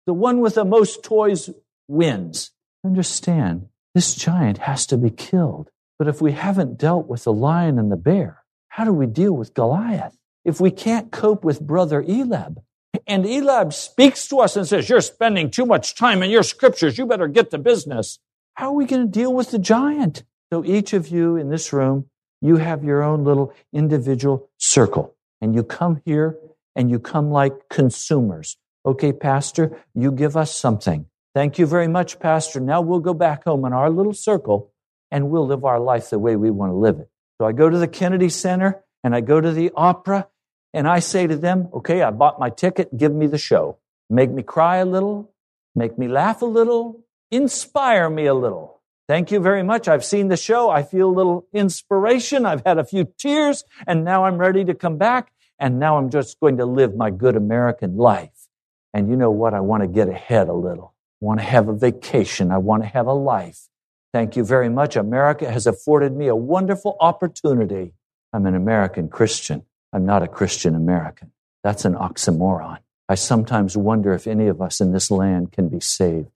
The 0.05 0.13
one 0.13 0.39
with 0.39 0.55
the 0.55 0.63
most 0.63 1.03
toys 1.03 1.49
wins. 1.89 2.51
Understand, 2.85 3.67
this 3.93 4.15
giant 4.15 4.59
has 4.59 4.85
to 4.87 4.97
be 4.97 5.09
killed. 5.09 5.69
But 5.99 6.07
if 6.07 6.21
we 6.21 6.31
haven't 6.31 6.77
dealt 6.77 7.07
with 7.07 7.25
the 7.25 7.33
lion 7.33 7.77
and 7.77 7.91
the 7.91 7.97
bear, 7.97 8.45
how 8.69 8.85
do 8.85 8.93
we 8.93 9.07
deal 9.07 9.33
with 9.33 9.53
Goliath? 9.53 10.17
If 10.45 10.61
we 10.61 10.71
can't 10.71 11.11
cope 11.11 11.43
with 11.43 11.59
brother 11.59 12.01
Eliab, 12.01 12.61
and 13.07 13.25
Eliab 13.25 13.73
speaks 13.73 14.27
to 14.27 14.39
us 14.39 14.55
and 14.55 14.67
says, 14.67 14.89
You're 14.89 15.01
spending 15.01 15.49
too 15.51 15.65
much 15.65 15.95
time 15.95 16.23
in 16.23 16.29
your 16.29 16.43
scriptures, 16.43 16.97
you 16.97 17.05
better 17.05 17.27
get 17.27 17.51
to 17.51 17.57
business. 17.57 18.19
How 18.55 18.69
are 18.69 18.73
we 18.73 18.85
going 18.85 19.05
to 19.05 19.11
deal 19.11 19.33
with 19.33 19.51
the 19.51 19.59
giant? 19.59 20.23
So 20.51 20.65
each 20.65 20.93
of 20.93 21.07
you 21.07 21.37
in 21.37 21.49
this 21.49 21.71
room, 21.71 22.09
you 22.41 22.57
have 22.57 22.83
your 22.83 23.01
own 23.01 23.23
little 23.23 23.53
individual 23.73 24.49
circle. 24.57 25.15
And 25.41 25.55
you 25.55 25.63
come 25.63 26.01
here 26.05 26.37
and 26.75 26.89
you 26.89 26.99
come 26.99 27.31
like 27.31 27.69
consumers. 27.69 28.57
Okay, 28.85 29.13
Pastor, 29.13 29.77
you 29.93 30.11
give 30.11 30.35
us 30.35 30.55
something. 30.55 31.05
Thank 31.33 31.59
you 31.59 31.65
very 31.65 31.87
much, 31.87 32.19
Pastor. 32.19 32.59
Now 32.59 32.81
we'll 32.81 32.99
go 32.99 33.13
back 33.13 33.45
home 33.45 33.63
in 33.65 33.73
our 33.73 33.89
little 33.89 34.13
circle 34.13 34.71
and 35.11 35.29
we'll 35.29 35.47
live 35.47 35.63
our 35.63 35.79
life 35.79 36.09
the 36.09 36.19
way 36.19 36.35
we 36.35 36.49
want 36.49 36.71
to 36.71 36.75
live 36.75 36.99
it. 36.99 37.09
So 37.39 37.47
I 37.47 37.53
go 37.53 37.69
to 37.69 37.77
the 37.77 37.87
Kennedy 37.87 38.29
Center 38.29 38.83
and 39.03 39.15
I 39.15 39.21
go 39.21 39.39
to 39.39 39.51
the 39.51 39.71
opera 39.75 40.27
and 40.73 40.87
I 40.87 40.99
say 40.99 41.27
to 41.27 41.35
them, 41.35 41.69
okay, 41.73 42.01
I 42.01 42.11
bought 42.11 42.39
my 42.39 42.49
ticket, 42.49 42.95
give 42.97 43.13
me 43.13 43.27
the 43.27 43.37
show. 43.37 43.77
Make 44.09 44.31
me 44.31 44.43
cry 44.43 44.77
a 44.77 44.85
little, 44.85 45.31
make 45.75 45.97
me 45.97 46.07
laugh 46.07 46.41
a 46.41 46.45
little, 46.45 47.03
inspire 47.29 48.09
me 48.09 48.25
a 48.25 48.33
little. 48.33 48.81
Thank 49.07 49.31
you 49.31 49.41
very 49.41 49.63
much. 49.63 49.87
I've 49.87 50.05
seen 50.05 50.29
the 50.29 50.37
show. 50.37 50.69
I 50.69 50.83
feel 50.83 51.09
a 51.09 51.11
little 51.11 51.45
inspiration. 51.53 52.45
I've 52.45 52.65
had 52.65 52.77
a 52.77 52.85
few 52.85 53.11
tears 53.17 53.65
and 53.85 54.05
now 54.05 54.25
I'm 54.25 54.37
ready 54.37 54.63
to 54.65 54.73
come 54.73 54.97
back. 54.97 55.33
And 55.59 55.79
now 55.79 55.97
I'm 55.97 56.09
just 56.09 56.39
going 56.39 56.57
to 56.57 56.65
live 56.65 56.95
my 56.95 57.11
good 57.11 57.35
American 57.35 57.97
life. 57.97 58.47
And 58.93 59.09
you 59.09 59.15
know 59.15 59.29
what? 59.29 59.53
I 59.53 59.59
want 59.59 59.83
to 59.83 59.87
get 59.87 60.07
ahead 60.07 60.47
a 60.47 60.53
little. 60.53 60.95
I 61.21 61.25
want 61.25 61.39
to 61.39 61.45
have 61.45 61.67
a 61.67 61.73
vacation. 61.73 62.51
I 62.51 62.57
want 62.57 62.83
to 62.83 62.89
have 62.89 63.05
a 63.05 63.13
life. 63.13 63.67
Thank 64.13 64.35
you 64.35 64.43
very 64.43 64.69
much. 64.69 64.95
America 64.95 65.51
has 65.51 65.67
afforded 65.67 66.15
me 66.15 66.27
a 66.27 66.35
wonderful 66.35 66.97
opportunity. 66.99 67.93
I'm 68.33 68.45
an 68.45 68.55
American 68.55 69.07
Christian. 69.07 69.65
I'm 69.93 70.05
not 70.05 70.23
a 70.23 70.27
Christian 70.27 70.75
American. 70.75 71.31
That's 71.63 71.85
an 71.85 71.95
oxymoron. 71.95 72.79
I 73.09 73.15
sometimes 73.15 73.75
wonder 73.75 74.13
if 74.13 74.27
any 74.27 74.47
of 74.47 74.61
us 74.61 74.79
in 74.79 74.93
this 74.93 75.11
land 75.11 75.51
can 75.51 75.69
be 75.69 75.79
saved. 75.79 76.31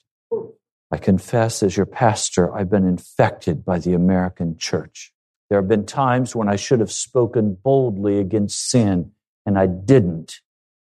I 0.91 0.97
confess, 0.97 1.63
as 1.63 1.77
your 1.77 1.85
pastor, 1.85 2.53
I've 2.53 2.69
been 2.69 2.85
infected 2.85 3.65
by 3.65 3.79
the 3.79 3.93
American 3.93 4.57
church. 4.57 5.13
There 5.49 5.59
have 5.59 5.67
been 5.67 5.85
times 5.85 6.35
when 6.35 6.49
I 6.49 6.55
should 6.55 6.79
have 6.79 6.91
spoken 6.91 7.55
boldly 7.55 8.19
against 8.19 8.69
sin, 8.69 9.11
and 9.45 9.57
I 9.57 9.67
didn't 9.67 10.41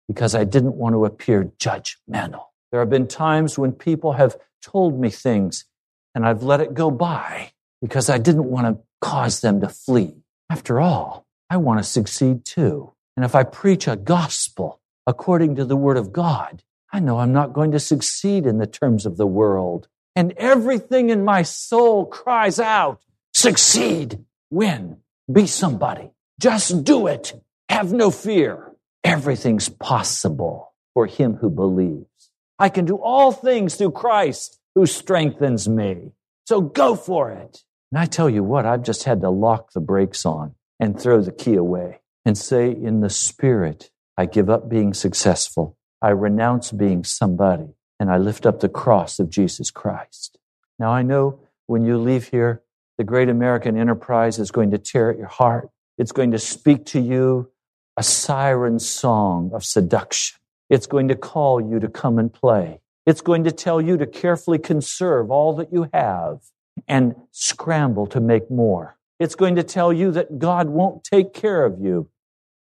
because 0.08 0.36
I 0.36 0.44
didn't 0.44 0.76
want 0.76 0.94
to 0.94 1.06
appear 1.06 1.52
judgmental. 1.60 2.46
There 2.72 2.80
have 2.80 2.90
been 2.90 3.08
times 3.08 3.58
when 3.58 3.72
people 3.72 4.14
have 4.14 4.38
told 4.62 5.00
me 5.00 5.10
things 5.10 5.66
and 6.14 6.26
I've 6.26 6.44
let 6.44 6.62
it 6.62 6.74
go 6.74 6.92
by 6.92 7.52
because 7.82 8.10
I 8.10 8.18
didn't 8.18 8.50
want 8.50 8.68
to 8.68 8.84
cause 9.02 9.42
them 9.42 9.62
to 9.62 9.70
flee. 9.70 10.16
After 10.50 10.80
all, 10.80 11.25
I 11.50 11.58
want 11.58 11.80
to 11.80 11.84
succeed 11.84 12.44
too. 12.44 12.94
And 13.16 13.24
if 13.24 13.36
I 13.36 13.44
preach 13.44 13.88
a 13.88 13.96
gospel 13.96 14.82
according 15.06 15.56
to 15.56 15.66
the 15.66 15.76
word 15.76 15.98
of 15.98 16.12
God, 16.12 16.64
I 16.92 17.00
know 17.00 17.20
I'm 17.20 17.34
not 17.34 17.54
going 17.54 17.72
to 17.72 17.80
succeed 17.80 18.46
in 18.46 18.58
the 18.58 18.68
terms 18.68 19.06
of 19.06 19.18
the 19.18 19.28
world. 19.28 19.88
And 20.16 20.34
everything 20.38 21.10
in 21.10 21.24
my 21.24 21.44
soul 21.44 22.06
cries 22.06 22.60
out, 22.60 23.02
succeed, 23.34 24.24
win, 24.50 24.98
be 25.32 25.46
somebody. 25.46 26.12
Just 26.40 26.84
do 26.84 27.08
it. 27.08 27.34
Have 27.70 27.94
no 27.94 28.12
fear. 28.12 28.72
Everything's 29.04 29.70
possible 29.70 30.74
for 30.94 31.06
him 31.06 31.36
who 31.36 31.50
believes. 31.50 32.32
I 32.58 32.70
can 32.70 32.86
do 32.86 32.96
all 32.96 33.32
things 33.32 33.76
through 33.76 33.92
Christ 33.92 34.60
who 34.74 34.86
strengthens 34.86 35.68
me. 35.70 36.12
So 36.46 36.62
go 36.62 36.96
for 36.96 37.32
it. 37.32 37.64
And 37.92 38.00
I 38.00 38.06
tell 38.06 38.30
you 38.30 38.44
what, 38.44 38.66
I've 38.66 38.84
just 38.84 39.04
had 39.04 39.22
to 39.22 39.30
lock 39.30 39.74
the 39.74 39.80
brakes 39.80 40.26
on 40.26 40.56
and 40.80 41.00
throw 41.00 41.22
the 41.22 41.32
key 41.32 41.56
away 41.56 42.02
and 42.26 42.38
say, 42.38 42.70
in 42.70 43.02
the 43.02 43.10
spirit, 43.10 43.90
I 44.18 44.26
give 44.26 44.50
up 44.50 44.70
being 44.70 44.94
successful. 44.94 45.78
I 46.02 46.10
renounce 46.10 46.72
being 46.72 47.04
somebody 47.04 47.76
and 48.00 48.12
I 48.12 48.18
lift 48.18 48.46
up 48.46 48.60
the 48.60 48.70
cross 48.70 49.20
of 49.20 49.30
Jesus 49.30 49.72
Christ. 49.72 50.38
Now 50.78 50.92
I 50.92 51.02
know 51.02 51.40
when 51.68 51.86
you 51.86 51.98
leave 51.98 52.30
here, 52.30 52.62
the 52.98 53.04
great 53.04 53.30
American 53.30 53.78
enterprise 53.78 54.40
is 54.40 54.52
going 54.52 54.72
to 54.72 54.78
tear 54.78 55.12
at 55.12 55.18
your 55.18 55.28
heart. 55.28 55.70
It's 55.98 56.12
going 56.12 56.32
to 56.32 56.40
speak 56.40 56.86
to 56.88 57.00
you 57.00 57.50
a 57.98 58.04
siren 58.04 58.80
song 58.80 59.52
of 59.54 59.64
seduction. 59.64 60.40
It's 60.70 60.88
going 60.88 61.08
to 61.10 61.16
call 61.16 61.62
you 61.62 61.80
to 61.80 61.88
come 61.88 62.20
and 62.20 62.34
play. 62.34 62.82
It's 63.06 63.22
going 63.22 63.44
to 63.44 63.52
tell 63.52 63.80
you 63.80 63.98
to 63.98 64.06
carefully 64.06 64.58
conserve 64.58 65.30
all 65.30 65.54
that 65.56 65.72
you 65.72 65.90
have 65.94 66.40
and 66.88 67.16
scramble 67.32 68.08
to 68.08 68.20
make 68.20 68.50
more. 68.50 68.98
It's 69.20 69.36
going 69.36 69.56
to 69.56 69.64
tell 69.64 69.94
you 69.94 70.12
that 70.12 70.40
God 70.40 70.70
won't 70.70 71.04
take 71.04 71.34
care 71.34 71.66
of 71.66 71.80
you, 71.80 72.10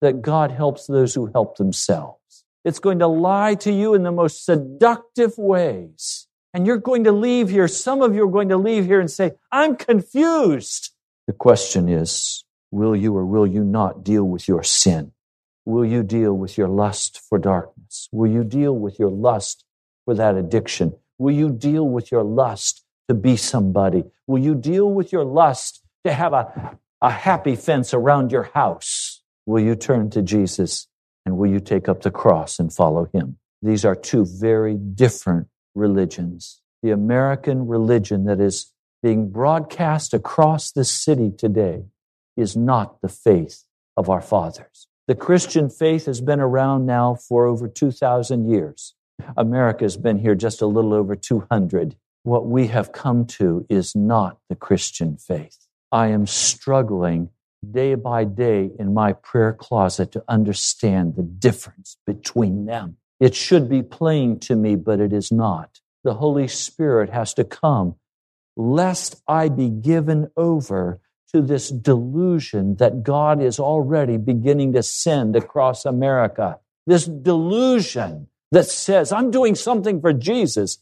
that 0.01 0.21
God 0.21 0.51
helps 0.51 0.87
those 0.87 1.13
who 1.13 1.27
help 1.33 1.57
themselves. 1.57 2.45
It's 2.63 2.79
going 2.79 2.99
to 2.99 3.07
lie 3.07 3.55
to 3.55 3.71
you 3.71 3.93
in 3.93 4.03
the 4.03 4.11
most 4.11 4.45
seductive 4.45 5.37
ways. 5.37 6.27
And 6.53 6.65
you're 6.65 6.77
going 6.77 7.03
to 7.03 7.11
leave 7.11 7.49
here, 7.49 7.67
some 7.67 8.01
of 8.01 8.15
you 8.15 8.23
are 8.23 8.31
going 8.31 8.49
to 8.49 8.57
leave 8.57 8.85
here 8.85 9.01
and 9.01 9.11
say, 9.11 9.33
I'm 9.51 9.75
confused. 9.75 10.91
The 11.27 11.33
question 11.33 11.89
is, 11.89 12.45
will 12.71 12.95
you 12.95 13.15
or 13.15 13.25
will 13.25 13.45
you 13.45 13.63
not 13.63 14.03
deal 14.03 14.23
with 14.23 14.47
your 14.47 14.63
sin? 14.63 15.11
Will 15.65 15.85
you 15.85 16.03
deal 16.03 16.33
with 16.33 16.57
your 16.57 16.69
lust 16.69 17.19
for 17.27 17.37
darkness? 17.37 18.07
Will 18.11 18.31
you 18.31 18.43
deal 18.43 18.73
with 18.73 18.99
your 18.99 19.09
lust 19.09 19.65
for 20.05 20.13
that 20.13 20.35
addiction? 20.35 20.93
Will 21.17 21.33
you 21.33 21.49
deal 21.49 21.87
with 21.87 22.11
your 22.11 22.23
lust 22.23 22.83
to 23.09 23.13
be 23.13 23.35
somebody? 23.35 24.03
Will 24.27 24.41
you 24.41 24.55
deal 24.55 24.89
with 24.89 25.11
your 25.11 25.25
lust 25.25 25.81
to 26.05 26.13
have 26.13 26.33
a, 26.33 26.77
a 27.01 27.09
happy 27.09 27.55
fence 27.55 27.93
around 27.93 28.31
your 28.31 28.49
house? 28.53 29.21
Will 29.45 29.61
you 29.61 29.75
turn 29.75 30.09
to 30.11 30.21
Jesus 30.21 30.87
and 31.25 31.37
will 31.37 31.49
you 31.49 31.59
take 31.59 31.89
up 31.89 32.01
the 32.01 32.11
cross 32.11 32.59
and 32.59 32.71
follow 32.71 33.09
him? 33.13 33.37
These 33.61 33.83
are 33.83 33.95
two 33.95 34.25
very 34.25 34.75
different 34.75 35.47
religions. 35.73 36.61
The 36.83 36.91
American 36.91 37.67
religion 37.67 38.25
that 38.25 38.39
is 38.39 38.71
being 39.01 39.31
broadcast 39.31 40.13
across 40.13 40.71
the 40.71 40.85
city 40.85 41.31
today 41.35 41.85
is 42.37 42.55
not 42.55 43.01
the 43.01 43.09
faith 43.09 43.63
of 43.97 44.09
our 44.09 44.21
fathers. 44.21 44.87
The 45.07 45.15
Christian 45.15 45.69
faith 45.69 46.05
has 46.05 46.21
been 46.21 46.39
around 46.39 46.85
now 46.85 47.15
for 47.15 47.45
over 47.45 47.67
2,000 47.67 48.49
years. 48.49 48.95
America 49.37 49.85
has 49.85 49.97
been 49.97 50.19
here 50.19 50.35
just 50.35 50.61
a 50.61 50.67
little 50.67 50.93
over 50.93 51.15
200. 51.15 51.95
What 52.23 52.47
we 52.47 52.67
have 52.67 52.91
come 52.91 53.25
to 53.27 53.65
is 53.69 53.95
not 53.95 54.39
the 54.49 54.55
Christian 54.55 55.17
faith. 55.17 55.64
I 55.91 56.07
am 56.07 56.27
struggling 56.27 57.29
day 57.71 57.95
by 57.95 58.23
day 58.23 58.71
in 58.77 58.93
my 58.93 59.13
prayer 59.13 59.53
closet 59.53 60.11
to 60.11 60.23
understand 60.27 61.15
the 61.15 61.23
difference 61.23 61.97
between 62.05 62.65
them. 62.65 62.97
It 63.19 63.33
should 63.33 63.69
be 63.69 63.81
plain 63.81 64.39
to 64.41 64.55
me, 64.55 64.75
but 64.75 64.99
it 64.99 65.13
is 65.13 65.31
not. 65.31 65.79
The 66.03 66.15
Holy 66.15 66.47
Spirit 66.47 67.09
has 67.09 67.33
to 67.35 67.43
come 67.43 67.95
lest 68.57 69.21
I 69.27 69.49
be 69.49 69.69
given 69.69 70.29
over 70.37 71.01
to 71.33 71.41
this 71.41 71.69
delusion 71.69 72.75
that 72.75 73.03
God 73.03 73.41
is 73.41 73.59
already 73.59 74.17
beginning 74.17 74.73
to 74.73 74.83
send 74.83 75.35
across 75.35 75.85
America. 75.85 76.59
This 76.87 77.05
delusion 77.05 78.27
that 78.51 78.65
says, 78.65 79.11
I'm 79.11 79.31
doing 79.31 79.55
something 79.55 79.99
for 79.99 80.13
Jesus, 80.13 80.77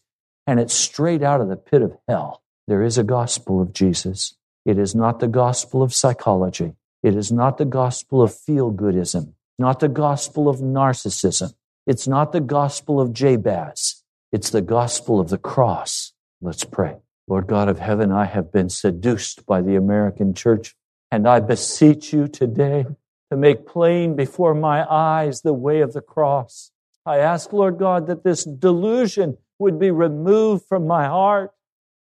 and 0.46 0.60
it's 0.60 0.74
straight 0.74 1.24
out 1.24 1.42
of 1.42 1.48
the 1.48 1.56
pit 1.56 1.82
of 1.82 1.98
hell. 2.08 2.44
There 2.68 2.84
is 2.84 2.98
a 2.98 3.04
gospel 3.04 3.62
of 3.62 3.74
Jesus. 3.74 4.36
It 4.66 4.78
is 4.78 4.96
not 4.96 5.20
the 5.20 5.28
gospel 5.28 5.84
of 5.84 5.94
psychology. 5.94 6.74
It 7.02 7.16
is 7.16 7.32
not 7.32 7.58
the 7.58 7.66
gospel 7.66 8.22
of 8.22 8.34
feel 8.34 8.72
goodism, 8.72 9.34
not 9.60 9.80
the 9.82 9.90
gospel 9.90 10.48
of 10.48 10.60
narcissism. 10.60 11.54
It's 11.86 12.08
not 12.08 12.32
the 12.32 12.40
gospel 12.40 13.02
of 13.02 13.12
Jabez. 13.12 14.04
It's 14.32 14.50
the 14.50 14.62
gospel 14.62 15.20
of 15.20 15.30
the 15.30 15.38
cross. 15.38 16.14
Let's 16.42 16.64
pray. 16.64 16.96
Lord 17.28 17.48
God 17.48 17.68
of 17.68 17.80
heaven, 17.80 18.12
I 18.12 18.26
have 18.26 18.52
been 18.52 18.70
seduced 18.70 19.46
by 19.46 19.62
the 19.62 19.76
American 19.76 20.34
church, 20.34 20.76
and 21.12 21.28
I 21.28 21.42
beseech 21.42 22.14
you 22.14 22.28
today 22.28 22.86
to 23.32 23.38
make 23.38 23.68
plain 23.68 24.16
before 24.16 24.54
my 24.54 24.86
eyes 24.90 25.42
the 25.42 25.54
way 25.54 25.82
of 25.82 25.94
the 25.94 26.02
cross. 26.02 26.72
I 27.06 27.18
ask, 27.18 27.52
Lord 27.52 27.78
God, 27.78 28.08
that 28.08 28.24
this 28.24 28.46
delusion 28.46 29.38
would 29.60 29.78
be 29.78 29.92
removed 29.92 30.66
from 30.68 30.88
my 30.88 31.06
heart, 31.08 31.52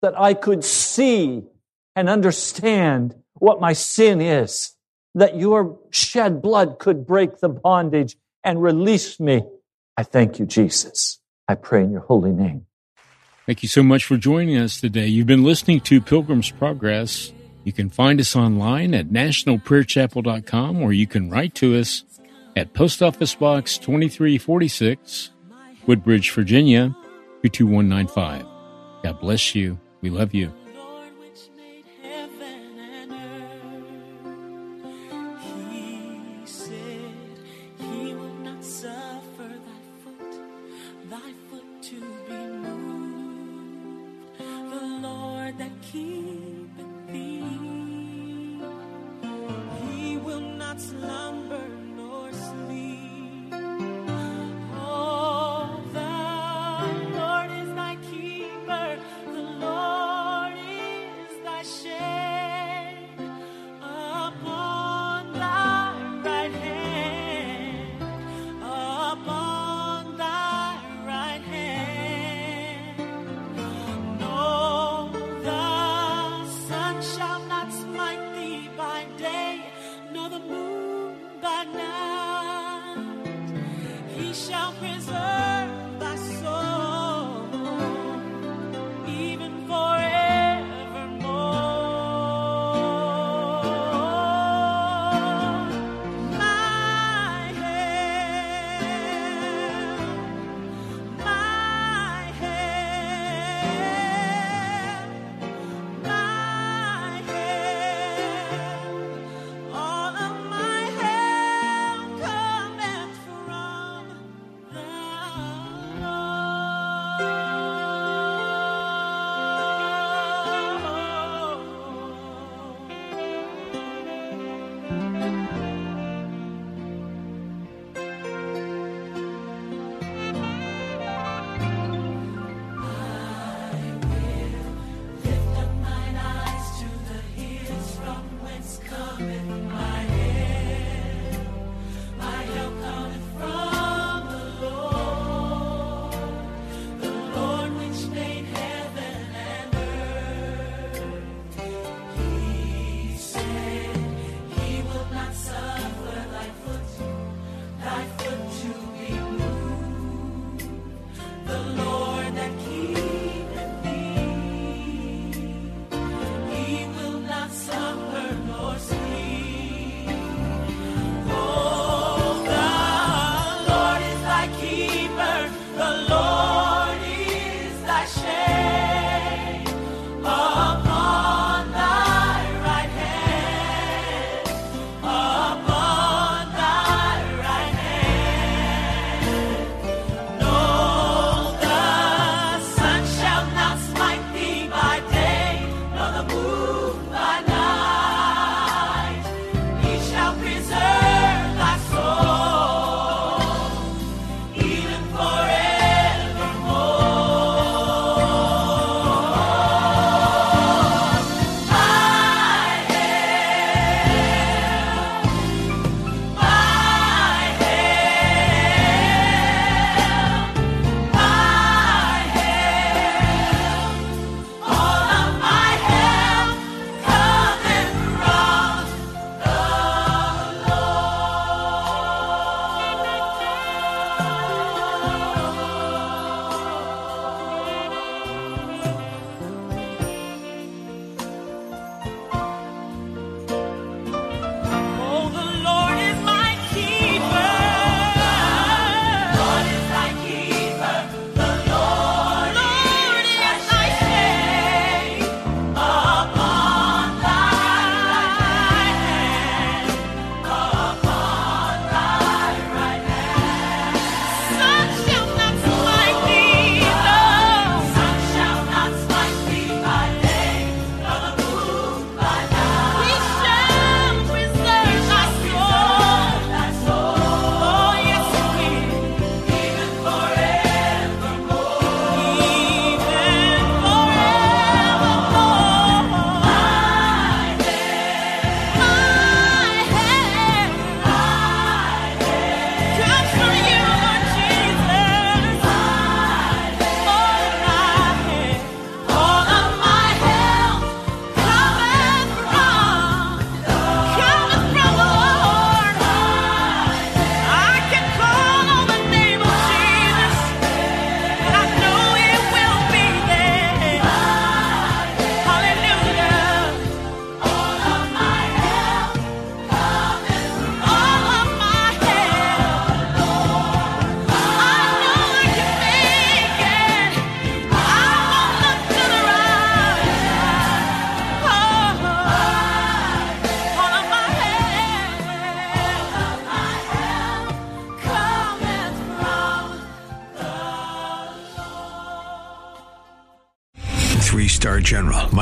that 0.02 0.18
I 0.18 0.34
could 0.34 0.64
see 0.64 1.44
and 1.98 2.08
understand 2.08 3.16
what 3.34 3.60
my 3.60 3.72
sin 3.72 4.20
is, 4.20 4.76
that 5.16 5.36
your 5.36 5.80
shed 5.90 6.40
blood 6.40 6.78
could 6.78 7.04
break 7.04 7.40
the 7.40 7.48
bondage 7.48 8.16
and 8.44 8.62
release 8.62 9.18
me. 9.18 9.42
I 9.96 10.04
thank 10.04 10.38
you, 10.38 10.46
Jesus. 10.46 11.18
I 11.48 11.56
pray 11.56 11.82
in 11.82 11.90
your 11.90 12.02
holy 12.02 12.30
name. 12.30 12.66
Thank 13.46 13.64
you 13.64 13.68
so 13.68 13.82
much 13.82 14.04
for 14.04 14.16
joining 14.16 14.56
us 14.58 14.80
today. 14.80 15.08
You've 15.08 15.26
been 15.26 15.42
listening 15.42 15.80
to 15.80 16.00
Pilgrim's 16.00 16.52
Progress. 16.52 17.32
You 17.64 17.72
can 17.72 17.90
find 17.90 18.20
us 18.20 18.36
online 18.36 18.94
at 18.94 19.08
nationalprayerchapel.com 19.08 20.80
or 20.80 20.92
you 20.92 21.08
can 21.08 21.28
write 21.28 21.56
to 21.56 21.76
us 21.76 22.04
at 22.54 22.74
Post 22.74 23.02
Office 23.02 23.34
Box 23.34 23.76
2346, 23.76 25.30
Woodbridge, 25.84 26.30
Virginia 26.30 26.94
22195. 27.42 28.46
God 29.02 29.20
bless 29.20 29.56
you. 29.56 29.80
We 30.00 30.10
love 30.10 30.32
you. 30.32 30.52